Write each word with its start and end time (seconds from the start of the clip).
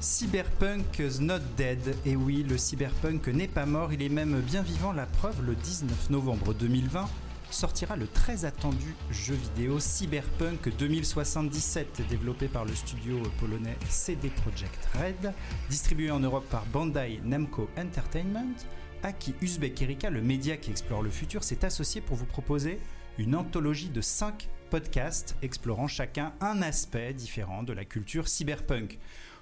Cyberpunk's 0.00 1.18
not 1.18 1.40
dead. 1.56 1.96
Et 2.06 2.14
oui, 2.14 2.44
le 2.48 2.56
cyberpunk 2.56 3.26
n'est 3.28 3.48
pas 3.48 3.66
mort, 3.66 3.92
il 3.92 4.00
est 4.00 4.08
même 4.08 4.40
bien 4.40 4.62
vivant. 4.62 4.92
La 4.92 5.06
preuve, 5.06 5.44
le 5.44 5.56
19 5.56 6.10
novembre 6.10 6.54
2020 6.54 7.08
sortira 7.50 7.96
le 7.96 8.06
très 8.06 8.44
attendu 8.44 8.94
jeu 9.10 9.34
vidéo 9.34 9.80
Cyberpunk 9.80 10.68
2077, 10.78 12.02
développé 12.08 12.46
par 12.46 12.64
le 12.64 12.76
studio 12.76 13.20
polonais 13.40 13.76
CD 13.88 14.28
Projekt 14.28 14.86
Red, 14.94 15.32
distribué 15.68 16.12
en 16.12 16.20
Europe 16.20 16.46
par 16.48 16.64
Bandai 16.66 17.20
Namco 17.24 17.68
Entertainment. 17.76 18.54
Aki 19.02 19.34
Uzbek 19.40 19.82
Erika, 19.82 20.10
le 20.10 20.22
média 20.22 20.56
qui 20.56 20.70
explore 20.70 21.02
le 21.02 21.10
futur, 21.10 21.42
s'est 21.42 21.64
associé 21.64 22.00
pour 22.00 22.16
vous 22.16 22.26
proposer 22.26 22.78
une 23.18 23.34
anthologie 23.34 23.90
de 23.90 24.00
5 24.00 24.48
podcasts 24.70 25.34
explorant 25.42 25.88
chacun 25.88 26.34
un 26.40 26.62
aspect 26.62 27.14
différent 27.14 27.64
de 27.64 27.72
la 27.72 27.84
culture 27.84 28.28
cyberpunk. 28.28 28.98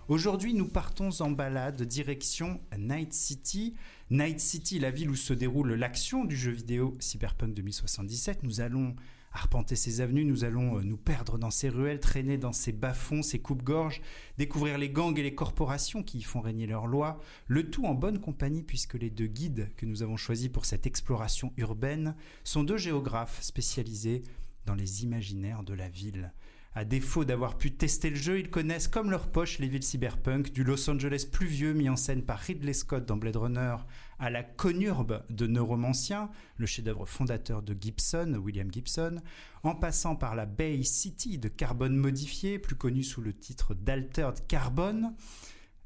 Aujourd'hui, 0.09 0.55
nous 0.55 0.69
partons 0.69 1.11
en 1.21 1.33
balade 1.33 1.83
direction 1.83 2.61
Night 2.79 3.13
City. 3.13 3.75
Night 4.09 4.39
City, 4.39 4.79
la 4.79 4.93
ville 4.93 5.11
où 5.11 5.17
se 5.17 5.33
déroule 5.33 5.75
l'action 5.75 6.25
du 6.25 6.37
jeu 6.37 6.53
vidéo 6.53 6.97
Cyberpunk 7.01 7.55
2077. 7.55 8.45
Nous 8.45 8.61
allons 8.61 8.95
arpenter 9.33 9.75
ses 9.75 10.01
avenues, 10.01 10.25
nous 10.25 10.45
allons 10.45 10.79
euh, 10.79 10.83
nous 10.83 10.97
perdre 10.97 11.39
dans 11.39 11.51
ses 11.51 11.69
ruelles, 11.69 11.99
traîner 11.99 12.39
dans 12.39 12.53
ses 12.53 12.71
bas-fonds, 12.71 13.25
ses 13.25 13.41
coupes-gorges, 13.41 14.01
découvrir 14.39 14.79
les 14.79 14.91
gangs 14.91 15.19
et 15.19 15.25
les 15.25 15.35
corporations 15.35 16.05
qui 16.05 16.19
y 16.19 16.23
font 16.23 16.41
régner 16.41 16.69
leurs 16.69 16.87
lois, 16.87 17.19
le 17.49 17.69
tout 17.69 17.85
en 17.87 17.95
bonne 17.95 18.21
compagnie 18.21 18.63
puisque 18.63 18.95
les 18.95 19.11
deux 19.11 19.27
guides 19.27 19.71
que 19.77 19.87
nous 19.87 20.05
avons 20.05 20.17
choisis 20.17 20.49
pour 20.49 20.67
cette 20.67 20.87
exploration 20.87 21.53
urbaine 21.57 22.15
sont 22.45 22.63
deux 22.63 22.79
géographes 22.79 23.43
spécialisés 23.43 24.23
dans 24.67 24.77
les 24.77 25.03
imaginaires 25.03 25.65
de 25.65 25.75
la 25.75 25.89
ville. 25.89 26.33
À 26.77 26.85
défaut 26.85 27.25
d'avoir 27.25 27.57
pu 27.57 27.73
tester 27.73 28.11
le 28.11 28.17
jeu, 28.17 28.39
ils 28.39 28.51
connaissent 28.51 28.87
comme 28.87 29.11
leur 29.11 29.29
poche 29.29 29.61
les 29.61 29.67
villes 29.67 29.83
cyberpunk, 29.83 30.53
du 30.53 30.63
Los 30.63 30.91
Angeles 30.91 31.27
pluvieux 31.33 31.73
mis 31.73 31.89
en 31.89 31.97
scène 31.97 32.23
par 32.23 32.39
Ridley 32.39 32.75
Scott 32.75 33.07
dans 33.07 33.17
Blade 33.17 33.37
Runner, 33.37 33.77
à 34.19 34.29
la 34.29 34.43
conurbe 34.43 35.25
de 35.31 35.47
Neuromancien, 35.47 36.29
le 36.59 36.67
chef-d'œuvre 36.67 37.07
fondateur 37.07 37.63
de 37.63 37.75
Gibson, 37.81 38.39
William 38.45 38.71
Gibson, 38.71 39.23
en 39.63 39.75
passant 39.75 40.17
par 40.17 40.37
la 40.37 40.45
Bay 40.45 40.83
City 40.83 41.39
de 41.39 41.49
Carbone 41.49 41.97
modifié, 41.97 42.59
plus 42.59 42.77
connu 42.77 43.03
sous 43.03 43.23
le 43.23 43.33
titre 43.33 43.73
d'Altered 43.73 44.47
Carbone, 44.47 45.15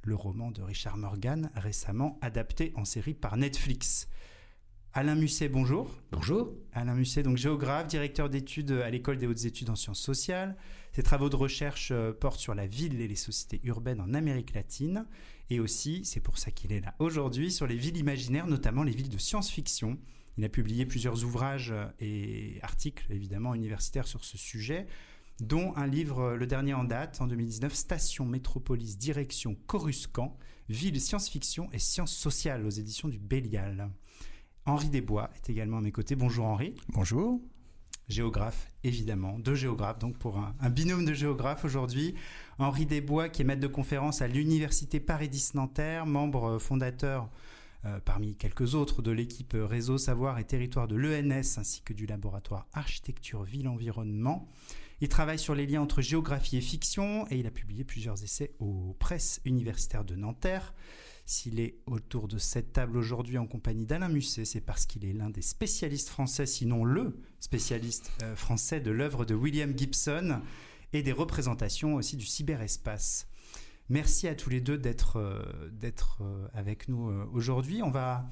le 0.02 0.16
roman 0.16 0.50
de 0.50 0.62
Richard 0.62 0.96
Morgan, 0.96 1.52
récemment 1.54 2.18
adapté 2.20 2.72
en 2.74 2.84
série 2.84 3.14
par 3.14 3.36
Netflix. 3.36 4.08
Alain 4.92 5.14
Musset, 5.14 5.48
bonjour. 5.50 5.88
Bonjour. 6.10 6.52
Alain 6.72 6.94
Musset, 6.94 7.22
donc 7.22 7.36
géographe, 7.36 7.86
directeur 7.86 8.28
d'études 8.28 8.72
à 8.72 8.90
l'école 8.90 9.18
des 9.18 9.28
hautes 9.28 9.44
études 9.44 9.70
en 9.70 9.76
sciences 9.76 10.00
sociales. 10.00 10.56
Ses 10.92 11.02
travaux 11.02 11.28
de 11.28 11.36
recherche 11.36 11.90
euh, 11.92 12.12
portent 12.12 12.40
sur 12.40 12.54
la 12.54 12.66
ville 12.66 13.00
et 13.00 13.08
les 13.08 13.16
sociétés 13.16 13.60
urbaines 13.64 14.00
en 14.00 14.12
Amérique 14.12 14.54
latine. 14.54 15.06
Et 15.48 15.60
aussi, 15.60 16.04
c'est 16.04 16.20
pour 16.20 16.38
ça 16.38 16.50
qu'il 16.50 16.72
est 16.72 16.80
là 16.80 16.94
aujourd'hui, 16.98 17.52
sur 17.52 17.66
les 17.66 17.76
villes 17.76 17.96
imaginaires, 17.96 18.46
notamment 18.46 18.82
les 18.82 18.92
villes 18.92 19.08
de 19.08 19.18
science-fiction. 19.18 19.98
Il 20.36 20.44
a 20.44 20.48
publié 20.48 20.86
plusieurs 20.86 21.24
ouvrages 21.24 21.70
euh, 21.72 21.86
et 22.00 22.58
articles, 22.62 23.06
évidemment, 23.10 23.54
universitaires 23.54 24.06
sur 24.06 24.24
ce 24.24 24.36
sujet, 24.36 24.86
dont 25.40 25.74
un 25.76 25.86
livre, 25.86 26.20
euh, 26.20 26.36
le 26.36 26.46
dernier 26.46 26.74
en 26.74 26.84
date, 26.84 27.20
en 27.20 27.26
2019, 27.26 27.72
Station 27.72 28.24
Métropolis 28.24 28.98
Direction 28.98 29.56
Coruscant, 29.66 30.36
Ville 30.68 31.00
science-fiction 31.00 31.68
et 31.72 31.80
sciences 31.80 32.14
sociales 32.14 32.64
aux 32.64 32.70
éditions 32.70 33.08
du 33.08 33.18
Bélial. 33.18 33.90
Henri 34.66 34.88
Desbois 34.88 35.30
est 35.34 35.50
également 35.50 35.78
à 35.78 35.80
mes 35.80 35.90
côtés. 35.90 36.14
Bonjour 36.14 36.46
Henri. 36.46 36.76
Bonjour. 36.90 37.40
Géographe, 38.10 38.68
évidemment, 38.82 39.38
deux 39.38 39.54
géographes, 39.54 40.00
donc 40.00 40.18
pour 40.18 40.36
un, 40.36 40.70
binôme 40.70 41.04
de 41.04 41.14
géographes 41.14 41.64
aujourd'hui. 41.64 42.16
Henri 42.58 42.84
Desbois, 42.84 43.28
qui 43.28 43.42
est 43.42 43.44
maître 43.44 43.60
de 43.60 43.68
conférence 43.68 44.20
à 44.20 44.26
l'Université 44.26 44.98
Paris-X-Nanterre, 44.98 46.06
membre 46.06 46.56
euh, 46.56 46.58
fondateur 46.58 47.30
euh, 47.84 48.00
parmi 48.04 48.34
quelques 48.34 48.74
autres 48.74 49.00
de 49.00 49.12
l'équipe 49.12 49.54
Réseau 49.56 49.96
Savoir 49.96 50.40
et 50.40 50.44
Territoire 50.44 50.88
de 50.88 50.96
l'ENS, 50.96 51.58
ainsi 51.58 51.82
que 51.82 51.92
du 51.92 52.06
laboratoire 52.06 52.66
Architecture 52.72 53.44
Ville-Environnement. 53.44 54.48
Il 55.00 55.08
travaille 55.08 55.38
sur 55.38 55.54
les 55.54 55.66
liens 55.66 55.80
entre 55.80 56.02
géographie 56.02 56.56
et 56.56 56.60
fiction 56.60 57.26
et 57.30 57.38
il 57.38 57.46
a 57.46 57.50
publié 57.52 57.84
plusieurs 57.84 58.22
essais 58.24 58.54
aux 58.58 58.96
presses 58.98 59.40
universitaires 59.44 60.04
de 60.04 60.16
Nanterre. 60.16 60.74
S'il 61.30 61.60
est 61.60 61.76
autour 61.86 62.26
de 62.26 62.38
cette 62.38 62.72
table 62.72 62.96
aujourd'hui 62.96 63.38
en 63.38 63.46
compagnie 63.46 63.86
d'Alain 63.86 64.08
Musset, 64.08 64.44
c'est 64.44 64.60
parce 64.60 64.84
qu'il 64.84 65.04
est 65.04 65.12
l'un 65.12 65.30
des 65.30 65.42
spécialistes 65.42 66.08
français, 66.08 66.44
sinon 66.44 66.84
le 66.84 67.20
spécialiste 67.38 68.10
euh, 68.24 68.34
français 68.34 68.80
de 68.80 68.90
l'œuvre 68.90 69.24
de 69.24 69.36
William 69.36 69.72
Gibson 69.78 70.40
et 70.92 71.04
des 71.04 71.12
représentations 71.12 71.94
aussi 71.94 72.16
du 72.16 72.26
cyberespace. 72.26 73.28
Merci 73.88 74.26
à 74.26 74.34
tous 74.34 74.50
les 74.50 74.60
deux 74.60 74.76
d'être 74.76 75.18
euh, 75.18 75.70
euh, 76.20 76.48
avec 76.52 76.88
nous 76.88 77.08
aujourd'hui. 77.32 77.80
On 77.84 77.90
va 77.90 78.28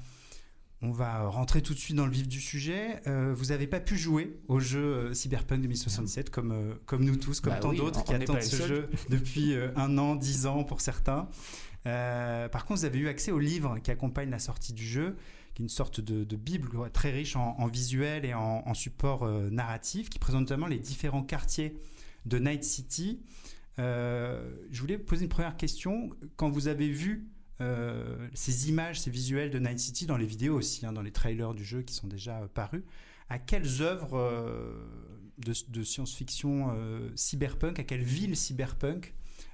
on 0.81 0.91
va 0.91 1.27
rentrer 1.27 1.61
tout 1.61 1.73
de 1.73 1.79
suite 1.79 1.95
dans 1.97 2.05
le 2.05 2.11
vif 2.11 2.27
du 2.27 2.39
sujet. 2.39 3.01
vous 3.05 3.47
n'avez 3.47 3.67
pas 3.67 3.81
pu 3.81 3.97
jouer 3.97 4.39
au 4.47 4.61
jeu 4.61 5.13
Cyberpunk 5.13 5.61
2077 5.61 6.29
comme, 6.29 6.79
comme 6.85 7.03
nous 7.03 7.17
tous, 7.17 7.41
comme 7.41 7.51
bah 7.51 7.59
tant 7.59 7.73
d'autres 7.73 8.01
qui 8.05 8.13
attendent 8.13 8.41
ce 8.41 8.65
jeu 8.65 8.89
depuis 9.09 9.55
un 9.75 9.97
an, 9.97 10.15
dix 10.15 10.45
ans 10.45 10.63
pour 10.63 10.79
certains. 10.79 11.27
Euh, 11.85 12.49
par 12.49 12.65
contre, 12.65 12.81
vous 12.81 12.85
avez 12.85 12.99
eu 12.99 13.07
accès 13.07 13.31
au 13.31 13.39
livre 13.39 13.79
qui 13.79 13.91
accompagne 13.91 14.29
la 14.29 14.39
sortie 14.39 14.73
du 14.73 14.85
jeu, 14.85 15.15
qui 15.53 15.61
est 15.61 15.65
une 15.65 15.69
sorte 15.69 16.01
de, 16.01 16.35
bible 16.35 16.69
très 16.91 17.11
riche 17.11 17.35
en, 17.35 17.67
visuel 17.67 18.25
et 18.25 18.33
en, 18.33 18.73
support 18.73 19.23
euh, 19.23 19.49
narratif, 19.49 20.09
qui 20.09 20.19
présente 20.19 20.41
notamment 20.41 20.67
les 20.67 20.79
différents 20.79 21.23
quartiers 21.23 21.77
de 22.25 22.37
Night 22.37 22.63
City. 22.63 23.21
Euh, 23.79 24.51
je 24.71 24.81
voulais 24.81 24.97
poser 24.97 25.23
une 25.23 25.29
première 25.29 25.55
question. 25.55 26.09
Quand 26.35 26.49
vous 26.49 26.67
avez 26.67 26.89
vu 26.89 27.27
ces 28.33 28.69
images, 28.69 29.01
ces 29.01 29.11
visuels 29.11 29.51
de 29.51 29.59
Night 29.59 29.79
City 29.79 30.05
dans 30.05 30.15
les 30.15 30.25
vidéos 30.25 30.55
aussi, 30.55 30.85
hein, 30.85 30.93
dans 30.93 31.01
les 31.01 31.11
trailers 31.11 31.53
du 31.53 31.65
jeu 31.65 31.81
qui 31.81 31.93
sont 31.93 32.07
déjà 32.07 32.47
parus, 32.53 32.83
à 33.27 33.37
quelles 33.37 33.81
œuvres 33.81 34.17
de, 35.39 35.53
de 35.67 35.83
science-fiction 35.83 36.73
cyberpunk, 37.15 37.77
à 37.77 37.83
quelle 37.83 38.01
ville 38.01 38.37
cyberpunk 38.37 39.13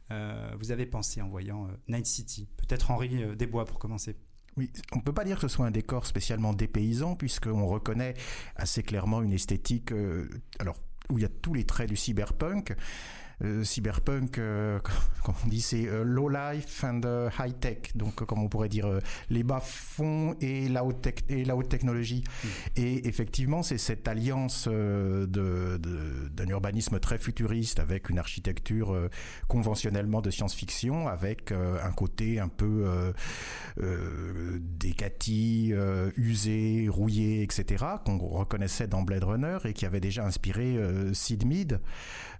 vous 0.10 0.72
avez 0.72 0.86
pensé 0.86 1.22
en 1.22 1.30
voyant 1.30 1.66
euh, 1.66 1.72
Night 1.88 2.06
City 2.06 2.48
Peut-être 2.58 2.92
Henri 2.92 3.24
euh, 3.24 3.36
Desbois 3.36 3.66
pour 3.66 3.80
commencer. 3.80 4.16
Oui, 4.58 4.72
on 4.94 4.98
ne 4.98 5.02
peut 5.02 5.14
pas 5.14 5.26
dire 5.26 5.36
que 5.36 5.48
ce 5.48 5.56
soit 5.56 5.66
un 5.66 5.72
décor 5.72 6.06
spécialement 6.06 6.54
dépaysant, 6.54 7.16
puisqu'on 7.16 7.66
reconnaît 7.66 8.14
assez 8.56 8.84
clairement 8.84 9.22
une 9.22 9.34
esthétique, 9.34 9.92
alors 10.60 10.78
où 11.10 11.18
il 11.18 11.22
y 11.22 11.26
a 11.26 11.30
tous 11.30 11.54
les 11.54 11.66
traits 11.66 11.90
du 11.90 11.96
cyberpunk, 11.96 12.72
euh, 12.72 12.76
cyberpunk, 13.64 14.38
euh, 14.38 14.80
comme 15.24 15.36
on 15.44 15.48
dit, 15.48 15.62
c'est 15.62 15.88
euh, 15.88 16.04
low 16.04 16.30
life 16.30 16.84
and 16.84 17.02
high 17.40 17.58
tech. 17.60 17.96
Donc, 17.96 18.16
comme 18.16 18.40
on 18.40 18.48
pourrait 18.48 18.70
dire, 18.70 19.00
les 19.30 19.44
bas 19.44 19.60
fonds 19.60 20.36
et 20.42 20.68
la 20.70 20.84
haute, 20.84 21.08
et 21.30 21.46
la 21.46 21.56
haute 21.56 21.70
technologie. 21.70 22.24
Mm. 22.24 22.48
Et 22.78 23.08
effectivement, 23.08 23.64
c'est 23.64 23.78
cette 23.78 24.08
alliance 24.08 24.68
de, 24.68 25.78
d'un 25.78 26.48
urbanisme 26.48 27.00
très 27.00 27.18
futuriste 27.18 27.80
avec 27.80 28.10
une 28.10 28.20
architecture 28.20 29.10
conventionnellement 29.48 30.22
de 30.22 30.30
science-fiction, 30.30 31.08
avec 31.08 31.52
un 31.52 31.92
côté 31.92 32.40
un 32.40 32.48
peu 32.48 33.14
euh, 33.82 34.60
décati, 34.60 35.74
usé, 36.16 36.88
rouillé, 36.90 37.44
etc., 37.44 37.86
qu'on 38.06 38.18
reconnaissait 38.18 38.88
dans 38.88 39.02
Blade 39.02 39.24
Runner 39.24 39.58
et 39.66 39.74
qui 39.74 39.86
avait 39.86 40.00
déjà 40.00 40.26
inspiré 40.26 40.78
Sid 41.14 41.46
Mead, 41.46 41.80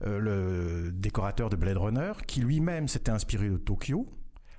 le 0.06 0.85
décorateur 0.92 1.50
de 1.50 1.56
Blade 1.56 1.78
Runner, 1.78 2.14
qui 2.28 2.42
lui-même 2.42 2.88
s'était 2.88 3.12
inspiré 3.12 3.50
de 3.50 3.58
Tokyo. 3.58 4.08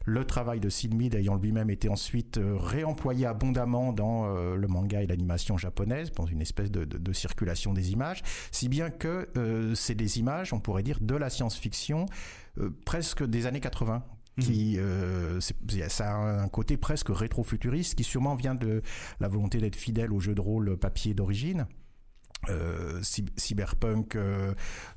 Le 0.08 0.24
travail 0.24 0.60
de 0.60 0.68
Sid 0.68 0.94
Mead 0.94 1.16
ayant 1.16 1.34
lui-même 1.36 1.68
été 1.68 1.88
ensuite 1.88 2.38
euh, 2.38 2.56
réemployé 2.56 3.26
abondamment 3.26 3.92
dans 3.92 4.24
euh, 4.24 4.54
le 4.54 4.68
manga 4.68 5.02
et 5.02 5.06
l'animation 5.06 5.58
japonaise, 5.58 6.12
dans 6.12 6.26
une 6.26 6.40
espèce 6.40 6.70
de, 6.70 7.12
circulation 7.12 7.72
des 7.72 7.90
images, 7.90 8.22
si 8.52 8.68
bien 8.68 8.90
que 8.90 9.28
euh, 9.36 9.74
c'est 9.74 9.96
des 9.96 10.20
images, 10.20 10.52
on 10.52 10.60
pourrait 10.60 10.84
dire, 10.84 10.98
de 11.00 11.16
la 11.16 11.28
science-fiction 11.28 12.06
presque 12.86 13.22
des 13.22 13.46
années 13.46 13.60
80 13.60 14.02
mmh. 14.38 14.40
qui 14.40 14.78
ça 15.88 16.14
a 16.14 16.42
un 16.42 16.48
côté 16.48 16.78
presque 16.78 17.08
rétro-futuriste 17.10 17.94
qui 17.96 18.02
sûrement 18.02 18.34
vient 18.34 18.54
de 18.54 18.80
la 19.20 19.28
volonté 19.28 19.58
d'être 19.58 19.76
fidèle 19.76 20.10
au 20.10 20.20
jeu 20.20 20.34
de 20.34 20.40
rôle 20.40 20.78
papier 20.78 21.12
d'origine 21.12 21.66
euh, 22.48 23.00
Cyberpunk 23.02 24.16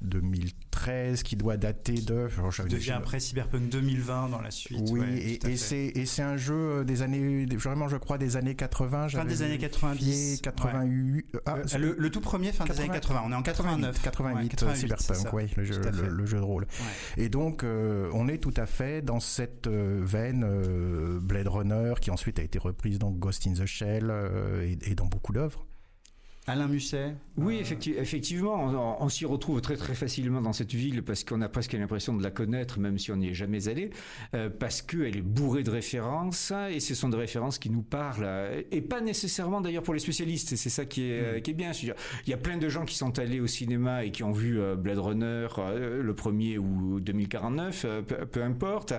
2013 0.01 1.19
euh, 1.19 1.24
qui 1.24 1.36
doit 1.36 1.57
dater 1.57 2.01
de. 2.01 2.28
Je 2.51 2.63
devient 2.63 2.92
après 2.92 3.19
Cyberpunk 3.19 3.69
2020 3.69 4.30
dans 4.30 4.42
la 4.42 4.51
suite. 4.51 4.88
Oui, 4.92 5.01
et, 5.18 5.40
et 5.46 6.06
c'est 6.06 6.22
un 6.22 6.38
jeu 6.38 6.54
euh, 6.54 6.84
des 6.84 7.01
années 7.01 7.46
vraiment 7.56 7.88
je 7.88 7.98
crois 7.98 8.18
des 8.18 8.38
années 8.38 8.56
80. 8.56 9.10
Fin 9.10 9.25
des 9.25 9.42
années 9.42 9.57
90. 9.57 10.42
88. 10.42 11.38
Ah, 11.46 11.57
le, 11.78 12.10
tout 12.10 12.22
premier 12.22 12.51
fin 12.51 12.66
des 12.66 12.80
années 12.80 12.90
80. 12.90 13.24
On 13.25 13.31
est 13.31 13.36
en 13.36 13.42
89. 13.42 14.01
88, 14.01 14.66
Cyberpunk, 14.75 15.34
oui, 15.34 15.44
le 15.56 15.63
jeu, 15.63 15.81
le, 16.10 16.25
jeu 16.25 16.38
de 16.38 16.44
rôle. 16.44 16.68
Et 17.18 17.30
donc 17.30 17.63
on 17.63 18.28
est 18.28 18.38
tout 18.38 18.54
à 18.57 18.66
fait 18.66 19.01
dans 19.01 19.19
cette 19.19 19.68
veine 19.68 21.19
Blade 21.19 21.48
Runner 21.48 21.94
qui 22.00 22.12
ensuite 22.12 22.40
a 22.40 22.44
été 22.44 22.60
reprise 22.60 23.00
dans 23.00 23.12
Ghost 23.12 23.48
in 23.48 23.54
the 23.54 23.66
Shell 23.66 24.12
et, 24.63 24.78
et 24.92 24.96
dans 24.96 25.06
beaucoup 25.06 25.34
d'œuvres. 25.34 25.66
Alain 26.47 26.68
Musset 26.68 27.15
Oui, 27.38 27.57
effectivement, 27.59 28.97
on, 29.00 29.09
s'y 29.09 29.25
retrouve 29.25 29.62
très 29.62 29.75
très 29.75 29.94
facilement 29.94 30.41
dans 30.41 30.53
cette 30.53 30.74
ville 30.74 31.03
parce 31.03 31.24
qu'on 31.24 31.41
a 31.41 31.50
presque 31.50 31.74
l'impression 31.74 32.15
de 32.15 32.24
la 32.24 32.31
connaître, 32.31 32.80
même 32.80 32.97
si 32.97 33.12
on 33.12 33.18
n'y 33.18 33.30
est 33.30 33.33
jamais 33.33 33.68
allé, 33.68 33.91
euh, 34.33 34.50
parce 34.50 34.81
qu'elle 34.81 35.15
est 35.15 35.21
bourrée 35.21 35.63
de 35.63 35.69
références 35.69 36.51
et 36.71 36.80
ce 36.80 36.95
sont 36.95 37.09
des 37.09 37.18
références 37.18 37.59
qui 37.59 37.69
nous 37.69 37.83
parlent 37.83 38.27
et 38.71 38.81
pas 38.81 39.00
nécessairement 39.00 39.62
d'ailleurs 39.62 39.83
pour 39.83 39.94
les 39.94 40.00
spécialistes. 40.00 40.56
C'est 40.56 40.69
ça 40.69 40.86
qui 40.86 41.12
est, 41.12 41.38
mm. 41.38 41.41
qui 41.41 41.51
est 41.51 41.53
bien. 41.53 41.71
Il 42.25 42.30
y 42.30 42.33
a 42.33 42.38
plein 42.38 42.57
de 42.57 42.68
gens 42.68 42.86
qui 42.86 42.95
sont 42.95 43.19
allés 43.19 43.39
au 43.39 43.47
cinéma 43.47 44.06
et 44.06 44.12
qui 44.12 44.24
ont 44.24 44.31
vu 44.31 44.59
euh, 44.59 44.75
Blade 44.75 45.00
Runner, 45.00 45.47
euh, 45.59 46.01
le 46.01 46.15
premier 46.15 46.57
ou 46.57 47.00
2049, 47.00 47.86
peu, 48.31 48.44
importe, 48.44 48.94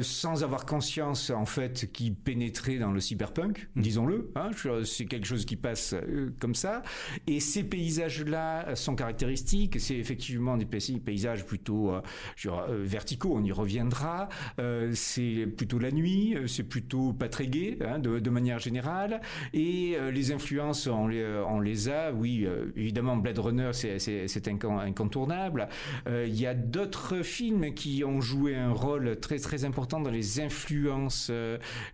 sans 0.00 0.42
avoir 0.42 0.64
conscience 0.64 1.30
en 1.30 1.44
fait 1.44 1.92
qui 1.92 2.12
pénétrait 2.12 2.78
dans 2.78 2.92
le 2.92 3.00
cyberpunk, 3.00 3.68
mm. 3.74 3.82
disons-le. 3.82 4.32
Hein, 4.36 4.50
c'est 4.84 5.04
quelque 5.04 5.26
chose 5.26 5.44
qui 5.44 5.56
passe 5.56 5.94
comme 6.40 6.51
ça 6.54 6.82
et 7.26 7.40
ces 7.40 7.64
paysages-là 7.64 8.74
sont 8.74 8.94
caractéristiques. 8.94 9.80
C'est 9.80 9.96
effectivement 9.96 10.56
des 10.56 10.66
paysages 10.66 11.44
plutôt 11.44 11.90
euh, 11.90 12.00
euh, 12.46 12.82
verticaux, 12.84 13.32
on 13.34 13.44
y 13.44 13.52
reviendra. 13.52 14.28
Euh, 14.58 14.92
c'est 14.94 15.46
plutôt 15.46 15.78
la 15.78 15.90
nuit, 15.90 16.36
c'est 16.46 16.62
plutôt 16.62 17.12
pas 17.12 17.28
très 17.28 17.46
gai 17.46 17.78
hein, 17.84 17.98
de, 17.98 18.30
manière 18.30 18.58
générale. 18.58 19.20
Et 19.52 19.96
les 20.12 20.32
influences, 20.32 20.86
on 20.86 21.06
les, 21.06 21.24
on 21.46 21.60
les 21.60 21.88
a. 21.88 22.12
Oui, 22.12 22.46
évidemment, 22.76 23.16
Blade 23.16 23.38
Runner, 23.38 23.70
c'est 23.72 24.48
incontournable. 24.48 25.68
Il 26.08 26.34
y 26.34 26.46
a 26.46 26.54
d'autres 26.54 27.22
films 27.22 27.74
qui 27.74 28.04
ont 28.04 28.20
joué 28.20 28.56
un 28.56 28.72
rôle 28.72 29.18
très 29.20 29.38
très 29.38 29.64
important 29.64 30.00
dans 30.00 30.10
les 30.10 30.40
influences, 30.40 31.30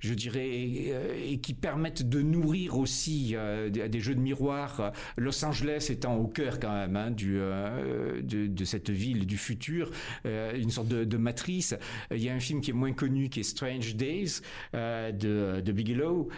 je 0.00 0.14
dirais, 0.14 0.48
et, 0.48 0.94
et, 1.32 1.38
qui 1.38 1.54
permettent 1.54 2.08
de 2.08 2.22
nourrir 2.22 2.78
aussi 2.78 3.34
des 3.72 4.00
jeux 4.00 4.14
de 4.14 4.20
miroir 4.20 4.47
euh, 4.50 4.90
Los 5.16 5.44
Angeles 5.44 5.88
étant 5.90 6.16
au 6.16 6.26
cœur 6.26 6.60
quand 6.60 6.72
même 6.72 6.96
hein, 6.96 7.14
euh, 7.22 8.20
de, 8.22 8.64
cette 8.64 8.90
ville 8.90 9.26
du 9.26 9.36
futur, 9.36 9.90
euh, 10.26 10.52
une 10.54 10.70
sorte 10.70 10.88
de, 10.88 11.16
matrice. 11.16 11.74
Il 12.12 12.22
y 12.22 12.28
a 12.28 12.34
un 12.34 12.40
film 12.40 12.60
qui 12.60 12.70
est 12.70 12.74
moins 12.74 12.92
connu 12.92 13.28
qui 13.28 13.40
est 13.40 13.44
Strange 13.44 13.96
Days 13.96 14.40
de, 14.72 15.72
Bigelow, 15.72 16.28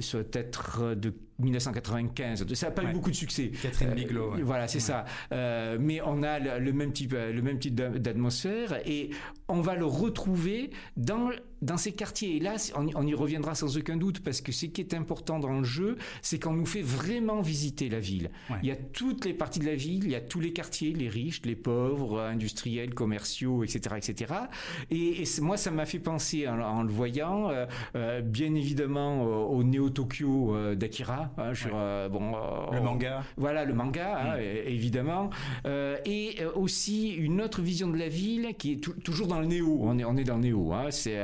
soit 0.00 0.36
être 0.36 0.94
de 0.94 1.12
1995. 1.38 2.52
Ça 2.54 2.66
n'a 2.66 2.72
pas 2.72 2.84
eu 2.84 2.92
beaucoup 2.92 3.10
de 3.10 3.16
succès. 3.16 3.50
Catherine 3.62 3.94
Bigelow. 3.94 4.34
Voilà, 4.42 4.68
c'est 4.68 4.80
ça. 4.80 5.04
mais 5.30 6.00
on 6.02 6.22
a 6.22 6.38
le, 6.38 6.72
même 6.72 6.92
type, 6.92 7.12
le 7.12 7.42
même 7.42 7.58
type 7.58 7.74
d'atmosphère 7.74 8.78
et 8.86 9.10
on 9.48 9.60
va 9.60 9.74
le 9.74 9.86
retrouver 9.86 10.70
dans 10.96 11.30
dans 11.62 11.76
ces 11.76 11.92
quartiers. 11.92 12.36
Et 12.36 12.40
là, 12.40 12.56
on, 12.74 13.06
y 13.06 13.14
reviendra 13.14 13.54
sans 13.54 13.78
aucun 13.78 13.96
doute 13.96 14.20
parce 14.20 14.40
que 14.40 14.52
ce 14.52 14.66
qui 14.66 14.80
est 14.80 14.94
important 14.94 15.38
dans 15.38 15.58
le 15.58 15.64
jeu, 15.64 15.96
c'est 16.20 16.38
qu'on 16.38 16.52
nous 16.52 16.66
fait 16.66 16.82
vraiment 16.82 17.40
visiter 17.40 17.88
la 17.88 18.00
ville. 18.00 18.30
Il 18.62 18.68
y 18.68 18.72
a 18.72 18.76
toutes 18.76 19.24
les 19.24 19.32
parties 19.32 19.60
de 19.60 19.66
la 19.66 19.76
ville, 19.76 20.04
il 20.04 20.10
y 20.10 20.16
a 20.16 20.20
tous 20.20 20.40
les 20.40 20.52
quartiers, 20.52 20.92
les 20.92 21.08
riches, 21.08 21.42
les 21.44 21.56
pauvres, 21.56 22.20
industriels, 22.20 22.94
commerciaux, 22.94 23.62
etc., 23.62 23.96
etc. 23.96 24.34
Et, 24.90 25.22
moi, 25.40 25.56
ça 25.56 25.70
m'a 25.70 25.86
fait 25.86 26.00
penser 26.00 26.48
en, 26.48 26.82
le 26.82 26.92
voyant, 26.92 27.48
euh, 27.50 27.66
euh, 27.94 28.20
bien 28.20 28.54
évidemment 28.54 29.22
au, 29.22 29.62
Néo 29.62 29.90
Tokyo 29.90 30.56
euh, 30.56 30.74
Hein, 31.38 31.52
bon, 32.10 32.32
le 32.72 32.80
manga. 32.80 33.22
Voilà, 33.36 33.64
le 33.64 33.74
manga, 33.74 34.18
hein, 34.18 34.36
mm. 34.36 34.68
évidemment. 34.68 35.30
et 36.04 36.36
aussi 36.54 37.10
une 37.10 37.40
autre 37.40 37.62
vision 37.62 37.88
de 37.88 37.96
la 37.96 38.08
ville 38.08 38.54
qui 38.58 38.72
est 38.72 39.02
toujours 39.02 39.26
dans 39.26 39.40
le 39.40 39.46
néo. 39.46 39.78
On 39.82 39.98
est, 39.98 40.04
on 40.04 40.16
est 40.16 40.24
dans 40.24 40.36
le 40.36 40.42
néo. 40.42 40.72
Hein, 40.72 40.90
c'est 40.90 41.18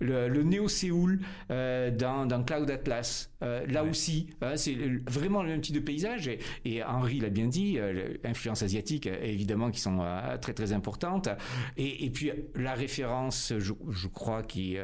le, 0.00 0.42
Néo-Séoul 0.42 1.20
euh, 1.50 1.90
dans, 1.90 2.42
Cloud 2.44 2.70
Atlas. 2.70 3.30
Euh, 3.42 3.66
là 3.66 3.84
aussi, 3.84 4.28
hein, 4.40 4.56
c'est 4.56 4.76
vraiment 5.08 5.42
le 5.42 5.48
même 5.48 5.60
type 5.60 5.74
de 5.74 5.80
paysage. 5.80 6.30
Et, 6.64 6.82
Henri 6.82 7.20
l'a 7.20 7.28
bien 7.28 7.46
dit, 7.46 7.78
euh, 7.78 8.14
influences 8.24 8.62
asiatiques, 8.62 9.06
évidemment, 9.06 9.70
qui 9.70 9.80
sont 9.80 10.00
très 10.40 10.52
très 10.52 10.72
importantes. 10.72 11.28
Et, 11.76 12.10
puis 12.10 12.30
la 12.54 12.74
référence, 12.74 13.52
je, 13.58 14.08
crois, 14.08 14.42
qui, 14.42 14.76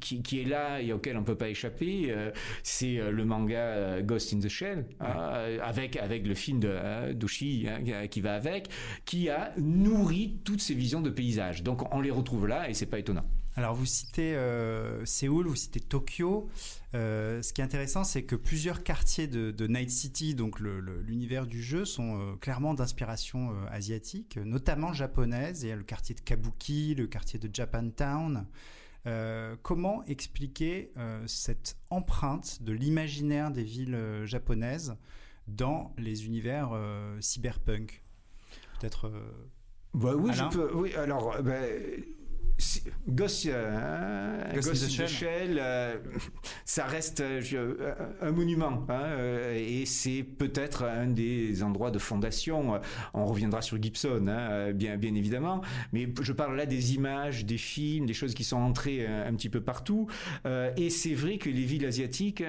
qui, 0.00 0.40
est 0.40 0.44
là 0.44 0.80
et 0.80 0.92
auquel 0.92 1.16
on 1.16 1.20
ne 1.20 1.24
peut 1.24 1.36
pas 1.36 1.48
échapper, 1.48 2.14
c'est 2.62 2.98
le 3.10 3.24
manga 3.24 3.53
Ghost 4.02 4.32
in 4.32 4.38
the 4.40 4.48
Shell, 4.48 4.86
avec, 5.00 5.96
avec 5.96 6.26
le 6.26 6.34
film 6.34 6.60
de 6.60 7.12
d'Oshi 7.12 7.66
hein, 7.68 8.06
qui 8.08 8.20
va 8.20 8.34
avec, 8.34 8.68
qui 9.04 9.28
a 9.28 9.52
nourri 9.58 10.38
toutes 10.44 10.60
ces 10.60 10.74
visions 10.74 11.00
de 11.00 11.10
paysage. 11.10 11.62
Donc 11.62 11.92
on 11.94 12.00
les 12.00 12.10
retrouve 12.10 12.46
là 12.46 12.68
et 12.68 12.74
c'est 12.74 12.86
pas 12.86 12.98
étonnant. 12.98 13.24
Alors 13.56 13.74
vous 13.74 13.86
citez 13.86 14.34
euh, 14.34 15.04
Séoul, 15.04 15.46
vous 15.46 15.54
citez 15.54 15.78
Tokyo. 15.78 16.48
Euh, 16.94 17.40
ce 17.40 17.52
qui 17.52 17.60
est 17.60 17.64
intéressant, 17.64 18.02
c'est 18.02 18.24
que 18.24 18.34
plusieurs 18.34 18.82
quartiers 18.82 19.28
de, 19.28 19.66
Night 19.66 19.90
City, 19.90 20.34
donc 20.34 20.58
l'univers 20.58 21.46
du 21.46 21.62
jeu, 21.62 21.84
sont 21.84 22.18
euh, 22.18 22.36
clairement 22.36 22.74
d'inspiration 22.74 23.52
asiatique, 23.70 24.38
notamment 24.38 24.92
japonaise. 24.92 25.62
Il 25.62 25.68
y 25.68 25.72
a 25.72 25.76
le 25.76 25.84
quartier 25.84 26.14
de 26.16 26.20
Kabuki, 26.20 26.96
le 26.96 27.06
quartier 27.06 27.38
de 27.38 27.48
Japantown. 27.52 28.46
Comment 29.62 30.04
expliquer 30.04 30.92
cette 31.26 31.76
empreinte 31.90 32.62
de 32.62 32.72
l'imaginaire 32.72 33.50
des 33.50 33.64
villes 33.64 34.22
japonaises 34.24 34.96
dans 35.46 35.94
les 35.98 36.26
univers 36.26 36.70
cyberpunk? 37.20 38.02
Peut-être. 38.80 39.10
Bah 39.92 40.14
oui, 40.16 40.32
je 40.32 40.44
peux. 40.44 40.74
Oui, 40.74 40.94
alors. 40.94 41.40
Bah, 41.42 41.60
Ghost, 43.08 43.46
euh, 43.46 44.52
Ghost, 44.54 44.84
in 44.84 45.04
the 45.04 45.08
Shell, 45.08 45.58
euh, 45.60 45.96
ça 46.64 46.84
reste 46.84 47.20
euh, 47.20 47.94
un 48.20 48.30
monument 48.30 48.86
hein, 48.88 49.16
et 49.54 49.84
c'est 49.86 50.22
peut-être 50.22 50.84
un 50.84 51.08
des 51.08 51.62
endroits 51.62 51.90
de 51.90 51.98
fondation. 51.98 52.80
On 53.12 53.26
reviendra 53.26 53.60
sur 53.60 53.82
Gibson, 53.82 54.26
hein, 54.28 54.72
bien, 54.72 54.96
bien 54.96 55.14
évidemment, 55.14 55.62
mais 55.92 56.08
je 56.20 56.32
parle 56.32 56.56
là 56.56 56.66
des 56.66 56.94
images, 56.94 57.44
des 57.44 57.58
films, 57.58 58.06
des 58.06 58.14
choses 58.14 58.34
qui 58.34 58.44
sont 58.44 58.56
entrées 58.56 59.06
un, 59.06 59.34
petit 59.34 59.48
peu 59.48 59.60
partout. 59.60 60.06
et 60.44 60.90
c'est 60.90 61.14
vrai 61.14 61.38
que 61.38 61.50
les 61.50 61.64
villes 61.64 61.86
asiatiques, 61.86 62.44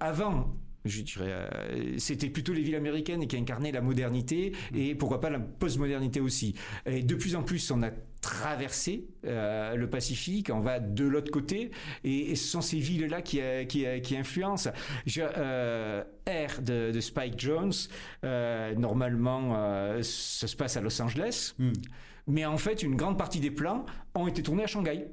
avant 0.00 0.54
je 0.84 1.02
dirais, 1.02 1.50
c'était 1.98 2.30
plutôt 2.30 2.52
les 2.52 2.62
villes 2.62 2.76
américaines 2.76 3.26
qui 3.26 3.36
incarnaient 3.36 3.72
la 3.72 3.80
modernité 3.80 4.52
et 4.72 4.94
pourquoi 4.94 5.20
pas 5.20 5.30
la 5.30 5.40
postmodernité 5.40 6.20
aussi. 6.20 6.54
Et 6.86 7.02
de 7.02 7.14
plus 7.16 7.34
en 7.34 7.42
plus, 7.42 7.72
on 7.72 7.82
a 7.82 7.90
traverser 8.26 9.06
euh, 9.24 9.76
le 9.76 9.88
Pacifique, 9.88 10.50
on 10.52 10.58
va 10.58 10.80
de 10.80 11.04
l'autre 11.04 11.30
côté, 11.30 11.70
et, 12.02 12.34
ce 12.34 12.48
sont 12.48 12.60
ces 12.60 12.78
villes-là 12.78 13.22
qui, 13.22 13.40
euh, 13.40 13.64
qui, 13.64 13.86
euh, 13.86 14.00
qui, 14.00 14.16
influencent. 14.16 14.70
Je, 15.06 15.22
R 15.22 16.60
de, 16.60 17.00
Spike 17.00 17.38
Jones, 17.38 17.72
normalement, 18.76 19.52
ça 20.02 20.46
se 20.48 20.56
passe 20.56 20.76
à 20.76 20.80
Los 20.80 21.00
Angeles, 21.00 21.54
hmm. 21.58 21.72
mais 22.26 22.44
en 22.44 22.58
fait, 22.58 22.82
une 22.82 22.96
grande 22.96 23.16
partie 23.16 23.38
des 23.38 23.52
plans 23.52 23.86
ont 24.14 24.26
été 24.26 24.42
tournés 24.42 24.64
à 24.64 24.66
Shanghai. 24.66 25.06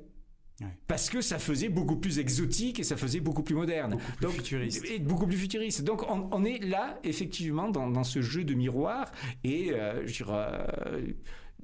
Parce 0.87 1.09
que 1.09 1.21
ça 1.21 1.39
faisait 1.39 1.67
beaucoup 1.67 1.97
plus 1.97 2.19
exotique 2.19 2.79
et 2.79 2.83
ça 2.83 2.95
faisait 2.95 3.19
beaucoup 3.19 3.43
plus 3.43 3.55
moderne. 3.55 3.91
Beaucoup 3.91 4.11
plus 4.11 4.25
Donc, 4.25 4.31
futuriste. 4.33 4.85
Et 4.85 4.99
beaucoup 4.99 5.27
plus 5.27 5.37
futuriste. 5.37 5.83
Donc 5.83 6.03
on, 6.09 6.29
on 6.31 6.45
est 6.45 6.63
là, 6.63 6.99
effectivement, 7.03 7.69
dans, 7.69 7.89
dans, 7.89 8.03
ce 8.03 8.21
jeu 8.21 8.43
de 8.43 8.53
miroir 8.53 9.11
et 9.43 9.73
je 10.05 10.23
dirais, 10.23 10.67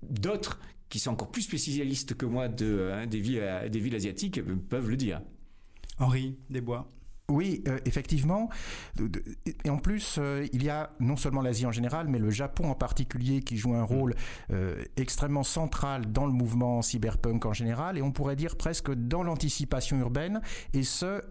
d'autres 0.01 0.59
qui 0.89 0.99
sont 0.99 1.11
encore 1.11 1.31
plus 1.31 1.43
spécialistes 1.43 2.15
que 2.15 2.25
moi 2.25 2.47
de, 2.47 2.91
hein, 2.93 3.07
des, 3.07 3.19
villes, 3.19 3.69
des 3.71 3.79
villes 3.79 3.95
asiatiques 3.95 4.41
peuvent 4.69 4.89
le 4.89 4.97
dire. 4.97 5.21
Henri 5.99 6.37
Desbois. 6.49 6.91
Oui, 7.29 7.63
euh, 7.67 7.77
effectivement. 7.85 8.49
Et 9.63 9.69
en 9.69 9.77
plus, 9.77 10.17
euh, 10.17 10.47
il 10.51 10.63
y 10.63 10.69
a 10.69 10.91
non 10.99 11.15
seulement 11.15 11.41
l'Asie 11.41 11.65
en 11.65 11.71
général, 11.71 12.07
mais 12.07 12.17
le 12.17 12.31
Japon 12.31 12.69
en 12.69 12.75
particulier 12.75 13.41
qui 13.41 13.55
joue 13.55 13.75
un 13.75 13.83
rôle 13.83 14.15
euh, 14.51 14.83
extrêmement 14.97 15.43
central 15.43 16.11
dans 16.11 16.25
le 16.25 16.33
mouvement 16.33 16.81
cyberpunk 16.81 17.45
en 17.45 17.53
général, 17.53 17.97
et 17.97 18.01
on 18.01 18.11
pourrait 18.11 18.35
dire 18.35 18.55
presque 18.57 18.91
dans 18.91 19.23
l'anticipation 19.23 19.99
urbaine, 19.99 20.41
et 20.73 20.83
ce, 20.83 21.21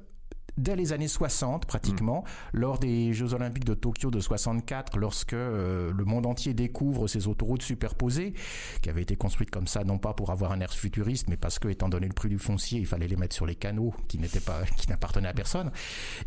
dès 0.58 0.76
les 0.76 0.92
années 0.92 1.08
60 1.08 1.66
pratiquement, 1.66 2.24
mm. 2.52 2.58
lors 2.58 2.78
des 2.78 3.12
Jeux 3.12 3.34
Olympiques 3.34 3.64
de 3.64 3.74
Tokyo 3.74 4.10
de 4.10 4.20
64, 4.20 4.98
lorsque 4.98 5.32
euh, 5.32 5.92
le 5.96 6.04
monde 6.04 6.26
entier 6.26 6.52
découvre 6.52 7.06
ces 7.06 7.28
autoroutes 7.28 7.62
superposées, 7.62 8.34
qui 8.82 8.90
avaient 8.90 9.02
été 9.02 9.16
construites 9.16 9.50
comme 9.50 9.66
ça, 9.66 9.84
non 9.84 9.98
pas 9.98 10.12
pour 10.12 10.30
avoir 10.30 10.52
un 10.52 10.60
air 10.60 10.72
futuriste, 10.72 11.28
mais 11.28 11.36
parce 11.36 11.58
que, 11.58 11.68
étant 11.68 11.88
donné 11.88 12.06
le 12.06 12.12
prix 12.12 12.28
du 12.28 12.38
foncier, 12.38 12.80
il 12.80 12.86
fallait 12.86 13.08
les 13.08 13.16
mettre 13.16 13.34
sur 13.34 13.46
les 13.46 13.54
canaux 13.54 13.94
qui 14.08 14.18
n'étaient 14.18 14.40
pas, 14.40 14.62
qui 14.76 14.88
n'appartenaient 14.90 15.28
à 15.28 15.34
personne. 15.34 15.70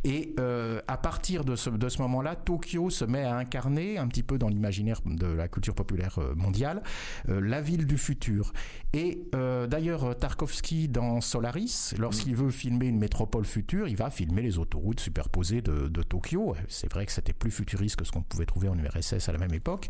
Et 0.04 0.34
euh, 0.40 0.82
à 0.88 0.98
partir 0.98 1.44
de 1.44 1.56
ce, 1.56 1.70
de 1.70 1.90
ce 1.90 2.02
moment-là, 2.02 2.36
Tokyo 2.36 2.90
se 2.90 3.06
met 3.06 3.24
à 3.24 3.36
incarner 3.36 3.98
un 3.98 4.08
petit 4.08 4.24
peu 4.24 4.38
dans 4.38 4.48
l'imaginaire 4.48 5.02
de 5.06 5.28
la 5.28 5.48
culture 5.48 5.76
populaire 5.76 6.20
euh, 6.20 6.34
mondiale 6.36 6.82
la 7.28 7.62
ville 7.62 7.86
du 7.86 7.98
futur. 7.98 8.54
Et 8.94 9.28
d'ailleurs, 9.32 10.18
Tarkovsky 10.18 10.88
dans 10.88 11.22
Solaris, 11.22 11.94
lorsqu'il 11.98 12.36
veut 12.36 12.50
filmer 12.50 12.88
une 12.88 13.00
métropole 13.00 13.46
future, 13.46 13.88
il 13.88 13.96
va 13.96 14.10
filmer 14.10 14.21
les 14.26 14.58
autoroutes 14.58 15.00
superposées 15.00 15.62
de, 15.62 16.04
Tokyo. 16.04 16.56
C'est 16.68 16.92
vrai 16.92 17.06
que 17.06 17.12
c'était 17.12 17.34
plus 17.34 17.52
futuriste 17.52 17.96
que 17.96 18.06
ce 18.06 18.12
qu'on 18.12 18.24
pouvait 18.24 18.46
trouver 18.46 18.68
en 18.68 18.78
URSS 18.78 19.30
à 19.30 19.32
la 19.32 19.38
même 19.38 19.54
époque. 19.54 19.90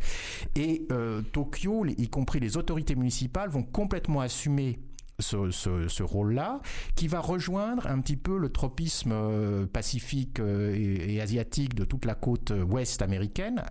Et 0.55 0.85
euh, 0.91 1.21
Tokyo, 1.21 1.85
y 1.85 2.09
compris 2.09 2.39
les 2.39 2.57
autorités 2.57 2.95
municipales, 2.95 3.49
vont 3.49 3.63
complètement 3.63 4.21
assumer 4.21 4.79
ce, 5.19 6.03
rôle-là, 6.03 6.61
qui 6.95 7.07
va 7.07 7.19
rejoindre 7.19 7.85
un 7.87 8.01
petit 8.01 8.17
peu 8.17 8.37
le 8.37 8.49
tropisme 8.49 9.13
pacifique 9.67 10.39
et, 10.39 11.15
et, 11.15 11.21
asiatique 11.21 11.75
de 11.75 11.85
toute 11.85 12.05
la 12.05 12.15
côte 12.15 12.51
ouest 12.67 13.01
américaine, 13.03 13.63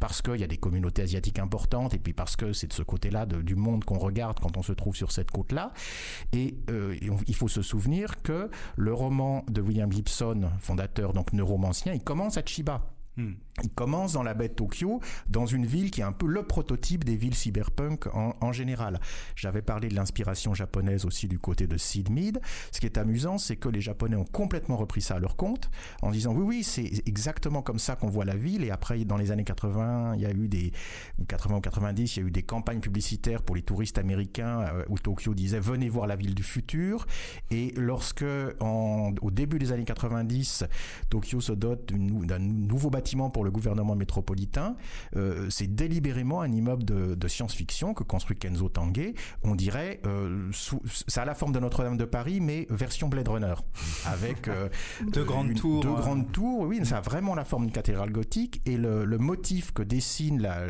parce 0.00 0.22
qu'il 0.22 0.36
y 0.36 0.44
a 0.44 0.46
des 0.46 0.56
communautés 0.56 1.02
asiatiques 1.02 1.38
importantes 1.38 1.94
et 1.94 1.98
puis 1.98 2.12
parce 2.12 2.36
que 2.36 2.52
c'est 2.52 2.68
de 2.68 2.72
ce 2.72 2.82
côté-là 2.82 3.26
du 3.26 3.54
monde 3.54 3.84
qu'on 3.84 3.98
regarde 3.98 4.38
quand 4.40 4.56
on 4.56 4.62
se 4.62 4.72
trouve 4.72 4.96
sur 4.96 5.12
cette 5.12 5.30
côte-là. 5.30 5.72
Et, 6.32 6.56
euh, 6.70 6.96
il 7.26 7.34
faut 7.34 7.48
se 7.48 7.62
souvenir 7.62 8.22
que 8.22 8.50
le 8.76 8.94
roman 8.94 9.44
de 9.48 9.60
William 9.60 9.90
Gibson, 9.90 10.50
fondateur 10.58 11.12
donc 11.12 11.32
neuromancien, 11.32 11.92
il 11.92 12.02
commence 12.02 12.36
à 12.36 12.42
Chiba. 12.44 12.90
Hmm. 13.16 13.34
Il 13.62 13.70
commence 13.70 14.12
dans 14.12 14.24
la 14.24 14.34
baie 14.34 14.48
de 14.48 14.54
Tokyo, 14.54 15.00
dans 15.28 15.46
une 15.46 15.64
ville 15.64 15.92
qui 15.92 16.00
est 16.00 16.04
un 16.04 16.12
peu 16.12 16.26
le 16.26 16.42
prototype 16.42 17.04
des 17.04 17.14
villes 17.14 17.36
cyberpunk 17.36 18.08
en, 18.12 18.52
général. 18.52 19.00
J'avais 19.36 19.62
parlé 19.62 19.88
de 19.88 19.94
l'inspiration 19.94 20.54
japonaise 20.54 21.04
aussi 21.04 21.28
du 21.28 21.38
côté 21.38 21.66
de 21.66 21.76
Sid 21.76 22.10
Mead. 22.10 22.40
Ce 22.72 22.80
qui 22.80 22.86
est 22.86 22.98
amusant, 22.98 23.38
c'est 23.38 23.56
que 23.56 23.68
les 23.68 23.80
Japonais 23.80 24.16
ont 24.16 24.24
complètement 24.24 24.76
repris 24.76 25.00
ça 25.00 25.14
à 25.14 25.18
leur 25.18 25.36
compte, 25.36 25.70
en 26.02 26.10
disant 26.10 26.34
oui, 26.34 26.44
oui, 26.44 26.64
c'est 26.64 27.02
exactement 27.06 27.62
comme 27.62 27.78
ça 27.78 27.94
qu'on 27.94 28.08
voit 28.08 28.24
la 28.24 28.36
ville. 28.36 28.64
Et 28.64 28.70
après, 28.70 29.04
dans 29.04 29.16
les 29.16 29.30
années 29.30 29.44
80, 29.44 30.14
il 30.16 30.20
y 30.22 30.26
a 30.26 30.30
eu 30.30 30.48
des, 30.48 30.72
ou 31.18 31.24
80 31.24 31.56
ou 31.56 31.60
90, 31.60 32.16
il 32.16 32.20
y 32.20 32.22
a 32.22 32.26
eu 32.26 32.30
des 32.30 32.42
campagnes 32.42 32.80
publicitaires 32.80 33.42
pour 33.42 33.54
les 33.54 33.62
touristes 33.62 33.98
américains 33.98 34.62
euh, 34.62 34.84
où 34.88 34.98
Tokyo 34.98 35.32
disait 35.32 35.60
venez 35.60 35.88
voir 35.88 36.06
la 36.06 36.16
ville 36.16 36.34
du 36.34 36.42
futur. 36.42 37.06
Et 37.50 37.72
lorsque, 37.76 38.24
au 38.60 39.30
début 39.30 39.58
des 39.58 39.70
années 39.70 39.84
90, 39.84 40.64
Tokyo 41.08 41.40
se 41.40 41.52
dote 41.52 41.92
d'un 41.92 42.38
nouveau 42.38 42.90
bâtiment 42.90 43.30
pour 43.30 43.43
le 43.44 43.50
gouvernement 43.50 43.94
métropolitain, 43.94 44.76
euh, 45.16 45.48
c'est 45.50 45.72
délibérément 45.72 46.40
un 46.40 46.52
immeuble 46.52 46.84
de, 46.84 47.28
science-fiction 47.28 47.94
que 47.94 48.02
construit 48.02 48.36
Kenzo 48.36 48.68
Tange. 48.68 49.12
On 49.42 49.54
dirait, 49.54 50.00
euh, 50.06 50.50
ça 51.08 51.22
a 51.22 51.24
la 51.24 51.34
forme 51.34 51.52
de 51.52 51.58
Notre-Dame 51.58 51.96
de 51.96 52.04
Paris, 52.04 52.40
mais 52.40 52.66
version 52.70 53.08
Blade 53.08 53.28
Runner, 53.28 53.54
avec 54.06 54.48
euh, 54.48 54.68
deux 55.10 55.24
grandes 55.24 55.54
tours. 55.54 55.82
Deux 55.82 55.94
grandes 55.94 56.30
tours, 56.32 56.60
oui, 56.60 56.84
ça 56.84 56.98
a 56.98 57.00
vraiment 57.00 57.34
la 57.34 57.44
forme 57.44 57.64
d'une 57.64 57.72
cathédrale 57.72 58.10
gothique. 58.10 58.60
Et 58.66 58.76
le, 58.76 59.04
motif 59.18 59.72
que 59.72 59.82
dessine 59.82 60.42
la, 60.42 60.66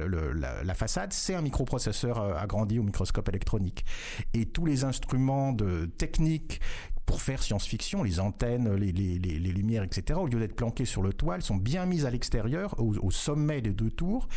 la 0.62 0.74
façade, 0.74 1.12
c'est 1.12 1.34
un 1.34 1.40
microprocesseur 1.40 2.38
agrandi 2.38 2.78
au 2.78 2.82
microscope 2.82 3.28
électronique. 3.28 3.84
Et 4.32 4.46
tous 4.46 4.66
les 4.66 4.84
instruments 4.84 5.52
de 5.52 5.86
technique 5.86 6.60
pour 7.06 7.20
faire 7.20 7.42
science-fiction, 7.42 8.02
les 8.02 8.20
antennes, 8.20 8.74
les, 8.74 8.92
lumières, 8.92 9.82
etc., 9.82 10.18
au 10.20 10.26
lieu 10.26 10.38
d'être 10.38 10.56
planquées 10.56 10.84
sur 10.84 11.02
le 11.02 11.12
toit, 11.12 11.36
elles 11.36 11.42
sont 11.42 11.56
bien 11.56 11.86
mises 11.86 12.06
à 12.06 12.10
l'extérieur, 12.10 12.74
au, 12.78 13.10
sommet 13.10 13.60
des 13.60 13.72
deux 13.72 13.90
tours, 13.90 14.28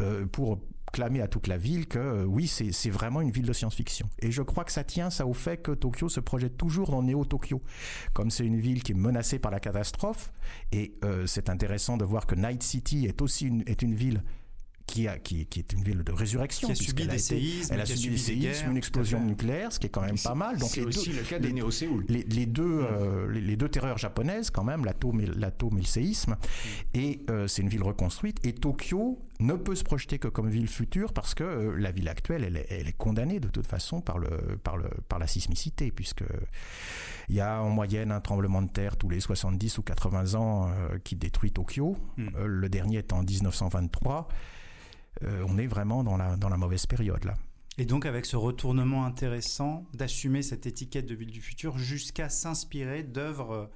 euh, 0.00 0.26
pour 0.26 0.58
clamer 0.92 1.20
à 1.20 1.28
toute 1.28 1.46
la 1.46 1.58
ville 1.58 1.86
que 1.86 1.98
euh, 1.98 2.24
oui, 2.24 2.46
c'est 2.46 2.90
vraiment 2.90 3.20
une 3.20 3.30
ville 3.30 3.46
de 3.46 3.52
science-fiction. 3.52 4.08
Et 4.20 4.30
je 4.30 4.42
crois 4.42 4.64
que 4.64 4.72
ça 4.72 4.84
tient 4.84 5.10
ça 5.10 5.26
au 5.26 5.34
fait 5.34 5.58
que 5.58 5.72
Tokyo 5.72 6.08
se 6.08 6.20
projette 6.20 6.56
toujours 6.56 6.90
dans 6.90 7.02
Néo-Tokyo. 7.02 7.60
Comme 8.12 8.30
c'est 8.30 8.46
une 8.46 8.58
ville 8.58 8.82
qui 8.82 8.92
est 8.92 8.96
menacée 8.96 9.38
par 9.38 9.50
la 9.50 9.60
catastrophe, 9.60 10.32
et 10.72 10.94
euh, 11.04 11.26
c'est 11.26 11.50
intéressant 11.50 11.96
de 11.96 12.04
voir 12.04 12.26
que 12.26 12.34
Night 12.34 12.62
City 12.62 13.06
est 13.06 13.20
aussi 13.20 13.62
est 13.66 13.82
une 13.82 13.94
ville 13.94 14.22
qui, 14.86 15.08
a, 15.08 15.18
qui, 15.18 15.46
qui, 15.46 15.58
est 15.58 15.72
une 15.72 15.82
ville 15.82 16.04
de 16.04 16.12
résurrection. 16.12 16.68
Qui 16.68 16.72
a 16.72 16.76
subi 16.76 17.06
des 17.06 17.18
séismes, 17.18 17.74
elle 17.74 17.80
a 17.80 17.86
subi 17.86 18.10
des 18.10 18.16
séismes, 18.16 18.70
une 18.70 18.76
explosion 18.76 19.20
nucléaire, 19.20 19.72
ce 19.72 19.80
qui 19.80 19.86
est 19.86 19.90
quand 19.90 20.02
même 20.02 20.18
pas 20.18 20.34
mal. 20.34 20.58
Donc 20.58 20.70
c'est 20.70 20.82
aussi 20.82 21.12
le 21.12 21.22
cas 21.22 21.38
des 21.38 21.52
Néo-Séoul. 21.52 22.04
Les, 22.08 22.22
les, 22.22 22.46
deux, 22.46 22.80
euh, 22.82 23.30
les, 23.30 23.56
deux 23.56 23.68
terreurs 23.68 23.98
japonaises, 23.98 24.50
quand 24.50 24.64
même, 24.64 24.84
l'atome 24.84 25.20
et, 25.20 25.26
l'atome 25.26 25.78
et 25.78 25.80
le 25.80 25.86
séisme. 25.86 26.32
Mm. 26.32 26.36
Et 26.94 27.20
euh, 27.30 27.48
c'est 27.48 27.62
une 27.62 27.68
ville 27.68 27.82
reconstruite. 27.82 28.44
Et 28.46 28.52
Tokyo 28.52 29.18
ne 29.40 29.54
peut 29.54 29.74
se 29.74 29.84
projeter 29.84 30.18
que 30.18 30.28
comme 30.28 30.48
ville 30.48 30.68
future 30.68 31.12
parce 31.12 31.34
que 31.34 31.44
euh, 31.44 31.76
la 31.76 31.90
ville 31.90 32.08
actuelle, 32.08 32.44
elle 32.44 32.56
est, 32.56 32.66
elle 32.70 32.88
est, 32.88 32.96
condamnée 32.96 33.40
de 33.40 33.48
toute 33.48 33.66
façon 33.66 34.00
par, 34.00 34.18
le, 34.18 34.56
par, 34.62 34.76
le, 34.76 34.88
par 35.08 35.18
la 35.18 35.26
sismicité, 35.26 35.90
puisque 35.90 36.24
il 37.28 37.34
y 37.34 37.40
a 37.40 37.60
en 37.60 37.70
moyenne 37.70 38.12
un 38.12 38.20
tremblement 38.20 38.62
de 38.62 38.70
terre 38.70 38.96
tous 38.96 39.08
les 39.08 39.20
70 39.20 39.78
ou 39.78 39.82
80 39.82 40.34
ans 40.34 40.70
qui 41.02 41.16
détruit 41.16 41.50
Tokyo. 41.50 41.96
Mm. 42.16 42.44
le 42.44 42.68
dernier 42.68 42.98
est 42.98 43.12
en 43.12 43.22
1923. 43.22 44.28
Euh, 45.22 45.44
on 45.48 45.58
est 45.58 45.66
vraiment 45.66 46.04
dans 46.04 46.16
la, 46.16 46.36
dans 46.36 46.48
la 46.48 46.56
mauvaise 46.56 46.86
période 46.86 47.24
là. 47.24 47.34
Et 47.78 47.84
donc 47.84 48.06
avec 48.06 48.24
ce 48.24 48.36
retournement 48.36 49.04
intéressant 49.04 49.84
d'assumer 49.92 50.42
cette 50.42 50.66
étiquette 50.66 51.06
de 51.06 51.14
ville 51.14 51.30
du 51.30 51.42
futur 51.42 51.76
jusqu'à 51.76 52.30
s'inspirer 52.30 53.02
d'œuvres 53.02 53.70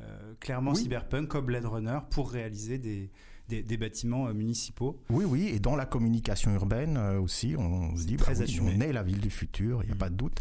euh, 0.00 0.34
clairement 0.40 0.74
cyberpunk 0.74 1.28
comme 1.28 1.46
Blade 1.46 1.64
Runner 1.64 2.00
pour 2.10 2.30
réaliser 2.30 2.76
des, 2.76 3.10
des, 3.48 3.76
bâtiments 3.76 4.26
euh, 4.26 4.32
municipaux. 4.32 5.02
Oui, 5.10 5.24
oui, 5.24 5.48
et 5.48 5.58
dans 5.58 5.76
la 5.76 5.86
communication 5.86 6.52
urbaine 6.54 6.96
euh, 6.96 7.20
aussi, 7.20 7.54
on, 7.56 7.96
se 7.96 8.04
dit, 8.04 8.16
bah, 8.16 8.26
on 8.62 8.80
est 8.80 8.92
la 8.92 9.02
ville 9.02 9.20
du 9.20 9.30
futur, 9.30 9.82
il 9.82 9.86
n'y 9.86 9.92
a 9.92 9.96
pas 9.96 10.10
de 10.10 10.16
doute. 10.16 10.40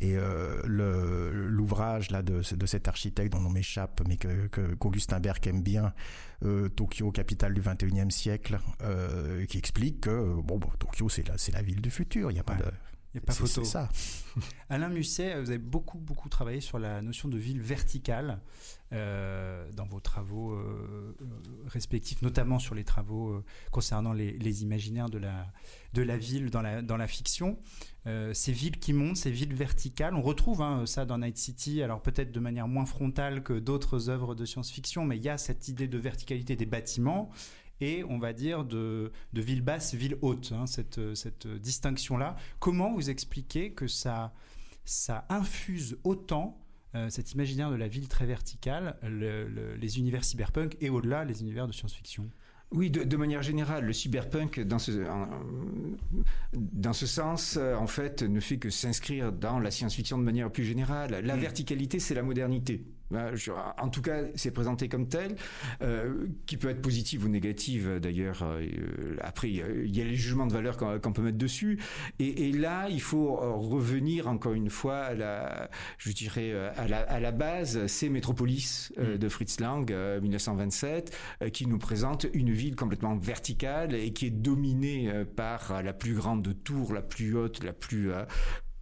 Et 0.00 0.16
euh, 0.16 0.60
l'ouvrage 0.64 2.10
là 2.10 2.22
de, 2.22 2.42
de, 2.54 2.66
cet 2.66 2.88
architecte 2.88 3.32
dont 3.32 3.44
on 3.44 3.50
m'échappe, 3.50 4.02
mais 4.06 4.16
que 4.16 4.46
qu'Augustin 4.76 5.20
Berg 5.20 5.46
aime 5.46 5.62
bien, 5.62 5.92
Tokyo, 6.76 7.10
capitale 7.10 7.54
du 7.54 7.62
21e 7.62 8.10
siècle, 8.10 8.58
qui 9.48 9.58
explique 9.58 10.02
que 10.02 10.34
bon, 10.42 10.60
Tokyo 10.78 11.08
c'est 11.08 11.26
la, 11.26 11.36
la 11.52 11.62
ville 11.62 11.80
du 11.80 11.90
futur, 11.90 12.30
il 12.30 12.34
n'y 12.34 12.40
a 12.40 12.44
pas 12.44 12.56
de 12.56 12.64
il 13.14 13.18
n'y 13.18 13.22
a 13.22 13.26
pas 13.26 13.32
photo. 13.32 13.62
C'est 13.62 13.70
ça. 13.70 13.88
Alain 14.68 14.88
Musset, 14.88 15.40
vous 15.40 15.50
avez 15.50 15.58
beaucoup, 15.58 15.98
beaucoup 15.98 16.28
travaillé 16.28 16.60
sur 16.60 16.80
la 16.80 17.00
notion 17.00 17.28
de 17.28 17.38
ville 17.38 17.60
verticale 17.60 18.40
euh, 18.92 19.70
dans 19.72 19.86
vos 19.86 20.00
travaux 20.00 20.52
euh, 20.52 21.16
respectifs, 21.66 22.22
notamment 22.22 22.58
sur 22.58 22.74
les 22.74 22.82
travaux 22.82 23.28
euh, 23.28 23.44
concernant 23.70 24.12
les, 24.12 24.62
imaginaires 24.62 25.08
de 25.08 25.18
la, 25.18 25.46
de 25.92 26.02
la 26.02 26.16
ville 26.16 26.50
dans 26.50 26.60
la, 26.60 26.82
dans 26.82 26.96
la 26.96 27.06
fiction. 27.06 27.56
ces 28.04 28.52
villes 28.52 28.78
qui 28.78 28.92
montent, 28.92 29.16
ces 29.16 29.30
villes 29.30 29.54
verticales, 29.54 30.14
on 30.14 30.22
retrouve 30.22 30.60
hein, 30.60 30.84
ça 30.84 31.04
dans 31.06 31.18
Night 31.18 31.38
City, 31.38 31.82
alors 31.82 32.02
peut-être 32.02 32.32
de 32.32 32.40
manière 32.40 32.66
moins 32.66 32.86
frontale 32.86 33.44
que 33.44 33.52
d'autres 33.52 34.10
œuvres 34.10 34.34
de 34.34 34.44
science-fiction, 34.44 35.04
mais 35.04 35.16
il 35.16 35.24
y 35.24 35.28
a 35.28 35.38
cette 35.38 35.68
idée 35.68 35.86
de 35.86 35.98
verticalité 35.98 36.56
des 36.56 36.66
bâtiments 36.66 37.30
et 37.80 38.04
on 38.04 38.18
va 38.18 38.32
dire 38.32 38.64
de, 38.64 39.12
ville 39.32 39.62
basse, 39.62 39.94
ville 39.94 40.16
haute, 40.22 40.52
hein, 40.52 40.66
cette, 40.66 40.98
distinction-là. 41.46 42.36
Comment 42.58 42.92
vous 42.92 43.10
expliquez 43.10 43.72
que 43.72 43.86
ça, 43.86 44.32
ça 44.84 45.26
infuse 45.28 45.98
autant 46.04 46.60
euh, 46.94 47.10
cet 47.10 47.32
imaginaire 47.32 47.70
de 47.70 47.76
la 47.76 47.88
ville 47.88 48.08
très 48.08 48.26
verticale, 48.26 48.96
les 49.02 49.98
univers 49.98 50.24
cyberpunk 50.24 50.76
et 50.80 50.90
au-delà 50.90 51.24
les 51.24 51.40
univers 51.40 51.66
de 51.66 51.72
science-fiction? 51.72 52.30
Oui, 52.74 52.90
de, 52.90 53.16
manière 53.16 53.42
générale, 53.42 53.84
le 53.84 53.92
cyberpunk, 53.92 54.58
dans 54.60 54.80
ce, 54.80 54.90
dans 56.52 56.92
ce 56.92 57.06
sens, 57.06 57.56
euh, 57.56 57.76
en 57.76 57.86
fait, 57.86 58.22
ne 58.22 58.40
fait 58.40 58.56
que 58.56 58.68
s'inscrire 58.68 59.32
dans 59.32 59.60
la 59.60 59.70
science-fiction 59.70 60.18
de 60.18 60.24
manière 60.24 60.50
plus 60.50 60.64
générale. 60.64 61.20
La 61.24 61.36
mm. 61.36 61.40
verticalité, 61.40 62.00
c'est 62.00 62.14
la 62.14 62.24
modernité. 62.24 62.84
Bah, 63.10 63.30
en 63.78 63.88
tout 63.88 64.02
cas, 64.02 64.22
c'est 64.34 64.50
présenté 64.50 64.88
comme 64.88 65.08
tel, 65.08 65.36
euh, 65.82 66.26
qui 66.46 66.56
peut 66.56 66.68
être 66.68 66.82
positive 66.82 67.24
ou 67.24 67.28
négative 67.28 67.98
d'ailleurs. 68.00 68.42
Euh, 68.42 69.16
après, 69.20 69.50
il 69.50 69.96
y 69.96 70.00
a 70.00 70.04
les 70.04 70.16
jugements 70.16 70.46
de 70.46 70.52
valeur 70.52 70.76
qu'on 70.76 71.12
peut 71.12 71.22
mettre 71.22 71.38
dessus. 71.38 71.80
Et, 72.18 72.52
là, 72.52 72.88
il 72.88 73.00
faut 73.00 73.36
revenir 73.36 74.28
encore 74.28 74.54
une 74.54 74.70
fois 74.70 74.98
à 74.98 75.14
la, 75.14 75.70
je 75.98 76.12
dirais, 76.12 76.52
à 76.76 76.88
la, 76.88 77.00
à 77.00 77.20
la 77.20 77.32
base, 77.32 77.86
c'est 77.86 78.08
Métropolis 78.08 78.92
mm. 78.96 79.18
de 79.18 79.28
Fritz 79.28 79.60
Lang, 79.60 79.90
1927, 80.22 81.16
qui 81.52 81.66
nous 81.66 81.78
présente 81.78 82.26
une 82.32 82.52
ville 82.52 82.76
complètement 82.76 83.16
verticale 83.16 83.94
et 83.94 84.12
qui 84.12 84.26
est 84.26 84.30
dominée 84.30 85.10
par 85.36 85.82
la 85.82 85.92
plus 85.92 86.14
grande 86.14 86.54
tour, 86.64 86.92
la 86.92 87.02
plus 87.02 87.36
haute, 87.36 87.62
la 87.64 87.72
plus 87.72 88.10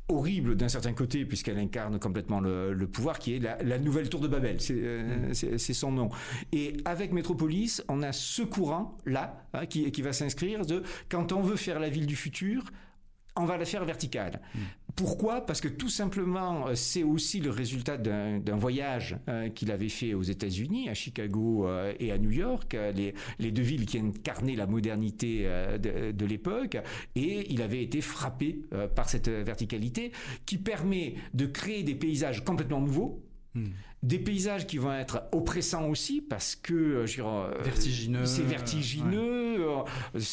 horrible 0.09 0.57
d'un 0.57 0.69
certain 0.69 0.93
côté, 0.93 1.25
puisqu'elle 1.25 1.59
incarne 1.59 1.99
complètement 1.99 2.41
le, 2.41 2.87
pouvoir, 2.87 3.19
qui 3.19 3.35
est 3.35 3.39
la, 3.39 3.79
nouvelle 3.79 4.09
tour 4.09 4.21
de 4.21 4.29
Babel. 4.29 4.59
Euh, 4.71 5.31
mm. 5.31 5.59
C'est 5.59 5.75
son 5.75 5.93
nom. 5.93 6.11
Et 6.53 6.77
avec 6.85 7.13
Métropolis, 7.13 7.83
on 7.89 8.03
a 8.03 8.13
ce 8.13 8.43
courant-là, 8.43 9.47
hein, 9.55 9.67
qui, 9.67 9.91
qui 9.91 10.03
va 10.03 10.13
s'inscrire 10.13 10.67
de 10.67 10.83
quand 11.09 11.33
on 11.33 11.43
veut 11.43 11.57
faire 11.57 11.81
la 11.81 11.89
ville 11.89 12.07
du 12.07 12.17
futur, 12.17 12.65
on 13.37 13.45
va 13.45 13.57
la 13.57 13.65
faire 13.65 13.85
verticale. 13.85 14.41
Mm. 14.55 14.59
Pourquoi? 14.97 15.47
Parce 15.47 15.61
que 15.61 15.69
tout 15.69 15.89
simplement, 15.89 16.69
euh, 16.69 16.75
c'est 16.75 17.03
aussi 17.03 17.41
le 17.41 17.51
résultat 17.51 17.97
d'un 17.97 18.57
voyage 18.57 19.17
euh, 19.29 19.49
qu'il 19.49 19.71
avait 19.71 19.89
fait 19.89 20.15
aux 20.15 20.23
États-Unis, 20.23 20.89
à 20.89 20.95
Chicago 20.95 21.67
euh, 21.67 21.95
et 21.99 22.13
à 22.13 22.19
New 22.19 22.31
York, 22.31 22.77
les, 22.95 23.51
deux 23.51 23.63
villes 23.63 23.87
qui 23.87 23.99
incarnaient 23.99 24.57
la 24.57 24.67
modernité 24.67 25.45
de, 25.79 26.13
de 26.13 26.27
l'époque, 26.27 26.79
et 27.15 27.53
il 27.53 27.63
avait 27.63 27.83
été 27.83 28.01
frappé 28.01 28.63
par 28.95 29.09
cette 29.09 29.29
verticalité 29.29 30.13
qui 30.47 30.59
permet 30.59 31.15
de 31.35 31.47
créer 31.47 31.83
des 31.83 31.95
paysages 31.95 32.45
complètement 32.45 32.81
nouveaux. 32.81 33.23
Hmm. 33.55 33.67
Des 34.03 34.19
paysages 34.19 34.67
qui 34.67 34.79
vont 34.79 34.93
être 34.93 35.29
oppressants 35.31 35.89
aussi 35.89 36.21
parce 36.21 36.57
que 36.57 36.75
euh, 36.75 37.07
je 37.07 37.23
euh, 37.23 37.55
vertigineux. 37.63 38.27
C'est 38.27 38.43
vertigineux. 38.43 39.65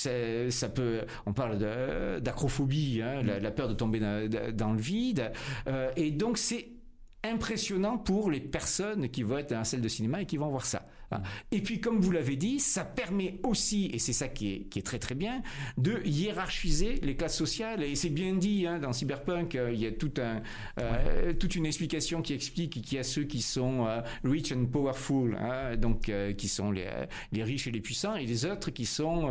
Euh, 0.07 0.49
ça 0.49 0.69
peut. 0.69 1.01
On 1.27 1.33
parle 1.33 1.59
d'acrophobie, 2.19 3.01
hein, 3.03 3.21
hmm. 3.21 3.41
la, 3.41 3.51
peur 3.51 3.67
de 3.67 3.75
tomber 3.75 3.99
dans, 3.99 4.73
le 4.73 4.79
vide. 4.79 5.31
et 5.95 6.11
donc 6.11 6.37
c'est 6.37 6.69
impressionnant 7.23 7.97
pour 7.97 8.31
les 8.31 8.39
personnes 8.39 9.09
qui 9.09 9.23
vont 9.23 9.37
être 9.37 9.49
dans 9.49 9.59
la 9.59 9.63
salle 9.63 9.81
de 9.81 9.87
cinéma 9.87 10.21
et 10.21 10.25
qui 10.25 10.37
vont 10.37 10.49
voir 10.49 10.65
ça. 10.65 10.87
Hein. 11.11 11.21
Et 11.51 11.61
puis, 11.61 11.79
comme 11.81 11.99
vous 11.99 12.11
l'avez 12.11 12.35
dit, 12.35 12.59
ça 12.59 12.83
permet 12.85 13.39
aussi, 13.43 13.89
et 13.93 13.99
c'est 13.99 14.13
ça 14.13 14.27
qui 14.27 14.53
est, 14.53 14.59
qui 14.69 14.79
est 14.79 14.83
très 14.83 14.99
très 14.99 15.15
bien, 15.15 15.41
de 15.77 16.01
hiérarchiser 16.05 16.95
les 17.01 17.15
classes 17.15 17.37
sociales. 17.37 17.83
Et 17.83 17.95
c'est 17.95 18.09
bien 18.09 18.33
dit 18.35 18.65
hein, 18.67 18.79
dans 18.79 18.93
Cyberpunk, 18.93 19.55
euh, 19.55 19.71
il 19.73 19.79
y 19.79 19.85
a 19.85 19.91
tout 19.91 20.13
un, 20.17 20.41
euh, 20.79 21.33
toute 21.33 21.55
une 21.55 21.65
explication 21.65 22.21
qui 22.21 22.33
explique 22.33 22.81
qu'il 22.81 22.97
y 22.97 22.99
a 22.99 23.03
ceux 23.03 23.23
qui 23.23 23.41
sont 23.41 23.85
euh, 23.87 24.01
rich 24.23 24.51
and 24.51 24.65
powerful, 24.65 25.37
hein, 25.39 25.75
donc 25.77 26.11
qui 26.37 26.47
sont 26.47 26.71
les, 26.71 26.87
les, 27.31 27.43
riches 27.43 27.67
et 27.67 27.71
les 27.71 27.81
puissants, 27.81 28.15
et 28.15 28.25
les 28.25 28.45
autres 28.45 28.71
qui 28.71 28.85
sont 28.85 29.29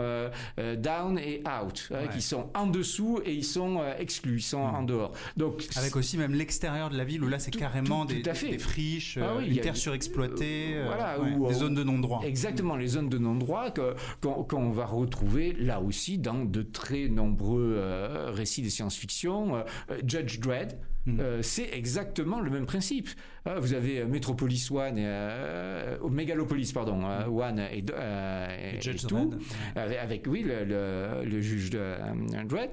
down 0.78 1.18
et 1.18 1.42
out, 1.46 1.88
hein, 1.92 2.06
qui 2.08 2.20
sont 2.20 2.50
en 2.54 2.66
dessous 2.66 3.20
et 3.24 3.34
ils 3.34 3.44
sont 3.44 3.82
exclus, 3.98 4.38
ils 4.38 4.42
sont 4.42 4.58
en 4.58 4.82
dehors. 4.82 5.12
Donc 5.36 5.66
avec 5.76 5.96
aussi 5.96 6.16
même 6.16 6.34
l'extérieur 6.34 6.90
de 6.90 6.96
la 6.96 7.04
ville 7.04 7.22
où 7.22 7.28
là 7.28 7.38
c'est 7.38 7.50
carrément 7.50 8.04
des, 8.04 8.22
des, 8.22 8.58
friches, 8.58 9.18
ah 9.20 9.40
une 9.40 9.60
terre 9.60 9.76
surexploitée, 9.76 10.80
voilà, 10.84 11.18
des 11.48 11.62
zones 11.68 11.74
de 11.74 11.84
non-droit. 11.84 12.20
Exactement, 12.24 12.76
les 12.76 12.86
zones 12.86 13.08
de 13.08 13.18
non-droit 13.18 13.72
qu'on 14.20 14.70
va 14.70 14.86
retrouver 14.86 15.52
là 15.52 15.80
aussi 15.80 16.18
dans 16.18 16.44
de 16.44 16.62
très 16.62 17.08
nombreux 17.08 17.74
euh, 17.76 18.30
récits 18.30 18.62
de 18.62 18.68
science-fiction. 18.68 19.56
Euh, 19.56 19.62
Judge 20.06 20.40
Dredd, 20.40 20.78
hmm. 21.06 21.20
euh, 21.20 21.42
c'est 21.42 21.68
exactement 21.72 22.40
le 22.40 22.50
même 22.50 22.66
principe. 22.66 23.08
vous 23.60 23.74
avez 23.74 24.04
Metropolis 24.04 24.70
One, 24.70 24.98
et, 24.98 26.10
Megalopolis, 26.10 26.72
pardon, 26.72 27.02
hmm. 27.02 27.38
One 27.38 27.58
et, 27.58 27.78
et, 27.78 28.80
Judge 28.80 29.06
tout, 29.06 29.30
avec, 29.74 30.26
oui, 30.26 30.42
le, 30.42 31.24
le 31.24 31.40
juge 31.40 31.70
de 31.70 31.94
Dredd. 32.46 32.70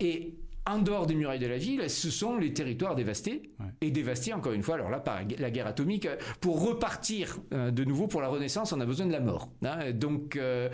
et 0.00 0.34
en 0.66 0.78
dehors 0.78 1.06
des 1.06 1.14
murailles 1.14 1.38
de 1.38 1.46
la 1.46 1.58
ville, 1.58 1.88
ce 1.88 2.10
sont 2.10 2.36
les 2.36 2.52
territoires 2.52 2.94
dévastés 2.94 3.50
et 3.80 3.90
dévastés 3.90 4.32
encore 4.32 4.52
une 4.52 4.62
fois. 4.62 4.74
Alors 4.74 4.90
là, 4.90 4.98
par 4.98 5.20
la 5.38 5.50
guerre 5.50 5.66
atomique, 5.66 6.08
pour 6.40 6.66
repartir 6.66 7.38
euh, 7.52 7.70
de 7.70 7.84
nouveau 7.84 8.08
pour 8.08 8.20
la 8.20 8.28
Renaissance, 8.28 8.72
on 8.72 8.80
a 8.80 8.86
besoin 8.86 9.06
de 9.06 9.12
la 9.12 9.20
mort. 9.20 9.50
Hein. 9.64 9.92
Donc 9.92 10.36
euh, 10.36 10.68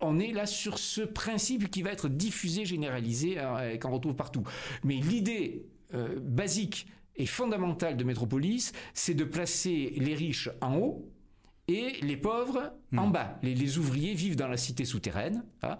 on 0.00 0.18
est 0.18 0.32
là 0.32 0.46
sur 0.46 0.78
ce 0.78 1.02
principe 1.02 1.70
qui 1.70 1.82
va 1.82 1.92
être 1.92 2.08
diffusé, 2.08 2.64
généralisé, 2.64 3.38
hein, 3.38 3.70
et 3.70 3.78
qu'on 3.78 3.90
retrouve 3.90 4.14
partout. 4.14 4.42
Mais 4.84 4.96
l'idée 4.96 5.66
euh, 5.94 6.18
basique 6.20 6.88
et 7.14 7.26
fondamentale 7.26 7.96
de 7.96 8.04
Métropolis, 8.04 8.72
c'est 8.94 9.14
de 9.14 9.24
placer 9.24 9.94
les 9.96 10.14
riches 10.14 10.50
en 10.60 10.76
haut 10.76 11.08
et 11.68 11.96
les 12.02 12.16
pauvres 12.16 12.72
en 12.96 13.08
hmm. 13.08 13.12
bas. 13.12 13.38
Les, 13.42 13.78
ouvriers 13.78 14.14
vivent 14.14 14.36
dans 14.36 14.48
la 14.48 14.56
cité 14.56 14.84
souterraine 14.84 15.44
hein, 15.62 15.76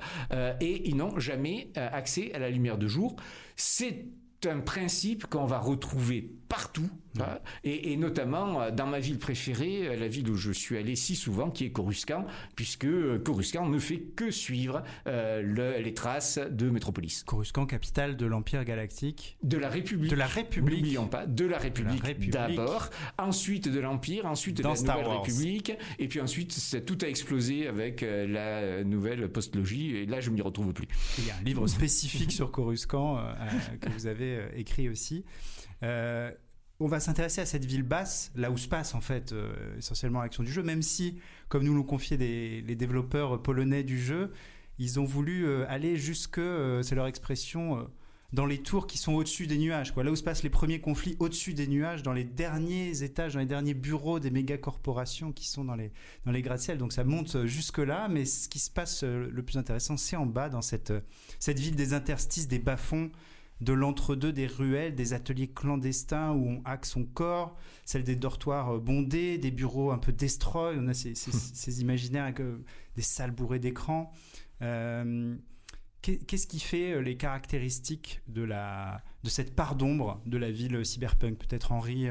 et 0.61 0.89
ils 0.89 0.97
n'ont 0.97 1.19
jamais 1.19 1.71
accès 1.77 2.33
à 2.35 2.39
la 2.39 2.51
lumière 2.51 2.79
de 2.79 2.89
jour. 2.89 3.17
C'est 3.55 4.07
un 4.45 4.61
principe 4.61 5.27
qu'on 5.27 5.47
va 5.47 5.59
retrouver 5.59 6.31
partout, 6.49 6.89
hein, 7.19 7.39
et, 7.65 7.97
notamment 7.97 8.63
euh, 8.63 8.71
dans 8.71 8.87
ma 8.87 8.99
ville 8.99 9.19
préférée, 9.19 9.89
euh, 9.89 9.97
la 9.97 10.09
ville 10.09 10.31
où 10.31 10.37
je 10.37 10.53
suis 10.53 10.77
allé 10.77 10.95
si 10.95 11.17
souvent, 11.17 11.51
qui 11.51 11.65
est 11.65 11.71
Coruscant, 11.71 12.25
puisque 12.55 12.85
euh, 12.85 13.19
Coruscant 13.19 13.69
ne 13.69 13.79
fait 13.79 13.99
que 14.15 14.31
suivre 14.31 14.83
les 15.07 15.95
traces 15.95 16.39
de 16.39 16.71
Métropolis. 16.71 17.25
Coruscant, 17.25 17.67
capitale 17.67 18.17
de 18.17 18.27
l'Empire 18.27 18.65
galactique. 18.65 19.39
De 19.43 19.59
la 19.59 19.69
République. 19.69 20.11
De 20.11 20.17
la 20.17 20.27
République. 20.27 20.79
N'oublions 20.79 21.07
pas, 21.07 21.27
de 21.27 21.45
la 21.45 21.59
République, 21.59 22.31
d'abord, 22.31 22.91
ensuite 23.19 23.69
de 23.69 23.81
l'Empire, 23.81 24.27
ensuite 24.27 24.59
de 24.59 24.63
la 24.63 24.75
Nouvelle 24.75 25.07
République, 25.07 25.73
et 25.99 26.09
puis 26.09 26.21
ensuite 26.21 26.85
tout 26.87 26.99
a 27.03 27.09
explosé 27.09 27.67
avec 27.67 28.03
la 28.03 28.85
nouvelle 28.85 29.29
postlogie, 29.29 29.97
et 29.97 30.07
là 30.07 30.21
je 30.21 30.31
m'y 30.31 30.43
retrouve 30.43 30.73
plus. 30.73 30.89
Il 31.19 31.27
y 31.27 31.31
a 31.31 31.37
un 31.37 31.43
livre 31.43 31.67
spécifique 31.67 32.33
sur 32.33 32.51
Coruscant 32.51 33.21
que 33.81 33.89
vous 33.91 34.07
avez 34.07 34.26
écrit 34.55 34.89
aussi. 34.89 35.25
Euh, 35.83 36.31
on 36.79 36.89
va 36.89 37.01
s'intéresser 37.01 37.41
à 37.41 37.47
cette 37.47 37.65
ville 37.65 37.83
basse, 37.83 38.31
là 38.35 38.51
où 38.51 38.57
se 38.59 38.69
passe 38.69 38.95
en 38.95 39.01
fait 39.01 39.33
euh, 39.33 39.79
essentiellement 39.79 40.21
l'action 40.21 40.43
du 40.43 40.53
jeu, 40.53 40.63
même 40.63 40.83
si, 40.83 41.19
comme 41.49 41.65
nous 41.65 41.75
l'ont 41.75 41.83
confié 41.83 42.17
les 42.17 42.75
développeurs 42.75 43.43
polonais 43.43 43.83
du 43.83 43.99
jeu, 43.99 44.33
ils 44.79 45.01
ont 45.01 45.05
voulu 45.05 45.47
euh, 45.47 45.65
aller 45.69 45.97
jusque, 45.97 46.41
c'est 46.83 46.95
leur 46.95 47.07
expression, 47.07 47.89
dans 48.35 48.45
les 48.45 48.59
tours 48.59 48.87
qui 48.87 48.99
sont 48.99 49.15
au-dessus 49.15 49.47
des 49.47 49.57
nuages, 49.57 49.95
quoi. 49.95 50.05
là 50.05 50.11
où 50.11 50.17
se 50.17 50.23
passent 50.23 50.43
les 50.43 50.51
premiers 50.51 50.81
conflits 50.81 51.17
au-dessus 51.19 51.55
des 51.55 51.67
nuages, 51.67 52.03
dans 52.03 52.13
les 52.13 52.25
derniers 52.25 53.03
étages, 53.03 53.33
dans 53.33 53.41
les 53.41 53.47
derniers 53.47 53.73
bureaux 53.73 54.21
des 54.21 54.31
méga 54.31 54.59
corporations 54.59 55.33
qui 55.33 55.49
sont 55.49 55.65
dans 55.65 55.77
les, 55.77 55.93
dans 56.27 56.33
les 56.33 56.43
gratte-ciel. 56.43 56.77
Donc 56.77 56.93
ça 56.93 57.05
monte 57.05 57.47
jusque-là, 57.47 58.09
mais 58.09 58.27
ce 58.27 58.51
qui 58.51 58.59
se 58.59 58.71
passe 58.71 59.03
le 59.05 59.43
plus 59.43 59.57
intéressant, 59.57 59.97
c'est 59.97 60.17
en 60.17 60.27
bas, 60.27 60.51
dans 60.51 60.61
cette, 60.61 60.93
cette 61.39 61.59
ville 61.59 61.77
des 61.77 61.95
interstices, 61.95 62.49
des 62.49 62.59
bas-fonds 62.59 63.11
de 63.61 63.73
l'entre-deux 63.73 64.33
des 64.33 64.47
ruelles, 64.47 64.95
des 64.95 65.13
ateliers 65.13 65.49
clandestins 65.49 66.33
où 66.33 66.49
on 66.49 66.63
hack 66.65 66.85
son 66.85 67.05
corps, 67.05 67.57
celle 67.85 68.05
des 68.05 68.17
dortoirs 68.17 68.75
euh, 68.75 68.79
bondés, 68.79 69.39
des 69.39 69.51
bureaux 69.51 69.91
un 69.93 69.99
peu 69.99 70.13
destroy, 70.13 70.77
on 70.79 70.89
a 70.89 70.95
ces, 70.95 71.81
imaginaires 71.81 72.25
avec 72.25 72.41
euh, 72.41 72.63
des 72.97 73.03
salles 73.03 73.31
bourrées 73.31 73.59
d'écrans. 73.59 74.13
Euh, 74.63 75.37
qu'est-ce 76.03 76.47
qui 76.47 76.61
fait 76.61 77.03
les 77.03 77.17
caractéristiques 77.17 78.21
de, 78.29 78.43
la, 78.43 79.03
de 79.25 79.29
cette 79.29 79.55
part 79.55 79.75
d'ombre 79.75 80.21
de 80.27 80.37
la 80.37 80.51
ville 80.51 80.85
cyberpunk? 80.85 81.37
Peut-être 81.39 81.73
Henri 81.73 82.07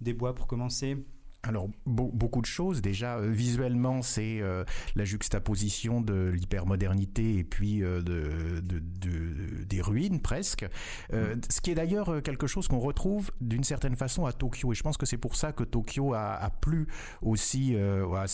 Desbois 0.00 0.34
pour 0.34 0.48
commencer 0.48 0.96
alors 1.44 1.68
beaucoup 1.86 2.40
de 2.40 2.46
choses. 2.46 2.82
Déjà 2.82 3.18
euh, 3.18 3.30
visuellement, 3.30 4.02
c'est 4.02 4.40
euh, 4.40 4.64
la 4.96 5.04
juxtaposition 5.04 6.00
de 6.00 6.30
l'hypermodernité 6.30 7.38
et 7.38 7.44
puis 7.44 7.82
euh, 7.82 8.00
de, 8.02 8.60
des 9.64 9.80
ruines 9.80 10.20
presque. 10.20 10.66
Mm. 11.12 11.16
Ce 11.48 11.60
qui 11.60 11.70
est 11.70 11.74
d'ailleurs 11.74 12.22
quelque 12.22 12.46
chose 12.46 12.68
qu'on 12.68 12.78
retrouve 12.78 13.30
d'une 13.40 13.64
certaine 13.64 13.96
façon 13.96 14.26
à 14.26 14.32
Tokyo. 14.32 14.72
Et 14.72 14.74
je 14.74 14.82
pense 14.82 14.96
que 14.96 15.06
c'est 15.06 15.18
pour 15.18 15.36
ça 15.36 15.52
que 15.52 15.64
Tokyo 15.64 16.14
a, 16.14 16.50
plu 16.60 16.86
aussi 17.22 17.76
à 17.76 18.26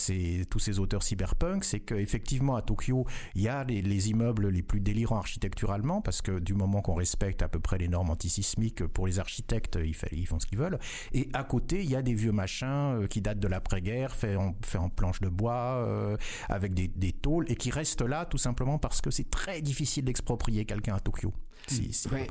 tous 0.49 0.59
ces 0.59 0.79
auteurs 0.79 1.03
cyberpunk. 1.03 1.63
C'est 1.63 1.79
qu'effectivement 1.79 2.55
à 2.55 2.61
Tokyo, 2.61 3.05
il 3.35 3.41
y 3.41 3.47
a 3.47 3.63
les, 3.63 4.09
immeubles 4.09 4.49
les 4.49 4.61
plus 4.61 4.79
délirants 4.79 5.17
architecturalement 5.17 6.01
parce 6.01 6.21
que 6.21 6.39
du 6.39 6.53
moment 6.53 6.81
qu'on 6.81 6.95
respecte 6.95 7.41
à 7.41 7.47
peu 7.47 7.59
près 7.59 7.77
les 7.77 7.87
normes 7.87 8.09
antisismiques 8.09 8.85
pour 8.87 9.07
les 9.07 9.19
architectes, 9.19 9.77
ils, 9.83 9.95
ils 10.11 10.27
font 10.27 10.39
ce 10.39 10.45
qu'ils 10.45 10.57
veulent. 10.57 10.79
Et 11.13 11.29
à 11.33 11.43
côté, 11.43 11.83
il 11.83 11.89
y 11.89 11.95
a 11.95 12.01
des 12.01 12.13
vieux 12.13 12.31
machins 12.31 13.00
euh, 13.01 13.07
qui 13.07 13.21
date 13.21 13.39
de 13.39 13.47
l'après-guerre, 13.47 14.15
fait 14.15 14.35
en, 14.35 14.55
fait 14.63 14.77
en 14.77 14.89
planche 14.89 15.19
de 15.21 15.29
bois, 15.29 15.85
euh, 15.87 16.17
avec 16.49 16.73
des, 16.73 16.87
des, 16.87 17.11
tôles, 17.11 17.45
et 17.49 17.55
qui 17.55 17.71
reste 17.71 18.01
là 18.01 18.25
tout 18.25 18.37
simplement 18.37 18.77
parce 18.77 19.01
que 19.01 19.11
c'est 19.11 19.29
très 19.29 19.61
difficile 19.61 20.05
d'exproprier 20.05 20.65
quelqu'un 20.65 20.95
à 20.95 20.99
Tokyo. 20.99 21.33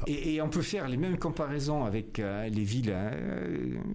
et, 0.06 0.40
on 0.42 0.48
peut 0.48 0.62
faire 0.62 0.88
les 0.88 0.96
mêmes 0.96 1.18
comparaisons 1.18 1.84
avec 1.84 2.18
euh, 2.18 2.48
les 2.48 2.64
villes 2.64 2.94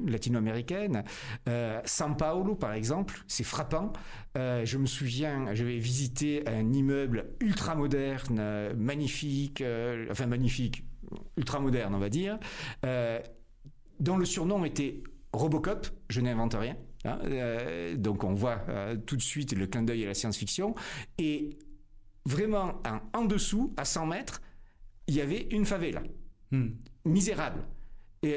latino-américaines. 0.05 1.03
Euh, 1.49 1.81
San 1.85 2.15
Paulo, 2.15 2.55
par 2.55 2.73
exemple, 2.73 3.23
c'est 3.27 3.43
frappant. 3.43 3.91
je 4.35 4.77
me 4.77 4.85
souviens, 4.85 5.53
j'avais 5.53 5.77
visité 5.77 6.47
un 6.47 6.71
immeuble 6.71 7.27
ultra 7.39 7.75
moderne, 7.75 8.73
magnifique, 8.77 9.63
enfin 10.09 10.27
magnifique, 10.27 10.85
ultra 11.37 11.59
moderne, 11.59 11.93
on 11.95 11.99
va 11.99 12.09
dire, 12.09 12.39
dont 13.99 14.17
le 14.17 14.25
surnom 14.25 14.65
était 14.65 15.03
Robocop, 15.35 15.87
je 16.09 16.21
n'invente 16.21 16.55
rien. 16.55 16.75
Hein, 17.05 17.19
euh, 17.25 17.95
donc 17.95 18.23
on 18.23 18.33
voit 18.33 18.61
euh, 18.69 18.95
tout 18.95 19.15
de 19.15 19.21
suite 19.21 19.53
le 19.53 19.67
clin 19.67 19.83
d'œil 19.83 20.03
à 20.03 20.07
la 20.07 20.13
science-fiction. 20.13 20.75
Et 21.17 21.57
vraiment, 22.25 22.81
en, 23.13 23.25
dessous, 23.25 23.73
à 23.77 23.85
100 23.85 24.07
mètres, 24.07 24.41
il 25.07 25.15
y 25.15 25.21
avait 25.21 25.47
une 25.51 25.65
favela. 25.65 26.01
Hmm. 26.51 26.69
Misérable. 27.05 27.63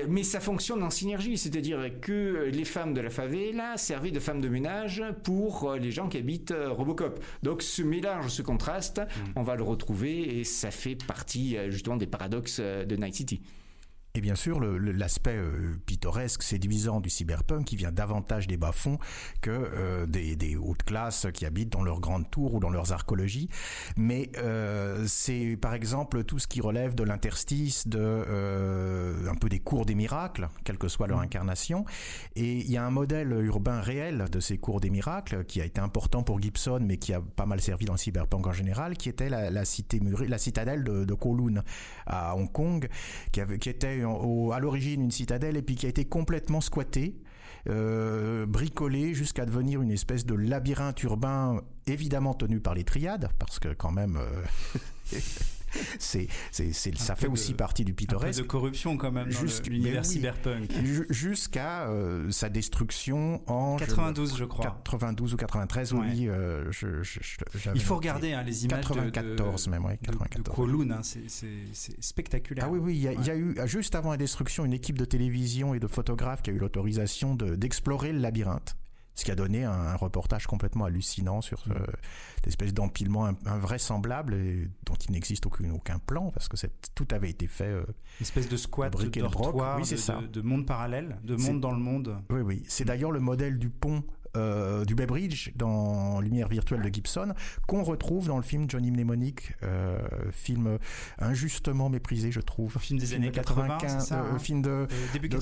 mais 0.08 0.22
ça 0.22 0.40
fonctionne 0.40 0.82
en 0.82 0.90
synergie, 0.90 1.38
c'est-à-dire 1.38 2.00
que 2.02 2.50
les 2.52 2.66
femmes 2.66 2.92
de 2.92 3.00
la 3.00 3.08
favela 3.08 3.78
servaient 3.78 4.10
de 4.10 4.20
femmes 4.20 4.42
de 4.42 4.48
ménage 4.48 5.02
pour 5.24 5.70
euh, 5.70 5.78
les 5.78 5.90
gens 5.90 6.08
qui 6.08 6.18
habitent 6.18 6.54
Robocop. 6.54 7.22
Donc 7.42 7.62
ce 7.62 7.82
mélange, 7.82 8.28
ce 8.28 8.42
contraste, 8.42 9.00
hmm. 9.00 9.32
on 9.36 9.42
va 9.42 9.56
le 9.56 9.62
retrouver 9.62 10.38
et 10.38 10.44
ça 10.44 10.70
fait 10.70 10.96
partie 10.96 11.56
justement 11.70 11.96
des 11.96 12.06
paradoxes 12.06 12.60
de 12.60 12.96
Night 12.96 13.14
City. 13.14 13.40
Et 14.14 14.20
bien 14.20 14.34
sûr, 14.34 14.60
l'aspect 14.60 15.36
euh, 15.36 15.76
pittoresque, 15.86 16.42
séduisant 16.42 17.00
du 17.00 17.10
cyberpunk 17.10 17.66
qui 17.66 17.76
vient 17.76 17.92
davantage 17.92 18.46
des 18.46 18.56
bas-fonds 18.56 18.98
que 19.42 19.50
euh, 19.50 20.06
des, 20.06 20.56
hautes 20.56 20.82
classes 20.82 21.26
qui 21.34 21.44
habitent 21.44 21.70
dans 21.70 21.82
leurs 21.82 22.00
grandes 22.00 22.30
tours 22.30 22.54
ou 22.54 22.60
dans 22.60 22.70
leurs 22.70 22.92
archéologies. 22.92 23.48
Mais 23.96 24.30
euh, 24.38 25.04
c'est 25.06 25.56
par 25.60 25.74
exemple 25.74 26.24
tout 26.24 26.38
ce 26.38 26.46
qui 26.46 26.60
relève 26.60 26.94
de 26.94 27.04
l'interstice, 27.04 27.86
de 27.86 29.28
un 29.28 29.34
peu 29.34 29.48
des 29.48 29.60
cours 29.60 29.84
des 29.84 29.94
miracles, 29.94 30.48
quelle 30.64 30.78
que 30.78 30.88
soit 30.88 31.06
leur 31.06 31.18
mmh. 31.18 31.24
incarnation. 31.24 31.84
Et 32.34 32.58
il 32.58 32.70
y 32.70 32.76
a 32.76 32.84
un 32.84 32.90
modèle 32.90 33.32
urbain 33.44 33.80
réel 33.80 34.26
de 34.32 34.40
ces 34.40 34.58
cours 34.58 34.80
des 34.80 34.90
miracles 34.90 35.44
qui 35.44 35.60
a 35.60 35.64
été 35.64 35.80
important 35.80 36.22
pour 36.22 36.40
Gibson, 36.40 36.80
mais 36.82 36.96
qui 36.96 37.12
a 37.12 37.20
pas 37.20 37.46
mal 37.46 37.60
servi 37.60 37.84
dans 37.84 37.94
le 37.94 37.98
cyberpunk 37.98 38.46
en 38.46 38.52
général, 38.52 38.96
qui 38.96 39.08
était 39.08 39.28
la, 39.28 39.64
cité 39.64 40.00
la 40.00 40.38
citadelle 40.38 40.82
de, 40.82 41.04
de 41.04 41.14
Kowloon 41.14 41.62
à 42.06 42.34
Hong 42.36 42.50
Kong, 42.50 42.88
qui, 43.32 43.40
avait, 43.40 43.58
qui 43.58 43.68
était 43.68 43.97
à 44.04 44.60
l'origine 44.60 45.02
une 45.02 45.10
citadelle 45.10 45.56
et 45.56 45.62
puis 45.62 45.74
qui 45.74 45.86
a 45.86 45.88
été 45.88 46.04
complètement 46.04 46.60
squattée. 46.60 47.20
Euh, 47.68 48.46
bricolée 48.46 49.14
jusqu'à 49.14 49.44
devenir 49.44 49.82
une 49.82 49.90
espèce 49.90 50.24
de 50.24 50.34
labyrinthe 50.34 51.02
urbain 51.02 51.60
évidemment 51.86 52.32
tenu 52.32 52.60
par 52.60 52.74
les 52.74 52.84
triades 52.84 53.28
parce 53.38 53.58
que 53.58 53.74
quand 53.74 53.90
même 53.90 54.16
euh, 54.16 55.18
c'est, 55.98 56.28
c'est, 56.50 56.72
ça 56.96 57.14
fait 57.16 57.28
aussi 57.28 57.54
partie 57.54 57.84
du 57.84 57.94
pittoresque. 57.94 58.38
Un 58.38 58.42
peu 58.42 58.46
de 58.46 58.50
corruption 58.50 58.96
quand 58.96 59.12
même 59.12 59.30
dans 59.30 59.68
l'univers 59.68 60.04
cyberpunk. 60.04 60.70
Jusqu'à 61.10 61.88
euh, 61.88 62.30
sa 62.30 62.48
destruction 62.48 63.42
en 63.46 63.76
92, 63.76 64.36
je, 64.36 64.44
crois. 64.44 64.80
92 64.84 65.34
ou 65.34 65.36
93, 65.36 65.92
oui. 65.92 66.28
Euh, 66.28 66.70
je, 66.70 66.86
Il 67.74 67.82
faut 67.82 67.96
regarder 67.96 68.32
hein, 68.32 68.42
les 68.42 68.64
images 68.64 68.80
94 68.80 69.64
de, 69.64 69.70
même, 69.70 69.84
oui, 69.84 69.98
94. 70.02 70.44
De, 70.44 70.50
Kowloon, 70.50 70.90
hein, 70.90 71.00
c'est 71.02 72.02
spectaculaire. 72.02 72.66
Ah 72.66 72.70
oui, 72.70 72.78
oui, 72.78 72.94
il 72.96 73.02
y, 73.02 73.08
a, 73.08 73.12
y 73.12 73.30
a 73.30 73.36
eu 73.36 73.56
juste 73.66 73.94
avant 73.94 74.10
la 74.10 74.16
destruction 74.16 74.64
une 74.64 74.72
équipe 74.72 74.98
de 74.98 75.04
télévision 75.04 75.74
et 75.74 75.80
de 75.80 75.86
photographes 75.86 76.42
qui 76.42 76.50
a 76.50 76.52
eu 76.52 76.58
l'autorisation 76.58 77.34
d'explorer 77.34 78.12
le 78.12 78.18
labyrinthe 78.18 78.76
ce 79.18 79.24
qui 79.24 79.32
a 79.32 79.34
donné 79.34 79.64
un, 79.64 79.96
reportage 79.96 80.46
complètement 80.46 80.84
hallucinant 80.84 81.40
sur 81.40 81.66
mm. 81.66 82.46
espèce 82.46 82.72
d'empilement 82.72 83.28
invraisemblable 83.46 84.34
et 84.34 84.68
dont 84.86 84.94
il 84.94 85.10
n'existe 85.10 85.44
aucun, 85.46 85.70
aucun 85.72 85.98
plan 85.98 86.30
parce 86.30 86.48
que 86.48 86.56
tout 86.94 87.08
avait 87.10 87.30
été 87.30 87.48
fait. 87.48 87.64
Euh, 87.64 87.82
Une 88.20 88.24
espèce 88.24 88.48
de 88.48 88.56
squat, 88.56 88.96
de 88.96 89.08
dortoir, 89.20 89.76
oui, 89.76 89.90
de, 89.90 89.96
ça. 89.96 90.20
De, 90.32 90.40
monde 90.40 90.66
parallèle, 90.66 91.18
de 91.24 91.34
monde 91.34 91.60
dans 91.60 91.72
le 91.72 91.78
monde. 91.78 92.16
Oui, 92.30 92.42
oui. 92.42 92.62
C'est 92.68 92.84
d'ailleurs 92.84 93.10
le 93.10 93.18
modèle 93.18 93.58
du 93.58 93.70
pont 93.70 94.04
euh, 94.36 94.84
du 94.84 94.94
Bay 94.94 95.06
Bridge 95.06 95.50
dans 95.56 96.20
Lumière 96.20 96.48
virtuelle 96.48 96.82
de 96.82 96.88
Gibson, 96.92 97.34
qu'on 97.66 97.82
retrouve 97.82 98.28
dans 98.28 98.36
le 98.36 98.42
film 98.42 98.68
Johnny 98.68 98.90
Mnemonic, 98.90 99.54
euh, 99.62 99.98
film 100.32 100.78
injustement 101.18 101.88
méprisé, 101.88 102.30
je 102.30 102.40
trouve. 102.40 102.78
Film 102.78 103.00
des 103.00 103.14
années 103.14 103.30
95, 103.30 104.06
ça, 104.06 104.20
euh, 104.20 104.32
hein? 104.34 104.38
film 104.38 104.62
de, 104.62 104.86
début 105.12 105.28
de 105.28 105.38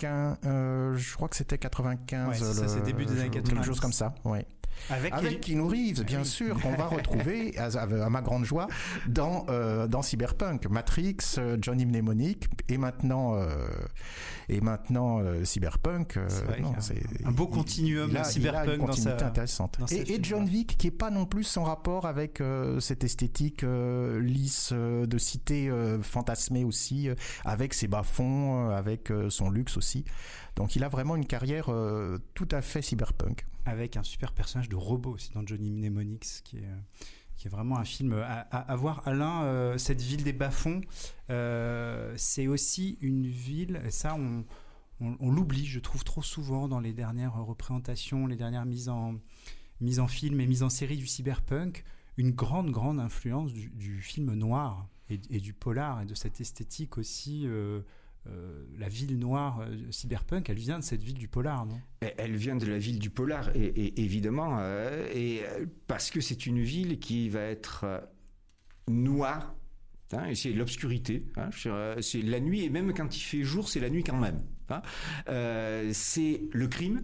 95, 0.00 0.96
je 0.96 1.14
crois 1.14 1.28
que 1.28 1.36
c'était 1.36 1.58
95, 1.58 2.28
ouais, 2.28 2.68
ça, 2.68 2.80
début 2.80 3.04
des 3.06 3.20
années 3.20 3.30
90. 3.30 3.50
quelque 3.54 3.66
chose 3.66 3.80
comme 3.80 3.92
ça, 3.92 4.14
ouais. 4.24 4.46
Avec, 4.88 5.12
Avec 5.12 5.40
Keanu 5.40 5.62
Reeves, 5.62 6.04
bien 6.04 6.24
sûr, 6.24 6.60
qu'on 6.60 6.74
va 6.74 6.86
retrouver, 6.86 7.56
à, 7.58 7.66
à, 7.66 8.08
ma 8.08 8.22
grande 8.22 8.44
joie, 8.44 8.66
dans, 9.06 9.46
euh, 9.48 9.86
dans 9.86 10.02
Cyberpunk, 10.02 10.66
Matrix, 10.68 11.16
euh, 11.38 11.58
Johnny 11.60 11.86
Mnemonic, 11.86 12.48
et 12.68 12.78
maintenant, 12.78 13.34
euh, 13.34 13.48
et 14.48 14.60
maintenant 14.60 15.20
euh, 15.20 15.44
Cyberpunk. 15.44 16.18
Un 17.24 17.32
beau 17.32 17.46
continuum 17.46 18.10
il 18.12 18.24
Cyberpunk 18.24 18.64
il 18.64 18.70
a 18.70 18.74
une 18.74 18.86
continuité 18.86 19.24
intéressante. 19.24 19.78
et, 19.90 20.14
et, 20.14 20.18
John 20.22 20.44
Wick, 20.44 20.76
qui 20.78 20.88
est 20.88 20.92
pas 20.92 21.10
non 21.10 21.26
plus 21.26 21.44
sans 21.44 21.64
rapport 21.64 22.06
avec 22.06 22.42
cette 22.78 23.04
esthétique 23.04 23.64
lisse 24.20 24.72
de 24.72 25.18
cité 25.18 25.70
fantasmée 26.02 26.64
aussi, 26.64 27.08
avec 27.44 27.74
ses 27.74 27.88
bas-fonds, 27.88 28.70
avec 28.70 29.12
son 29.28 29.50
luxe 29.50 29.76
aussi. 29.76 30.04
Donc 30.56 30.76
il 30.76 30.84
a 30.84 30.88
vraiment 30.88 31.16
une 31.16 31.26
carrière 31.26 31.70
tout 32.34 32.48
à 32.50 32.62
fait 32.62 32.82
cyberpunk 32.82 33.44
avec 33.64 33.96
un 33.96 34.02
super 34.02 34.32
personnage 34.32 34.68
de 34.68 34.76
robot 34.76 35.12
aussi 35.12 35.30
dans 35.32 35.46
Johnny 35.46 35.70
Mnemonics, 35.70 36.42
qui 36.44 36.58
est, 36.58 36.64
euh, 36.64 36.76
qui 37.36 37.46
est 37.46 37.50
vraiment 37.50 37.78
un 37.78 37.84
film 37.84 38.12
à, 38.12 38.76
voir. 38.76 39.06
Alain, 39.06 39.44
euh, 39.44 39.78
cette 39.78 40.02
ville 40.02 40.24
des 40.24 40.32
bas-fonds, 40.32 40.82
euh, 41.30 42.12
c'est 42.16 42.46
aussi 42.46 42.98
une 43.00 43.26
ville, 43.26 43.80
et 43.84 43.90
ça 43.90 44.14
on, 44.14 44.44
on, 45.00 45.30
l'oublie, 45.30 45.64
je 45.64 45.80
trouve 45.80 46.04
trop 46.04 46.22
souvent 46.22 46.68
dans 46.68 46.80
les 46.80 46.92
dernières 46.92 47.34
représentations, 47.34 48.26
les 48.26 48.36
dernières 48.36 48.66
mises 48.66 48.90
en, 48.90 49.14
mises 49.80 50.00
en 50.00 50.08
film 50.08 50.40
et 50.40 50.46
mises 50.46 50.62
en 50.62 50.68
série 50.68 50.98
du 50.98 51.06
cyberpunk, 51.06 51.84
une 52.18 52.32
grande, 52.32 52.70
grande 52.70 53.00
influence 53.00 53.54
du, 53.54 54.00
film 54.02 54.34
noir 54.34 54.86
et, 55.08 55.16
du 55.16 55.54
polar 55.54 56.02
et 56.02 56.04
de 56.04 56.14
cette 56.14 56.40
esthétique 56.40 56.98
aussi. 56.98 57.46
La 58.26 58.88
ville 58.88 59.18
noire 59.18 59.60
euh, 59.60 59.90
cyberpunk, 59.90 60.48
elle 60.50 60.58
vient 60.58 60.78
de 60.78 60.84
cette 60.84 61.02
ville 61.02 61.18
du 61.18 61.28
polar, 61.28 61.66
non? 61.66 61.80
Elle 62.00 62.36
vient 62.36 62.56
de 62.56 62.66
la 62.66 62.78
ville 62.78 62.98
du 62.98 63.10
polar, 63.10 63.50
et, 63.54 64.02
évidemment, 64.02 64.58
euh, 64.60 65.06
et 65.14 65.42
parce 65.86 66.10
que 66.10 66.20
c'est 66.20 66.46
une 66.46 66.60
ville 66.60 66.98
qui 66.98 67.28
va 67.28 67.42
être 67.42 68.08
noire. 68.88 69.54
Hein, 70.12 70.34
c'est 70.34 70.52
l'obscurité, 70.52 71.24
hein, 71.36 71.50
c'est 72.00 72.22
la 72.22 72.40
nuit, 72.40 72.64
et 72.64 72.70
même 72.70 72.92
quand 72.94 73.16
il 73.16 73.20
fait 73.20 73.42
jour, 73.42 73.68
c'est 73.68 73.80
la 73.80 73.90
nuit 73.90 74.02
quand 74.02 74.18
même. 74.18 74.42
Hein. 74.68 74.82
c'est 75.92 76.42
le 76.52 76.66
crime, 76.68 77.02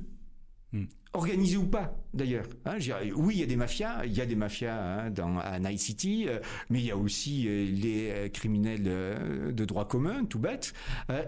hmm. 0.73 0.85
Organisé 1.17 1.57
ou 1.57 1.67
pas, 1.67 1.97
d'ailleurs. 2.15 2.47
Hein, 2.65 2.77
oui, 3.17 3.35
il 3.37 3.41
y 3.41 3.43
a 3.43 3.47
des 3.47 3.57
mafias, 3.57 4.05
il 4.05 4.13
y 4.13 4.21
a 4.21 4.27
des 4.27 4.37
mafias 4.37 4.77
hein, 4.77 5.11
dans 5.11 5.39
à 5.39 5.59
Night 5.59 5.79
City, 5.79 6.27
euh, 6.29 6.39
mais 6.71 6.81
il 6.81 6.87
y 6.87 6.91
a 6.91 6.97
aussi 6.97 7.47
euh, 7.49 7.67
les 7.71 8.11
euh, 8.11 8.29
criminels 8.29 8.83
de 8.83 9.65
droit 9.65 9.89
commun, 9.89 10.25
tout 10.25 10.39
bête. 10.39 10.73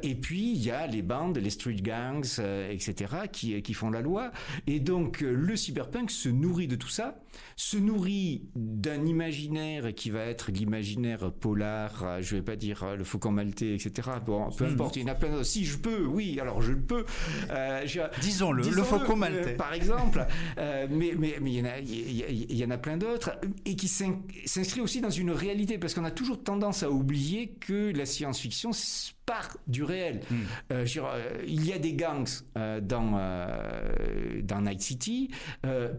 et 0.02 0.14
puis 0.14 0.52
il 0.52 0.62
y 0.62 0.70
a 0.70 0.86
les 0.86 1.02
bandes, 1.02 1.38
les 1.38 1.50
street 1.50 1.76
gangs, 1.76 2.40
etc. 2.70 3.14
qui 3.32 3.60
qui 3.62 3.74
font 3.74 3.90
la 3.90 4.00
loi. 4.00 4.30
Et 4.66 4.80
donc 4.80 5.20
le 5.20 5.56
cyberpunk 5.56 6.10
se 6.10 6.28
nourrit 6.28 6.68
de 6.68 6.76
tout 6.76 6.88
ça, 6.88 7.20
se 7.56 7.76
nourrit 7.76 8.48
d'un 8.54 9.06
imaginaire 9.06 9.94
qui 9.94 10.10
va 10.10 10.24
être 10.24 10.50
l'imaginaire 10.50 11.32
polar. 11.32 12.20
Je 12.20 12.36
vais 12.36 12.42
pas 12.42 12.56
dire 12.56 12.96
le 12.96 13.04
faucon 13.04 13.32
maltais, 13.32 13.74
etc. 13.74 14.08
Bon, 14.24 14.50
peu 14.50 14.66
hmm. 14.66 14.72
importe. 14.72 14.96
Il 14.96 15.02
y 15.02 15.04
en 15.04 15.12
a 15.12 15.14
plein. 15.14 15.42
Si 15.44 15.64
je 15.64 15.78
peux, 15.78 16.04
oui, 16.04 16.38
alors 16.40 16.60
je 16.60 16.74
peux. 16.74 17.04
Disons-le, 18.20 18.68
le 18.68 18.82
faucon 18.82 19.16
maltais, 19.16 19.54
par 19.54 19.67
exemple. 19.72 20.26
Euh, 20.58 20.86
mais 20.90 21.12
mais 21.18 21.36
mais 21.40 21.52
il 21.52 21.58
y 21.58 21.62
en 21.62 21.66
a 21.66 21.78
il 21.78 22.56
y, 22.56 22.64
en 22.64 22.70
a 22.70 22.78
plein 22.78 22.96
d'autres 22.96 23.38
et 23.64 23.76
qui 23.76 23.88
s'inscrit 23.88 24.80
aussi 24.80 25.00
dans 25.00 25.10
une 25.10 25.30
réalité 25.30 25.78
parce 25.78 25.94
qu'on 25.94 26.04
a 26.04 26.10
toujours 26.10 26.42
tendance 26.42 26.82
à 26.82 26.90
oublier 26.90 27.54
que 27.60 27.92
la 27.94 28.06
science-fiction 28.06 28.72
part 29.28 29.58
du 29.66 29.84
réel. 29.84 30.22
Hmm. 30.30 30.36
Euh, 30.72 30.86
euh, 30.96 31.42
il 31.46 31.66
y 31.66 31.72
a 31.74 31.78
des 31.78 31.92
gangs 31.92 32.28
euh, 32.56 32.80
dans 32.80 33.18
dans 34.42 34.60
Night 34.62 34.80
City. 34.80 35.30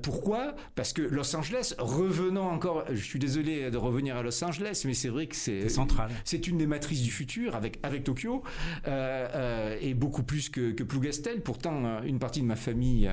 pourquoi? 0.01 0.55
Parce 0.75 0.93
que 0.93 1.01
Los 1.01 1.35
Angeles, 1.35 1.75
revenons 1.77 2.49
encore. 2.49 2.85
Je 2.89 3.03
suis 3.03 3.19
désolé 3.19 3.69
de 3.69 3.77
revenir 3.77 4.17
à 4.17 4.23
Los 4.23 4.43
Angeles, 4.43 4.83
mais 4.85 4.93
c'est 4.93 5.09
vrai 5.09 5.27
que 5.27 5.35
c'est 5.35 5.69
central. 5.69 6.09
C'est 6.23 6.47
une 6.47 6.57
des 6.57 6.65
matrices 6.65 7.03
du 7.03 7.11
futur 7.11 7.55
avec 7.55 7.79
avec 7.83 8.03
Tokyo 8.03 8.43
et 8.87 9.93
beaucoup 9.93 10.23
plus 10.23 10.49
que, 10.49 10.71
que 10.71 10.83
Plougastel. 10.83 11.41
Pourtant, 11.41 12.01
une 12.03 12.19
partie 12.19 12.41
de 12.41 12.45
ma 12.45 12.55
famille 12.55 13.09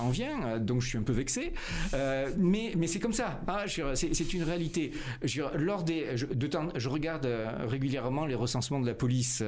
en 0.00 0.08
vient, 0.08 0.58
donc 0.58 0.80
je 0.80 0.88
suis 0.88 0.98
un 0.98 1.02
peu 1.02 1.12
vexé. 1.12 1.52
mais 2.38 2.72
mais 2.76 2.86
c'est 2.86 3.00
comme 3.00 3.12
ça. 3.12 3.40
Hein, 3.46 3.64
c'est 3.94 4.32
une 4.32 4.42
réalité. 4.42 4.92
lors 5.54 5.82
des 5.82 6.14
de 6.34 6.46
temps, 6.46 6.68
je 6.74 6.88
regarde 6.88 7.28
régulièrement 7.66 8.24
les 8.24 8.34
recensements 8.34 8.80
de 8.80 8.86
la 8.86 8.94
police 8.94 9.42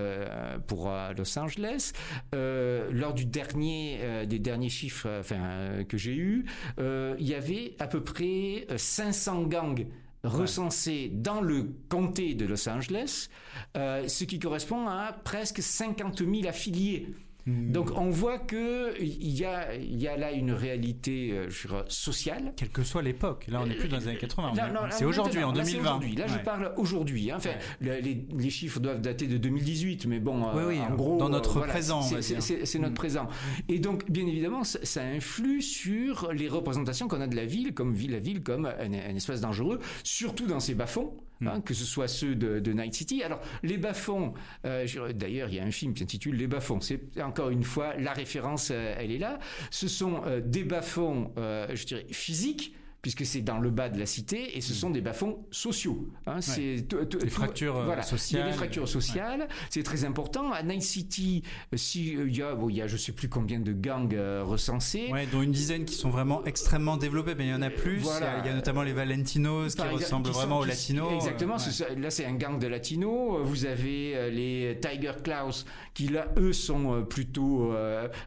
pour 0.67 0.89
euh, 0.89 1.13
Los 1.17 1.39
Angeles. 1.39 1.93
Euh, 2.35 2.91
lors 2.93 3.15
du 3.15 3.25
dernier, 3.25 4.27
des 4.27 4.39
derniers 4.39 4.69
chiffres 4.69 5.09
enfin, 5.21 5.85
que 5.89 5.97
j'ai 5.97 6.15
eu, 6.15 6.45
il 6.79 7.27
y 7.27 7.35
avait 7.35 7.75
à 7.79 7.87
peu 7.87 8.03
près 8.03 8.67
500 8.77 9.43
gangs 9.45 9.87
recensés 10.23 11.11
dans 11.13 11.41
le 11.41 11.75
comté 11.89 12.35
de 12.35 12.45
Los 12.45 12.69
Angeles, 12.69 13.29
ce 13.75 14.25
qui 14.25 14.39
correspond 14.39 14.87
à 14.87 15.13
presque 15.13 15.63
50 15.63 16.19
000 16.19 16.47
affiliés. 16.47 17.09
Hmm. 17.47 17.73
Donc 17.73 17.91
on 17.97 18.11
voit 18.11 18.39
que 18.39 19.01
il 19.01 19.31
y 19.31 19.45
a, 19.45 19.75
y 19.77 20.07
a 20.07 20.17
là 20.17 20.33
une 20.33 20.53
réalité 20.53 21.33
euh, 21.33 21.49
sociale. 21.89 22.53
Quelle 22.57 22.71
que 22.71 22.83
soit 22.83 23.03
l'époque. 23.03 23.47
Là, 23.49 23.61
on 23.63 23.67
n'est 23.67 23.75
plus 23.75 23.89
dans 23.89 23.99
les 23.99 24.09
années 24.09 24.19
80. 24.19 24.53
C'est 24.91 25.05
aujourd'hui, 25.05 25.43
en 25.43 25.53
2020. 25.53 26.01
Là, 26.17 26.27
je 26.27 26.39
parle 26.39 26.73
aujourd'hui. 26.77 27.31
Hein. 27.31 27.37
Enfin, 27.39 27.51
les, 27.81 28.51
chiffres 28.51 28.81
doivent 28.81 29.01
dater 29.01 29.27
de 29.27 29.37
2018, 29.37 30.07
mais 30.07 30.19
bon, 30.19 30.45
euh, 30.55 30.81
en 30.81 30.95
gros, 30.95 31.19
dans 31.19 31.29
notre 31.29 31.61
présent. 31.61 32.03
C'est 32.03 32.79
notre 32.79 32.91
hmm. 32.91 32.95
présent. 32.95 33.29
Et 33.69 33.79
donc, 33.79 34.11
bien 34.11 34.27
évidemment, 34.27 34.65
ça, 34.65 35.03
influe 35.03 35.63
sur 35.63 36.33
les 36.33 36.49
représentations 36.49 37.09
qu'on 37.09 37.21
a 37.21 37.27
de 37.27 37.37
la 37.37 37.47
ville, 37.47 37.75
comme 37.75 37.95
ville, 37.95 38.13
la 38.13 38.19
ville 38.19 38.43
comme 38.43 38.67
un, 38.67 38.93
un 38.93 39.17
espace 39.17 39.41
dangereux, 39.41 39.81
surtout 40.05 40.47
dans 40.47 40.61
ces 40.61 40.75
bas-fonds. 40.75 41.13
Hein, 41.47 41.59
hmm. 41.59 41.63
que 41.63 41.73
ce 41.73 41.85
soit 41.85 42.09
ceux 42.09 42.35
de, 42.35 42.73
Night 42.73 42.95
City. 42.95 43.23
Alors, 43.23 43.41
les 43.63 43.79
bas-fonds, 43.79 44.35
euh, 44.67 44.87
d'ailleurs, 45.15 45.49
il 45.49 45.55
y 45.55 45.61
a 45.61 45.65
un 45.65 45.71
film 45.71 45.95
qui 45.95 46.01
s'intitule 46.01 46.37
Les 46.37 46.47
bas-fonds. 46.47 46.81
C'est 46.81 47.01
encore 47.21 47.51
une 47.51 47.65
fois, 47.65 47.95
la 47.97 48.13
référence, 48.13 48.71
euh, 48.71 48.95
elle 48.99 49.11
est 49.11 49.19
là. 49.19 49.39
Ce 49.71 49.89
sont 49.89 50.23
euh, 50.27 50.41
des 50.41 50.65
bas-fonds, 50.65 51.33
je 51.37 51.87
dirais, 51.87 52.07
physiques, 52.11 52.75
puisque 53.03 53.25
c'est 53.25 53.41
dans 53.41 53.59
le 53.59 53.71
bas 53.71 53.89
de 53.89 53.99
la 53.99 54.07
cité, 54.07 54.57
et 54.57 54.61
ce 54.61 54.73
mm. 54.73 54.77
sont 54.77 54.91
des 54.91 55.01
bas-fonds 55.01 55.39
sociaux. 55.51 56.09
Hein, 56.27 56.41
C'est 56.41 56.87
des 56.87 57.31
fractures 57.31 57.77
euh, 57.77 58.03
sociales. 58.03 58.43
Il 58.43 58.45
y 58.45 58.49
a 58.49 58.51
des 58.51 58.57
fractures 58.57 58.89
sociales, 58.89 59.49
c'est 59.71 59.83
très 59.83 60.05
important. 60.05 60.53
À 60.53 60.63
Night 60.63 60.83
City, 60.83 61.43
euh, 61.73 61.77
si, 61.77 62.17
euh, 62.17 62.29
il, 62.29 62.37
y 62.37 62.43
a, 62.43 62.55
bon, 62.55 62.69
il 62.69 62.77
y 62.77 62.83
a 62.83 62.87
je 62.87 62.97
sais 62.97 63.13
plus 63.13 63.29
combien 63.29 63.61
de 63.61 63.73
gangs 63.73 64.15
recensés. 64.43 65.09
Ouais, 65.11 65.27
dont 65.27 65.43
une 65.43 65.53
dizaine 65.53 65.85
qui 65.85 65.95
sont 65.95 66.11
vraiment 66.11 66.45
extrêmement 66.45 66.97
développés, 66.97 67.35
mais 67.35 67.47
il 67.47 67.51
y 67.51 67.55
en 67.55 67.63
a 67.63 67.71
plus. 67.71 68.03
Il, 68.03 68.47
y 68.47 68.49
a, 68.49 68.55
notamment 68.55 68.83
les 68.83 68.93
Valentinos 68.93 69.75
qui 69.75 69.83
ressemblent 69.83 70.31
vraiment 70.31 70.59
aux 70.59 70.65
Latinos. 70.65 71.13
Exactement, 71.15 71.57
là 71.97 72.11
c'est 72.11 72.27
un 72.27 72.35
gang 72.35 72.59
de 72.59 72.67
Latinos. 72.67 73.41
Vous 73.45 73.65
avez 73.65 74.31
les 74.31 74.79
Tiger 74.81 75.13
Claws 75.23 75.65
qui 75.95 76.09
là, 76.09 76.29
eux, 76.37 76.53
sont 76.53 77.05
plutôt 77.09 77.73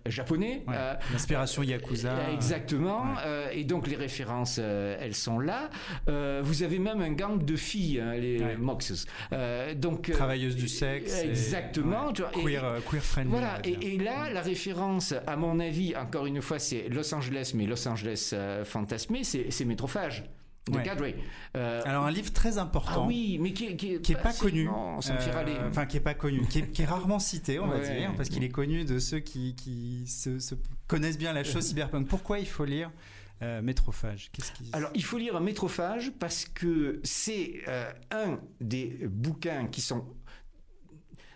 japonais. 0.06 0.66
L'inspiration 1.12 1.62
Yakuza. 1.62 2.32
Exactement. 2.32 3.16
et 3.52 3.64
donc 3.64 3.88
les 3.88 3.96
références 3.96 4.60
euh, 4.64 4.98
elles 5.00 5.16
sont 5.16 5.40
là. 5.40 5.70
Euh, 6.10 6.42
vous 6.44 6.64
avez 6.64 6.80
même 6.80 7.02
un 7.02 7.12
gang 7.12 7.44
de 7.44 7.56
filles, 7.56 8.00
hein, 8.00 8.14
les 8.16 8.56
Moxes. 8.58 9.06
Euh, 9.32 9.74
donc 9.76 10.10
travailleuses 10.12 10.56
du 10.56 10.68
sexe. 10.68 11.22
Exactement. 11.24 12.12
queer, 12.14 12.80
queer 12.90 13.04
friendly. 13.04 13.32
Voilà. 13.32 13.60
Et, 13.64 13.98
là, 13.98 14.30
la 14.32 14.42
référence, 14.42 15.14
à 15.28 15.36
mon 15.36 15.60
avis, 15.60 15.96
encore 15.96 16.26
une 16.26 16.42
fois, 16.42 16.60
c'est 16.60 16.90
Los 16.90 17.14
Angeles, 17.14 17.52
mais 17.56 17.66
Los 17.66 17.88
Angeles 17.88 18.34
fantasmé, 18.66 19.24
c'est 19.24 19.66
métrophage. 19.66 20.24
de 20.70 20.78
Ouais. 20.78 21.16
Euh, 21.58 21.82
Alors 21.86 22.06
un 22.06 22.12
livre 22.12 22.32
très 22.32 22.58
important. 22.58 23.04
Ah 23.04 23.06
oui, 23.08 23.38
mais 23.42 23.52
qui, 23.52 23.76
qui, 23.76 24.00
qui 24.02 24.12
est 24.14 24.22
pas 24.22 24.32
connu, 24.32 24.66
non. 24.66 25.00
Euh, 25.10 25.68
enfin 25.70 25.86
qui 25.86 25.98
est 25.98 26.00
pas 26.00 26.14
connu, 26.14 26.48
qui 26.48 26.60
est, 26.60 26.72
qui 26.72 26.84
est 26.84 26.86
rarement 26.86 27.20
cité, 27.20 27.60
on 27.60 27.68
va 27.68 27.78
Ouais. 27.80 27.98
dire, 27.98 28.14
parce 28.16 28.30
qu'il 28.30 28.44
est 28.44 28.50
connu 28.50 28.86
de 28.86 28.98
ceux 29.00 29.20
qui, 29.20 29.56
qui 29.56 30.08
se, 30.08 30.40
se 30.40 30.56
connaissent 30.88 31.18
bien 31.18 31.34
la 31.34 31.44
chose 31.44 31.64
cyberpunk. 31.68 32.08
Pourquoi 32.08 32.40
il 32.40 32.48
faut 32.48 32.66
lire 32.66 32.92
euh, 33.42 33.62
Métrophage 33.62 34.30
qui... 34.32 34.42
Alors, 34.74 34.92
il 34.96 35.04
faut 35.04 35.18
lire 35.18 35.40
Métrophage 35.42 36.12
parce 36.20 36.46
que 36.46 37.02
c'est 37.04 37.62
euh, 37.68 37.92
un 38.12 38.40
des 38.62 39.08
bouquins 39.08 39.68
qui 39.68 39.82
sont 39.82 40.06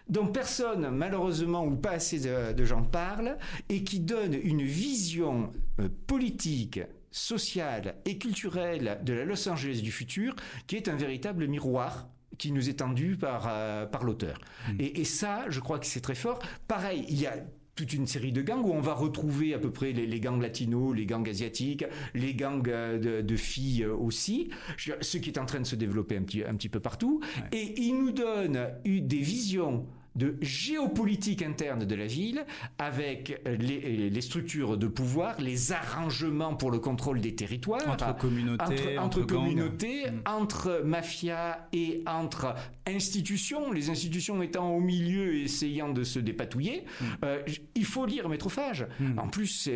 dont 0.09 0.27
personne, 0.27 0.89
malheureusement, 0.89 1.65
ou 1.65 1.75
pas 1.75 1.91
assez 1.91 2.19
de, 2.19 2.53
de 2.53 2.65
gens 2.65 2.81
parlent, 2.81 3.37
et 3.67 3.83
qui 3.83 3.99
donne 3.99 4.33
une 4.33 4.63
vision 4.63 5.49
euh, 5.79 5.89
politique, 6.07 6.79
sociale 7.11 7.95
et 8.05 8.17
culturelle 8.17 8.99
de 9.03 9.13
la 9.13 9.25
Los 9.25 9.49
Angeles 9.49 9.81
du 9.81 9.91
futur, 9.91 10.35
qui 10.67 10.75
est 10.75 10.87
un 10.87 10.95
véritable 10.95 11.47
miroir 11.47 12.07
qui 12.37 12.51
nous 12.51 12.69
est 12.69 12.79
tendu 12.79 13.17
par, 13.17 13.47
euh, 13.47 13.85
par 13.85 14.03
l'auteur. 14.03 14.39
Et, 14.77 15.01
et 15.01 15.05
ça, 15.05 15.45
je 15.49 15.59
crois 15.59 15.79
que 15.79 15.87
c'est 15.87 16.01
très 16.01 16.15
fort. 16.15 16.39
Pareil, 16.67 17.05
il 17.09 17.19
y 17.19 17.25
a 17.25 17.37
toute 17.77 17.93
une 17.93 18.07
série 18.07 18.31
de 18.31 18.41
gangs 18.41 18.65
où 18.65 18.73
on 18.73 18.81
va 18.81 18.93
retrouver 18.93 19.53
à 19.53 19.59
peu 19.59 19.71
près 19.71 19.91
les, 19.93 20.07
les 20.07 20.19
gangs 20.19 20.41
latinos, 20.41 20.95
les 20.95 21.05
gangs 21.05 21.29
asiatiques, 21.29 21.85
les 22.15 22.33
gangs 22.33 22.67
euh, 22.67 22.97
de, 22.97 23.21
de 23.21 23.35
filles 23.35 23.83
euh, 23.83 23.95
aussi, 23.95 24.49
ce 24.77 25.17
qui 25.17 25.29
est 25.29 25.37
en 25.37 25.45
train 25.45 25.59
de 25.59 25.65
se 25.65 25.75
développer 25.75 26.17
un 26.17 26.23
petit, 26.23 26.43
un 26.43 26.55
petit 26.55 26.69
peu 26.69 26.79
partout. 26.79 27.21
Et 27.51 27.79
il 27.79 27.93
nous 27.93 28.11
donne 28.11 28.69
eu 28.83 28.99
des 29.01 29.19
visions 29.19 29.85
de 30.17 30.35
géopolitique 30.41 31.41
interne 31.41 31.85
de 31.85 31.95
la 31.95 32.07
ville 32.07 32.43
avec 32.77 33.41
les, 33.45 34.09
les 34.09 34.21
structures 34.21 34.77
de 34.77 34.87
pouvoir, 34.87 35.39
les 35.39 35.71
arrangements 35.71 36.55
pour 36.55 36.71
le 36.71 36.79
contrôle 36.79 37.21
des 37.21 37.35
territoires 37.35 37.87
entre 37.89 38.15
communautés, 38.17 38.63
entre, 38.63 39.03
entre 39.03 39.17
entre 39.17 39.21
communautés, 39.21 40.03
Mm. 40.07 40.21
entre 40.25 40.81
mafia 40.85 41.67
et 41.73 42.03
entre 42.05 42.55
institutions, 42.87 43.71
les 43.71 43.89
institutions 43.89 44.41
étant 44.41 44.75
au 44.75 44.79
milieu 44.79 45.35
et 45.35 45.43
essayant 45.43 45.89
de 45.89 46.03
se 46.03 46.19
dépatouiller. 46.19 46.85
Mm. 46.99 47.05
Euh, 47.23 47.41
il 47.75 47.85
faut 47.85 48.05
lire 48.05 48.29
Métrophage. 48.29 48.87
En 49.17 49.27
plus, 49.27 49.69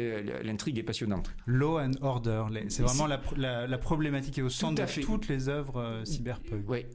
l'intrigue 0.44 0.78
est 0.78 0.84
passionnante. 0.84 1.32
Law 1.46 1.80
and 1.80 1.92
Order, 2.02 2.46
c'est 2.70 2.84
vraiment 2.84 3.08
la, 3.08 3.22
la, 3.38 3.68
la 3.68 3.78
problématique 3.78 4.34
qui 4.36 4.40
est 4.40 4.44
au 4.44 4.50
centre 4.50 4.82
de 4.84 5.02
toutes 5.02 5.28
les 5.28 5.50
œuvres 5.50 5.78
euh, 5.82 6.06
cyberpunk. 6.06 6.64
Oui. 6.68 6.86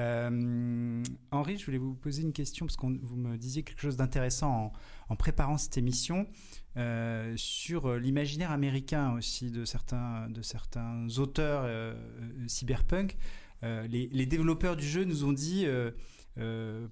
Euh, 0.00 1.02
Henri, 1.30 1.58
je 1.58 1.66
voulais 1.66 1.78
vous 1.78 1.94
poser 1.94 2.22
une 2.22 2.32
question 2.32 2.66
parce 2.66 2.76
que 2.76 2.86
vous 2.86 3.16
me 3.16 3.36
disiez 3.36 3.62
quelque 3.62 3.80
chose 3.80 3.96
d'intéressant 3.96 4.50
en, 4.50 4.72
en 5.10 5.16
préparant 5.16 5.58
cette 5.58 5.76
émission 5.76 6.26
euh, 6.76 7.34
sur 7.36 7.86
euh, 7.86 7.98
l'imaginaire 7.98 8.52
américain 8.52 9.12
aussi 9.12 9.50
de 9.50 9.64
certains, 9.64 10.30
de 10.30 10.40
certains 10.40 11.06
auteurs 11.18 11.62
euh, 11.64 11.94
cyberpunk. 12.46 13.16
Les, 13.62 14.08
les 14.10 14.24
développeurs 14.24 14.74
du 14.74 14.88
jeu 14.88 15.04
nous 15.04 15.26
ont 15.26 15.34
dit 15.34 15.66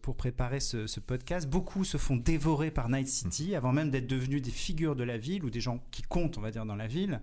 pour 0.02 0.16
préparer 0.18 0.60
ce, 0.60 0.86
ce 0.86 1.00
podcast, 1.00 1.48
beaucoup 1.48 1.82
se 1.82 1.96
font 1.96 2.16
dévorer 2.16 2.70
par 2.70 2.90
Night 2.90 3.08
City 3.08 3.54
avant 3.54 3.72
même 3.72 3.90
d'être 3.90 4.06
devenus 4.06 4.42
des 4.42 4.50
figures 4.50 4.94
de 4.94 5.02
la 5.02 5.16
ville 5.16 5.44
ou 5.44 5.48
des 5.48 5.62
gens 5.62 5.82
qui 5.90 6.02
comptent, 6.02 6.36
on 6.36 6.42
va 6.42 6.50
dire, 6.50 6.66
dans 6.66 6.76
la 6.76 6.86
ville. 6.86 7.22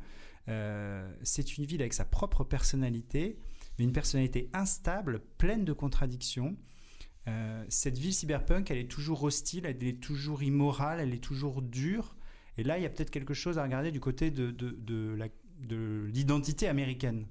C'est 1.22 1.60
une 1.60 1.66
ville 1.66 1.82
avec 1.82 1.94
sa 1.94 2.06
propre 2.06 2.44
personnalité, 2.44 3.38
une 3.84 3.92
personnalité 3.92 4.50
instable, 4.54 5.22
pleine 5.38 5.66
de 5.66 5.74
contradictions. 5.74 6.56
Euh, 7.28 7.66
cette 7.70 7.98
ville 7.98 8.14
cyberpunk, 8.14 8.70
elle 8.72 8.78
est 8.78 8.90
toujours 8.90 9.24
hostile, 9.24 9.66
elle 9.66 9.84
est 9.84 10.02
toujours 10.02 10.44
immorale, 10.44 11.00
elle 11.00 11.14
est 11.14 11.24
toujours 11.24 11.62
dure. 11.62 12.16
Et 12.58 12.64
là, 12.64 12.78
il 12.78 12.84
y 12.84 12.86
a 12.86 12.90
peut-être 12.90 13.12
quelque 13.12 13.34
chose 13.34 13.58
à 13.58 13.64
regarder 13.64 13.92
du 13.92 14.00
côté 14.00 14.32
de 14.32 14.56
l'identité 16.08 16.68
américaine. 16.68 17.26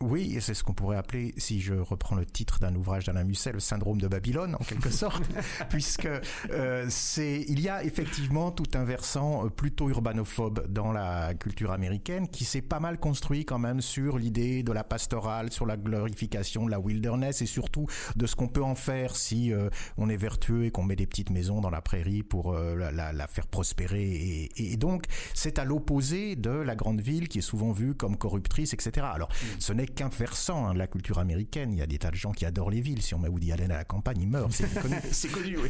Oui, 0.00 0.34
et 0.36 0.40
c'est 0.40 0.54
ce 0.54 0.62
qu'on 0.64 0.74
pourrait 0.74 0.96
appeler, 0.98 1.32
si 1.38 1.60
je 1.60 1.72
reprends 1.72 2.16
le 2.16 2.26
titre 2.26 2.58
d'un 2.58 2.74
ouvrage 2.74 3.04
d'Alain 3.04 3.24
Musset, 3.24 3.52
le 3.52 3.60
syndrome 3.60 4.00
de 4.00 4.08
Babylone, 4.08 4.54
en 4.56 4.64
quelque 4.64 4.90
sorte, 4.90 5.22
puisque 5.70 6.08
euh, 6.50 6.86
c'est, 6.90 7.42
il 7.48 7.60
y 7.60 7.68
a 7.68 7.82
effectivement 7.84 8.50
tout 8.50 8.66
un 8.76 8.84
versant 8.84 9.46
euh, 9.46 9.48
plutôt 9.50 9.88
urbanophobe 9.88 10.66
dans 10.68 10.92
la 10.92 11.32
culture 11.34 11.70
américaine 11.70 12.28
qui 12.28 12.44
s'est 12.44 12.60
pas 12.60 12.80
mal 12.80 12.98
construit 12.98 13.44
quand 13.46 13.58
même 13.60 13.80
sur 13.80 14.18
l'idée 14.18 14.62
de 14.64 14.72
la 14.72 14.82
pastorale, 14.84 15.50
sur 15.52 15.64
la 15.64 15.76
glorification 15.76 16.66
de 16.66 16.70
la 16.72 16.80
wilderness 16.80 17.40
et 17.40 17.46
surtout 17.46 17.86
de 18.16 18.26
ce 18.26 18.34
qu'on 18.36 18.48
peut 18.48 18.64
en 18.64 18.74
faire 18.74 19.14
si 19.16 19.52
euh, 19.52 19.70
on 19.96 20.10
est 20.10 20.16
vertueux 20.16 20.64
et 20.64 20.70
qu'on 20.70 20.82
met 20.82 20.96
des 20.96 21.06
petites 21.06 21.30
maisons 21.30 21.60
dans 21.60 21.70
la 21.70 21.80
prairie 21.80 22.24
pour 22.24 22.52
euh, 22.52 22.74
la, 22.74 22.90
la- 22.90 23.12
la 23.12 23.26
faire 23.28 23.46
prospérer. 23.46 24.02
Et, 24.04 24.72
et 24.72 24.76
donc, 24.76 25.04
c'est 25.34 25.58
à 25.60 25.64
l'opposé 25.64 26.34
de 26.36 26.50
la 26.50 26.74
grande 26.74 27.00
ville 27.00 27.28
qui 27.28 27.38
est 27.38 27.42
souvent 27.42 27.70
vue 27.72 27.94
comme 27.94 28.16
corruptrice, 28.18 28.74
etc. 28.74 29.06
Alors, 29.14 29.28
ce 29.60 29.72
n'est 29.72 29.83
qu'un 29.86 30.08
versant 30.08 30.66
hein, 30.66 30.74
de 30.74 30.78
la 30.78 30.86
culture 30.86 31.18
américaine. 31.18 31.72
Il 31.72 31.78
y 31.78 31.82
a 31.82 31.86
des 31.86 31.98
tas 31.98 32.10
de 32.10 32.16
gens 32.16 32.32
qui 32.32 32.46
adorent 32.46 32.70
les 32.70 32.80
villes. 32.80 33.02
Si 33.02 33.14
on 33.14 33.18
met 33.18 33.28
Woody 33.28 33.52
Allen 33.52 33.70
à 33.70 33.76
la 33.76 33.84
campagne, 33.84 34.20
il 34.20 34.28
meurt. 34.28 34.52
C'est 34.52 34.80
connu. 34.80 34.96
C'est 35.12 35.28
connu, 35.28 35.58
oui. 35.58 35.68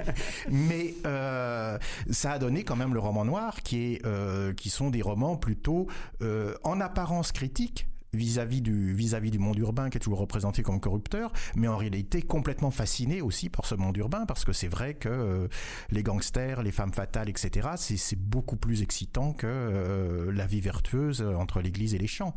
Mais 0.50 0.94
euh, 1.06 1.78
ça 2.10 2.32
a 2.32 2.38
donné 2.38 2.64
quand 2.64 2.76
même 2.76 2.94
le 2.94 3.00
roman 3.00 3.24
noir, 3.24 3.62
qui 3.62 3.94
est, 3.94 4.06
euh, 4.06 4.52
qui 4.52 4.70
sont 4.70 4.90
des 4.90 5.02
romans 5.02 5.36
plutôt 5.36 5.86
euh, 6.22 6.54
en 6.64 6.80
apparence 6.80 7.32
critiques 7.32 7.88
vis-à-vis 8.12 8.62
du 8.62 8.92
vis-à-vis 8.92 9.30
du 9.30 9.38
monde 9.38 9.58
urbain 9.58 9.90
qui 9.90 9.98
est 9.98 10.00
toujours 10.00 10.18
représenté 10.18 10.62
comme 10.62 10.80
corrupteur, 10.80 11.32
mais 11.56 11.68
en 11.68 11.76
réalité 11.76 12.22
complètement 12.22 12.70
fasciné 12.70 13.20
aussi 13.20 13.48
par 13.48 13.66
ce 13.66 13.74
monde 13.74 13.96
urbain 13.96 14.24
parce 14.26 14.44
que 14.44 14.52
c'est 14.52 14.68
vrai 14.68 14.94
que 14.94 15.08
euh, 15.08 15.48
les 15.90 16.02
gangsters, 16.02 16.62
les 16.62 16.72
femmes 16.72 16.92
fatales, 16.92 17.28
etc. 17.28 17.68
C'est 17.76 17.96
c'est 17.96 18.18
beaucoup 18.18 18.56
plus 18.56 18.82
excitant 18.82 19.32
que 19.32 19.46
euh, 19.46 20.32
la 20.32 20.46
vie 20.46 20.60
vertueuse 20.60 21.22
entre 21.22 21.60
l'église 21.60 21.94
et 21.94 21.98
les 21.98 22.06
champs. 22.06 22.34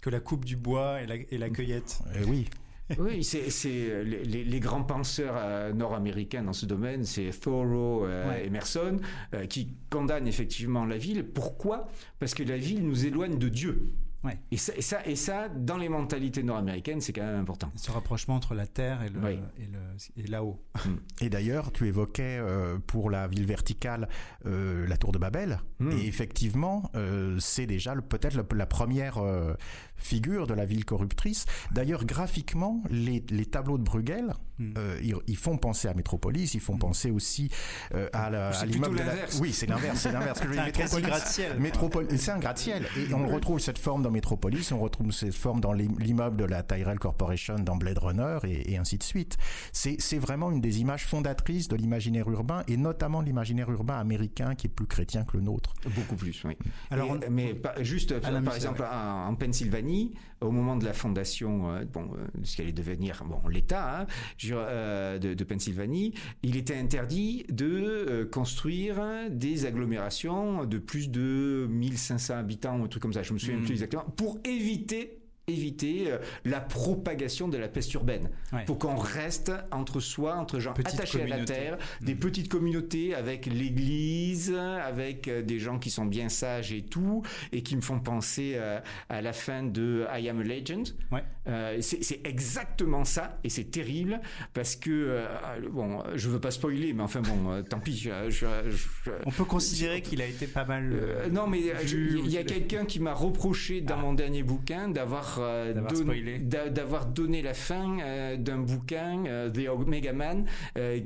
Que 0.00 0.10
la 0.10 0.20
coupe 0.20 0.44
du 0.44 0.56
bois 0.56 1.02
et 1.02 1.06
la, 1.06 1.16
et 1.16 1.38
la 1.38 1.50
cueillette. 1.50 2.00
Euh, 2.16 2.24
oui. 2.28 2.48
Oui, 2.98 3.22
c'est 3.22 3.42
les, 4.02 4.24
les- 4.24 4.44
les 4.44 4.60
grands 4.60 4.82
penseurs 4.82 5.34
euh, 5.36 5.74
nord-américains 5.74 6.42
dans 6.42 6.54
ce 6.54 6.64
domaine, 6.64 7.04
c'est 7.04 7.28
Thoreau, 7.38 8.06
euh, 8.06 8.30
Ouais. 8.30 8.46
Emerson, 8.46 8.96
euh, 9.34 9.44
qui 9.44 9.74
condamnent 9.90 10.26
effectivement 10.26 10.86
la 10.86 10.96
ville. 10.96 11.22
Pourquoi? 11.22 11.86
Parce 12.18 12.32
que 12.32 12.42
la 12.42 12.56
ville 12.56 12.86
nous 12.86 13.04
éloigne 13.04 13.36
de 13.38 13.50
Dieu. 13.50 13.82
Ouais. 14.24 14.36
Et 14.50 14.56
ça, 14.56 14.72
et 14.74 14.82
ça, 14.82 15.06
et 15.06 15.14
ça, 15.14 15.48
dans 15.48 15.76
les 15.76 15.88
mentalités 15.88 16.42
nord-américaines, 16.42 17.00
c'est 17.00 17.12
quand 17.12 17.22
même 17.24 17.38
important. 17.40 17.70
Ce 17.76 17.92
rapprochement 17.92 18.34
entre 18.34 18.54
la 18.54 18.66
terre 18.66 19.02
et, 19.04 19.10
le, 19.10 19.20
Oui. 19.20 19.38
et, 20.16 20.20
et 20.24 20.26
là-haut. 20.26 20.58
Et 21.20 21.28
d'ailleurs, 21.30 21.70
tu 21.70 21.86
évoquais 21.86 22.38
euh, 22.40 22.78
pour 22.84 23.10
la 23.10 23.28
ville 23.28 23.46
verticale 23.46 24.08
euh, 24.46 24.88
la 24.88 24.96
tour 24.96 25.12
de 25.12 25.18
Babel. 25.18 25.60
Mm. 25.78 25.92
Et 25.92 26.06
effectivement, 26.06 26.90
euh, 26.96 27.36
c'est 27.38 27.66
déjà 27.66 27.94
peut-être 27.94 28.34
la, 28.34 28.42
la 28.56 28.66
première 28.66 29.18
euh, 29.18 29.54
figure 29.98 30.46
de 30.46 30.54
la 30.54 30.64
ville 30.64 30.84
corruptrice. 30.84 31.44
D'ailleurs, 31.72 32.04
graphiquement, 32.04 32.82
les, 32.90 33.24
les 33.30 33.46
tableaux 33.46 33.78
de 33.78 33.82
Bruegel, 33.84 34.32
Mm. 34.60 34.74
euh, 34.76 34.98
ils, 35.04 35.14
ils 35.28 35.36
font 35.36 35.56
penser 35.56 35.86
à 35.86 35.94
Métropolis, 35.94 36.52
ils 36.54 36.60
font 36.60 36.76
penser 36.78 37.12
aussi 37.12 37.48
euh, 37.94 38.08
à 38.12 38.28
la- 38.28 38.52
C'est 38.52 38.58
à 38.58 38.62
plutôt 38.62 38.74
l'immeuble 38.74 38.94
de 38.96 38.98
la... 39.04 39.06
l'inverse. 39.14 39.38
Oui, 39.40 39.52
c'est 39.52 39.66
l'inverse, 39.66 40.00
c'est 40.00 40.10
l'inverse. 40.10 40.40
C'est 40.88 40.96
un 40.96 41.00
gratte-ciel. 41.00 41.56
C'est 42.16 42.30
un 42.32 42.38
gratte-ciel. 42.40 42.88
Et 43.08 43.14
on 43.14 43.28
retrouve 43.28 43.60
cette 43.60 43.78
forme 43.78 44.02
dans 44.02 44.10
Métropolis, 44.10 44.72
on 44.72 44.80
retrouve 44.80 45.12
cette 45.12 45.32
forme 45.34 45.60
dans 45.60 45.72
l'im- 45.72 45.94
l'immeuble 46.00 46.36
de 46.36 46.44
la 46.44 46.64
Tyrell 46.64 46.98
Corporation 46.98 47.54
dans 47.60 47.76
Blade 47.76 47.98
Runner 47.98 48.38
et, 48.48 48.72
et 48.72 48.78
ainsi 48.78 48.98
de 48.98 49.04
suite. 49.04 49.36
C'est 49.72 50.18
vraiment 50.18 50.50
une 50.50 50.60
des 50.60 50.80
images 50.80 51.04
fondatrices 51.06 51.68
de 51.68 51.76
l'imaginaire 51.76 52.28
urbain 52.28 52.64
et 52.66 52.76
notamment 52.76 53.20
de 53.22 53.26
l'imaginaire 53.26 53.70
urbain 53.70 53.98
américain 53.98 54.56
qui 54.56 54.66
est 54.66 54.70
plus 54.70 54.86
chrétien 54.86 55.22
que 55.24 55.36
le 55.36 55.44
nôtre. 55.44 55.74
Beaucoup 55.94 56.16
plus, 56.16 56.42
oui. 56.44 56.56
Alors, 56.90 57.06
Et- 57.06 57.10
on- 57.28 57.30
mais 57.30 57.54
pas- 57.54 57.80
juste, 57.84 58.12
Alain 58.24 58.42
par 58.42 58.56
exemple, 58.56 58.80
ouais. 58.80 58.88
en, 58.88 59.28
en 59.28 59.34
Au 60.40 60.50
moment 60.52 60.76
de 60.76 60.84
la 60.84 60.92
fondation, 60.92 61.70
euh, 61.72 61.84
bon, 61.84 62.04
euh, 62.14 62.24
de 62.38 62.46
ce 62.46 62.54
qui 62.56 62.62
allait 62.62 62.72
devenir 62.72 63.24
bon, 63.24 63.40
l'État 63.48 64.02
hein, 64.02 64.06
euh, 64.52 65.18
de, 65.18 65.34
de 65.34 65.44
Pennsylvanie, 65.44 66.14
il 66.44 66.56
était 66.56 66.76
interdit 66.76 67.44
de 67.50 67.66
euh, 67.66 68.24
construire 68.24 69.00
des 69.30 69.66
agglomérations 69.66 70.64
de 70.64 70.78
plus 70.78 71.10
de 71.10 71.66
1500 71.68 72.34
habitants, 72.36 72.84
un 72.84 72.86
truc 72.86 73.02
comme 73.02 73.12
ça, 73.12 73.22
je 73.22 73.32
me 73.32 73.38
souviens 73.38 73.56
Mm. 73.58 73.62
plus 73.62 73.72
exactement, 73.72 74.04
pour 74.16 74.38
éviter 74.44 75.17
éviter 75.48 76.10
euh, 76.12 76.18
la 76.44 76.60
propagation 76.60 77.48
de 77.48 77.56
la 77.58 77.68
peste 77.68 77.92
urbaine 77.94 78.28
Ouais. 78.52 78.64
pour 78.64 78.78
qu'on 78.78 78.96
reste 78.96 79.52
entre 79.72 80.00
soi 80.00 80.34
entre 80.36 80.58
gens 80.58 80.72
Petite 80.72 80.94
attachés 80.94 81.22
à 81.22 81.26
la 81.26 81.44
terre 81.44 81.76
des 82.00 82.14
petites 82.14 82.48
communautés 82.48 83.14
avec 83.14 83.46
l'église, 83.46 84.54
avec 84.54 85.28
euh, 85.28 85.42
des 85.42 85.58
gens 85.58 85.78
qui 85.78 85.90
sont 85.90 86.06
bien 86.06 86.28
sages 86.28 86.72
et 86.72 86.82
tout, 86.82 87.22
et 87.52 87.62
qui 87.62 87.76
me 87.76 87.80
font 87.80 88.00
penser 88.00 88.52
euh, 88.56 88.80
à 89.08 89.20
la 89.22 89.32
fin 89.32 89.62
de 89.62 90.06
I 90.14 90.28
Am 90.28 90.40
a 90.40 90.42
Legend. 90.44 90.94
Ouais. 91.12 91.24
Euh, 91.46 91.78
c'est 91.80 92.20
exactement 92.26 93.04
ça, 93.04 93.38
et 93.44 93.48
c'est 93.48 93.70
terrible, 93.70 94.20
parce 94.54 94.76
que, 94.76 94.90
euh, 94.90 95.26
bon, 95.70 96.02
je 96.14 96.28
veux 96.28 96.40
pas 96.40 96.50
spoiler, 96.50 96.92
mais 96.92 97.02
enfin 97.02 97.20
bon, 97.22 97.50
euh, 97.50 97.62
tant 97.62 97.80
pis. 97.80 97.96
Je, 97.96 98.30
je- 98.30 98.70
je- 98.70 99.10
on 99.26 99.30
peut 99.30 99.44
considérer 99.44 100.02
qu'il 100.02 100.20
a 100.22 100.26
été 100.26 100.46
pas 100.46 100.64
mal. 100.64 100.94
non, 101.32 101.46
mais 101.46 101.60
il 101.60 102.30
y 102.30 102.38
a 102.38 102.44
quelqu'un 102.44 102.84
qui 102.84 103.00
m'a 103.00 103.14
reproché 103.14 103.80
dans 103.80 103.94
Ah. 103.98 104.02
mon 104.02 104.12
dernier 104.12 104.42
bouquin 104.42 104.88
d'avoir 104.88 105.37
d'avoir 105.38 107.06
donné 107.06 107.42
la 107.42 107.54
fin 107.54 108.36
d'un 108.36 108.58
bouquin 108.58 109.24
The 109.52 109.68
Omega 109.68 110.12
Man 110.12 110.46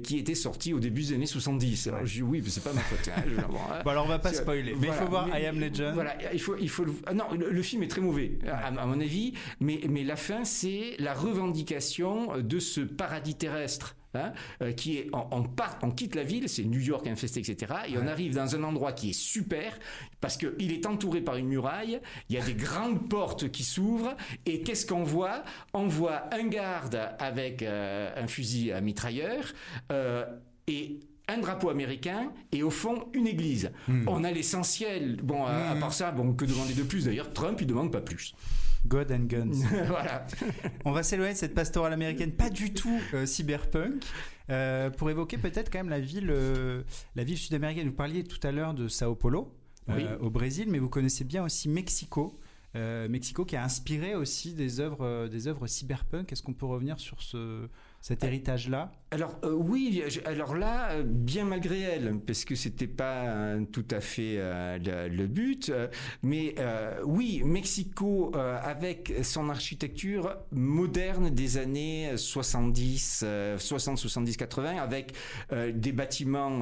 qui 0.03 0.19
était 0.19 0.35
sorti 0.35 0.73
au 0.73 0.81
début 0.81 1.03
des 1.03 1.15
années 1.15 1.27
70. 1.27 1.89
Alors 1.89 2.07
je 2.07 2.15
dis 2.15 2.23
oui, 2.23 2.41
mais 2.43 2.51
c'est 2.51 2.65
pas 2.65 2.73
ma 2.73 2.81
faute. 2.81 3.09
Hein, 3.09 3.23
bon, 3.85 3.91
alors 3.91 4.05
on 4.05 4.09
va 4.09 4.19
pas 4.19 4.33
spoiler, 4.33 4.75
mais 4.79 4.89
il 4.89 4.93
faut 4.93 5.07
voir 5.07 5.29
I 5.29 5.47
Am 5.47 5.61
Legend. 5.61 5.95
Voilà, 5.95 6.17
il 6.33 6.41
faut, 6.41 6.57
il 6.61 6.69
faut. 6.69 6.85
Ah 7.07 7.15
non, 7.15 7.25
le, 7.33 7.63
film 7.63 7.83
est 7.83 7.89
très 7.89 8.01
mauvais 8.01 8.39
à, 8.51 8.71
mon 8.71 9.01
avis, 9.01 9.35
mais 9.61 9.81
mais 9.89 10.05
la 10.05 10.17
fin 10.17 10.45
c'est 10.45 10.97
la 10.99 11.15
revendication 11.15 12.39
de 12.39 12.59
ce 12.59 12.81
paradis 12.81 13.35
terrestre 13.35 13.97
Hein, 14.15 14.35
euh, 14.61 14.73
qui 14.73 14.99
est 14.99 15.11
on, 15.15 15.43
part, 15.43 15.79
on 15.81 15.91
quitte 15.91 16.15
la 16.15 16.23
ville, 16.23 16.47
c'est 16.47 16.65
New 16.65 16.81
York 16.81 17.07
infesté, 17.07 17.41
etc. 17.41 17.73
Et 17.89 17.97
on 17.97 18.07
arrive 18.07 18.35
dans 18.35 18.55
un 18.55 18.63
endroit 18.63 18.93
qui 18.93 19.11
est 19.11 19.19
super 19.19 19.79
parce 20.21 20.37
qu'il 20.37 20.71
est 20.71 20.85
entouré 20.85 21.23
par 21.23 21.37
une 21.37 21.47
muraille. 21.47 21.99
Il 22.29 22.35
y 22.35 22.39
a 22.39 22.45
des 22.45 22.53
grandes 22.63 23.09
portes 23.09 23.51
qui 23.51 23.65
s'ouvrent 23.65 24.15
et 24.45 24.63
qu'est-ce 24.63 24.85
qu'on 24.85 25.03
voit? 25.03 25.45
On 25.73 25.87
voit 25.87 26.25
un 26.35 26.47
garde 26.47 27.01
avec 27.19 27.63
euh, 27.63 28.11
un 28.15 28.27
fusil 28.27 28.71
à 28.73 28.83
mitrailleur 28.83 29.45
euh, 29.91 30.27
et 30.67 31.01
un 31.29 31.39
drapeau 31.39 31.71
américain 31.71 32.33
et 32.51 32.63
au 32.63 32.71
fond 32.71 33.07
une 33.15 33.27
église. 33.27 33.71
Hmm. 33.89 34.07
On 34.09 34.25
a 34.25 34.31
l'essentiel. 34.31 35.21
Bon, 35.23 35.47
à, 35.47 35.75
hmm. 35.75 35.81
part 35.81 35.95
ça, 35.95 36.11
bon, 36.11 36.35
que 36.35 36.45
demander 36.45 36.75
de 36.75 36.83
plus? 36.83 37.07
D'ailleurs, 37.07 37.33
Trump, 37.33 37.59
il 37.63 37.67
demande 37.67 37.91
pas 37.91 38.03
plus. 38.03 38.35
God 38.87 39.13
and 39.13 39.25
Guns. 39.27 39.65
voilà. 39.87 40.27
On 40.85 40.93
va 40.93 41.03
s'éloigner 41.03 41.35
de 41.35 41.39
cette 41.39 41.55
pastorale 41.55 41.93
américaine, 41.93 42.33
pas 42.33 42.51
du 42.51 42.73
tout 42.73 43.01
euh, 43.15 43.27
cyberpunk, 43.27 44.05
euh, 44.51 44.91
pour 44.91 45.11
évoquer 45.11 45.39
peut-être 45.39 45.71
quand 45.71 45.79
même 45.79 45.89
la 45.89 46.01
ville, 46.01 46.31
euh, 46.31 46.83
la 47.15 47.25
ville 47.25 47.39
sud-américaine. 47.39 47.89
Vous 47.89 47.95
parliez 47.95 48.25
tout 48.25 48.45
à 48.47 48.53
l'heure 48.53 48.75
de 48.75 48.89
Sao 48.89 49.15
Paulo, 49.15 49.55
au 50.21 50.31
Brésil, 50.31 50.69
mais 50.71 50.79
vous 50.79 50.89
connaissez 50.89 51.25
bien 51.25 51.45
aussi 51.45 51.69
Mexico. 51.69 52.39
Mexico 52.75 53.45
qui 53.45 53.57
a 53.57 53.65
inspiré 53.65 54.15
aussi 54.15 54.55
des 54.55 54.81
œuvres, 54.81 55.29
des 55.29 55.47
œuvres 55.47 55.67
cyberpunk. 55.67 56.33
Est-ce 56.33 56.43
qu'on 56.43 56.55
peut 56.55 56.67
revenir 56.67 56.99
sur 56.99 57.21
ce, 57.21 57.69
cet 58.01 58.25
héritage-là? 58.25 58.93
Alors 59.13 59.39
euh, 59.45 59.53
oui, 59.53 60.03
alors 60.25 60.57
là, 60.57 60.93
euh, 60.93 61.03
bien 61.05 61.45
malgré 61.45 61.81
elle, 61.81 62.19
parce 62.27 62.47
que 62.47 62.55
c'était 62.55 62.87
pas 62.87 63.57
tout 63.71 63.85
à 63.91 64.01
fait 64.01 64.37
euh, 64.39 64.79
le, 65.09 65.27
but, 65.27 65.71
mais 66.23 66.55
oui, 67.05 67.43
Mexico 67.45 68.33
avec 68.35 69.13
son 69.23 69.51
architecture 69.51 70.37
moderne 70.51 71.31
des 71.31 71.59
années 71.59 72.13
70, 72.17 73.25
60, 73.59 73.99
70, 73.99 74.37
80, 74.37 74.77
avec 74.79 75.13
des 75.75 75.93
bâtiments, 75.93 76.61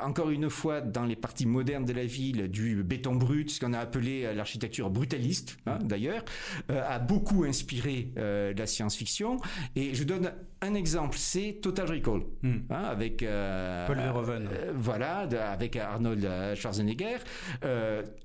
encore 0.00 0.30
une 0.30 0.50
fois, 0.50 0.80
dans 0.80 1.04
les 1.04 1.16
parties 1.16 1.46
modernes 1.46 1.84
de 1.84 1.92
la 1.92 2.04
ville, 2.04 2.48
du 2.48 2.82
béton 2.82 3.14
brut, 3.14 3.50
ce 3.50 3.60
qu'on 3.60 3.72
a 3.72 3.78
appelé 3.78 4.32
l'architecture 4.34 4.90
brutaliste, 4.90 5.58
hein, 5.66 5.78
d'ailleurs, 5.82 6.24
a 6.68 6.98
beaucoup 6.98 7.44
inspiré 7.44 8.12
la 8.16 8.66
science-fiction. 8.66 9.38
Et 9.74 9.94
je 9.94 10.04
donne 10.04 10.32
un 10.62 10.74
exemple, 10.74 11.16
c'est 11.18 11.58
Total 11.74 11.96
Recall, 11.96 12.22
hmm. 12.42 12.56
hein, 12.68 12.84
avec 12.84 13.22
euh, 13.22 13.86
Paul 13.86 13.96
Verhoeven. 13.96 14.48
Euh, 14.52 14.72
voilà, 14.76 15.20
avec 15.50 15.76
Arnold 15.76 16.22
euh, 16.22 16.54
Schwarzenegger. 16.54 17.16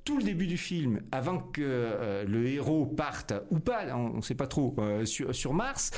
tout 0.04 0.18
le 0.18 0.24
début 0.24 0.48
du 0.48 0.58
film, 0.58 1.02
avant 1.14 1.38
que 1.40 2.26
le 2.28 2.48
héros 2.48 2.86
parte 2.86 3.34
ou 3.50 3.60
pas, 3.60 3.86
on 3.96 4.18
ne 4.18 4.22
sait 4.22 4.36
pas 4.36 4.48
trop, 4.48 4.76
sur, 5.06 5.34
sur 5.34 5.54
Mars, 5.54 5.92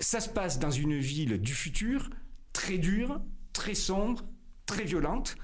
ça 0.00 0.20
se 0.20 0.28
passe 0.28 0.58
dans 0.58 0.70
une 0.70 0.98
ville 0.98 1.40
du 1.40 1.52
futur, 1.52 2.10
très 2.52 2.78
dure, 2.78 3.20
très 3.52 3.74
sombre, 3.74 4.24
très 4.66 4.84
violente. 4.84 5.36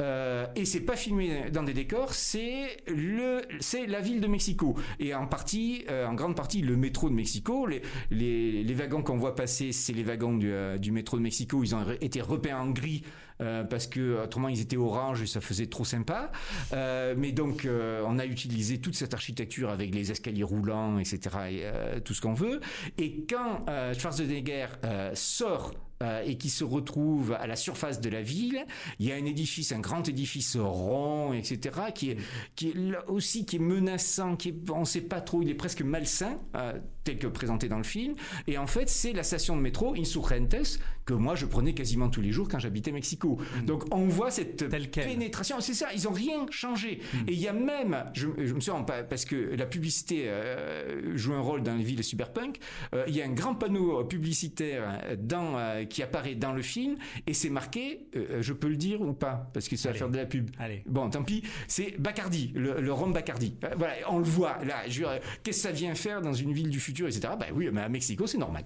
Euh, 0.00 0.46
et 0.54 0.64
c'est 0.64 0.82
pas 0.82 0.94
filmé 0.94 1.50
dans 1.50 1.64
des 1.64 1.74
décors, 1.74 2.14
c'est 2.14 2.76
le, 2.86 3.42
c'est 3.58 3.84
la 3.86 4.00
ville 4.00 4.20
de 4.20 4.28
Mexico 4.28 4.76
et 5.00 5.12
en 5.12 5.26
partie, 5.26 5.84
euh, 5.90 6.06
en 6.06 6.14
grande 6.14 6.36
partie, 6.36 6.60
le 6.62 6.76
métro 6.76 7.10
de 7.10 7.14
Mexico. 7.16 7.66
Les, 7.66 7.82
les, 8.12 8.62
les 8.62 8.74
wagons 8.74 9.02
qu'on 9.02 9.16
voit 9.16 9.34
passer, 9.34 9.72
c'est 9.72 9.92
les 9.92 10.04
wagons 10.04 10.36
du, 10.36 10.52
euh, 10.52 10.78
du, 10.78 10.92
métro 10.92 11.16
de 11.16 11.22
Mexico. 11.22 11.64
Ils 11.64 11.74
ont 11.74 11.84
été 12.00 12.20
repeints 12.20 12.60
en 12.60 12.70
gris 12.70 13.02
euh, 13.40 13.64
parce 13.64 13.86
que 13.86 14.22
autrement 14.22 14.48
ils 14.48 14.60
étaient 14.60 14.76
orange 14.76 15.22
et 15.22 15.26
ça 15.26 15.40
faisait 15.40 15.66
trop 15.66 15.84
sympa. 15.84 16.30
mais 16.72 17.32
donc 17.32 17.66
on 17.66 18.18
a 18.18 18.26
utilisé 18.26 18.78
toute 18.78 18.94
cette 18.94 19.14
architecture 19.14 19.70
avec 19.70 19.94
les 19.94 20.10
escaliers 20.10 20.42
roulants, 20.42 20.98
etc. 20.98 21.20
Et, 21.50 22.00
tout 22.02 22.14
ce 22.14 22.20
qu'on 22.20 22.34
veut. 22.34 22.60
Et 22.96 23.26
quand 23.26 23.66
Schwarzenegger 23.94 24.66
sort 25.14 25.74
euh, 26.00 26.22
et 26.24 26.38
qui 26.38 26.48
se 26.48 26.62
retrouve 26.62 27.32
à 27.32 27.48
la 27.48 27.56
surface 27.56 28.00
de 28.00 28.08
la 28.08 28.22
ville. 28.22 28.64
Il 29.00 29.06
y 29.06 29.10
a 29.10 29.16
un 29.16 29.24
édifice, 29.24 29.72
un 29.72 29.80
grand 29.80 30.08
édifice 30.08 30.56
rond, 30.56 31.32
etc., 31.32 31.80
qui 31.92 32.10
est, 32.10 32.18
est 32.62 32.96
aussi 33.08 33.44
qui 33.44 33.56
est 33.56 33.58
menaçant, 33.58 34.36
qui 34.36 34.50
est, 34.50 34.70
on 34.70 34.80
ne 34.80 34.84
sait 34.84 35.00
pas 35.00 35.20
trop, 35.20 35.42
il 35.42 35.50
est 35.50 35.54
presque 35.54 35.82
malsain, 35.82 36.36
euh, 36.54 36.78
tel 37.08 37.18
que 37.18 37.26
présenté 37.26 37.68
dans 37.68 37.78
le 37.78 37.84
film. 37.84 38.14
Et 38.46 38.58
en 38.58 38.66
fait, 38.66 38.88
c'est 38.88 39.12
la 39.12 39.22
station 39.22 39.56
de 39.56 39.62
métro 39.62 39.94
Insurgentes 39.96 40.78
que 41.04 41.14
moi 41.14 41.34
je 41.34 41.46
prenais 41.46 41.72
quasiment 41.72 42.10
tous 42.10 42.20
les 42.20 42.32
jours 42.32 42.48
quand 42.50 42.58
j'habitais 42.58 42.92
Mexico. 42.92 43.38
Mm. 43.38 43.64
Donc 43.64 43.84
on 43.94 44.08
voit 44.08 44.30
cette 44.30 44.68
pénétration. 44.92 45.60
C'est 45.60 45.74
ça, 45.74 45.88
ils 45.94 46.06
ont 46.06 46.12
rien 46.12 46.46
changé. 46.50 47.00
Mm. 47.12 47.16
Et 47.28 47.32
il 47.32 47.40
y 47.40 47.48
a 47.48 47.54
même, 47.54 47.96
je, 48.12 48.28
je 48.36 48.52
me 48.52 48.60
souviens 48.60 48.82
parce 48.82 49.24
que 49.24 49.54
la 49.56 49.64
publicité 49.64 50.24
euh, 50.26 51.16
joue 51.16 51.32
un 51.32 51.40
rôle 51.40 51.62
dans 51.62 51.74
les 51.74 51.84
villes 51.84 52.04
cyberpunk. 52.04 52.58
il 53.06 53.16
y 53.16 53.22
a 53.22 53.24
un 53.24 53.32
grand 53.32 53.54
panneau 53.54 54.04
publicitaire 54.04 55.00
dans 55.18 55.56
qui 55.88 56.02
apparaît 56.02 56.34
dans 56.34 56.52
le 56.52 56.62
film 56.62 56.96
et 57.26 57.34
c'est 57.34 57.50
marqué, 57.50 58.06
euh, 58.16 58.26
euh, 58.30 58.42
je 58.42 58.52
peux 58.52 58.68
le 58.68 58.76
dire 58.76 59.00
ou 59.00 59.12
pas 59.12 59.50
Parce 59.52 59.68
que 59.68 59.76
ça 59.76 59.90
va 59.90 59.94
faire 59.94 60.08
de 60.08 60.16
la 60.16 60.26
pub. 60.26 60.50
Allez. 60.58 60.82
Bon, 60.86 61.08
tant 61.10 61.22
pis, 61.22 61.42
c'est 61.66 61.98
Bacardi, 61.98 62.52
le, 62.54 62.80
le 62.80 62.92
rhum 62.92 63.12
Bacardi. 63.12 63.56
Euh, 63.64 63.70
voilà, 63.76 63.94
on 64.08 64.18
le 64.18 64.24
voit 64.24 64.58
là. 64.64 64.84
Qu'est-ce 64.86 65.18
que 65.42 65.52
ça 65.52 65.72
vient 65.72 65.94
faire 65.94 66.20
dans 66.20 66.32
une 66.32 66.52
ville 66.52 66.70
du 66.70 66.80
futur, 66.80 66.97
etc. 67.06 67.34
Bah 67.38 67.46
oui, 67.52 67.68
mais 67.72 67.82
à 67.82 67.88
Mexico, 67.88 68.26
c'est 68.26 68.38
normal. 68.38 68.64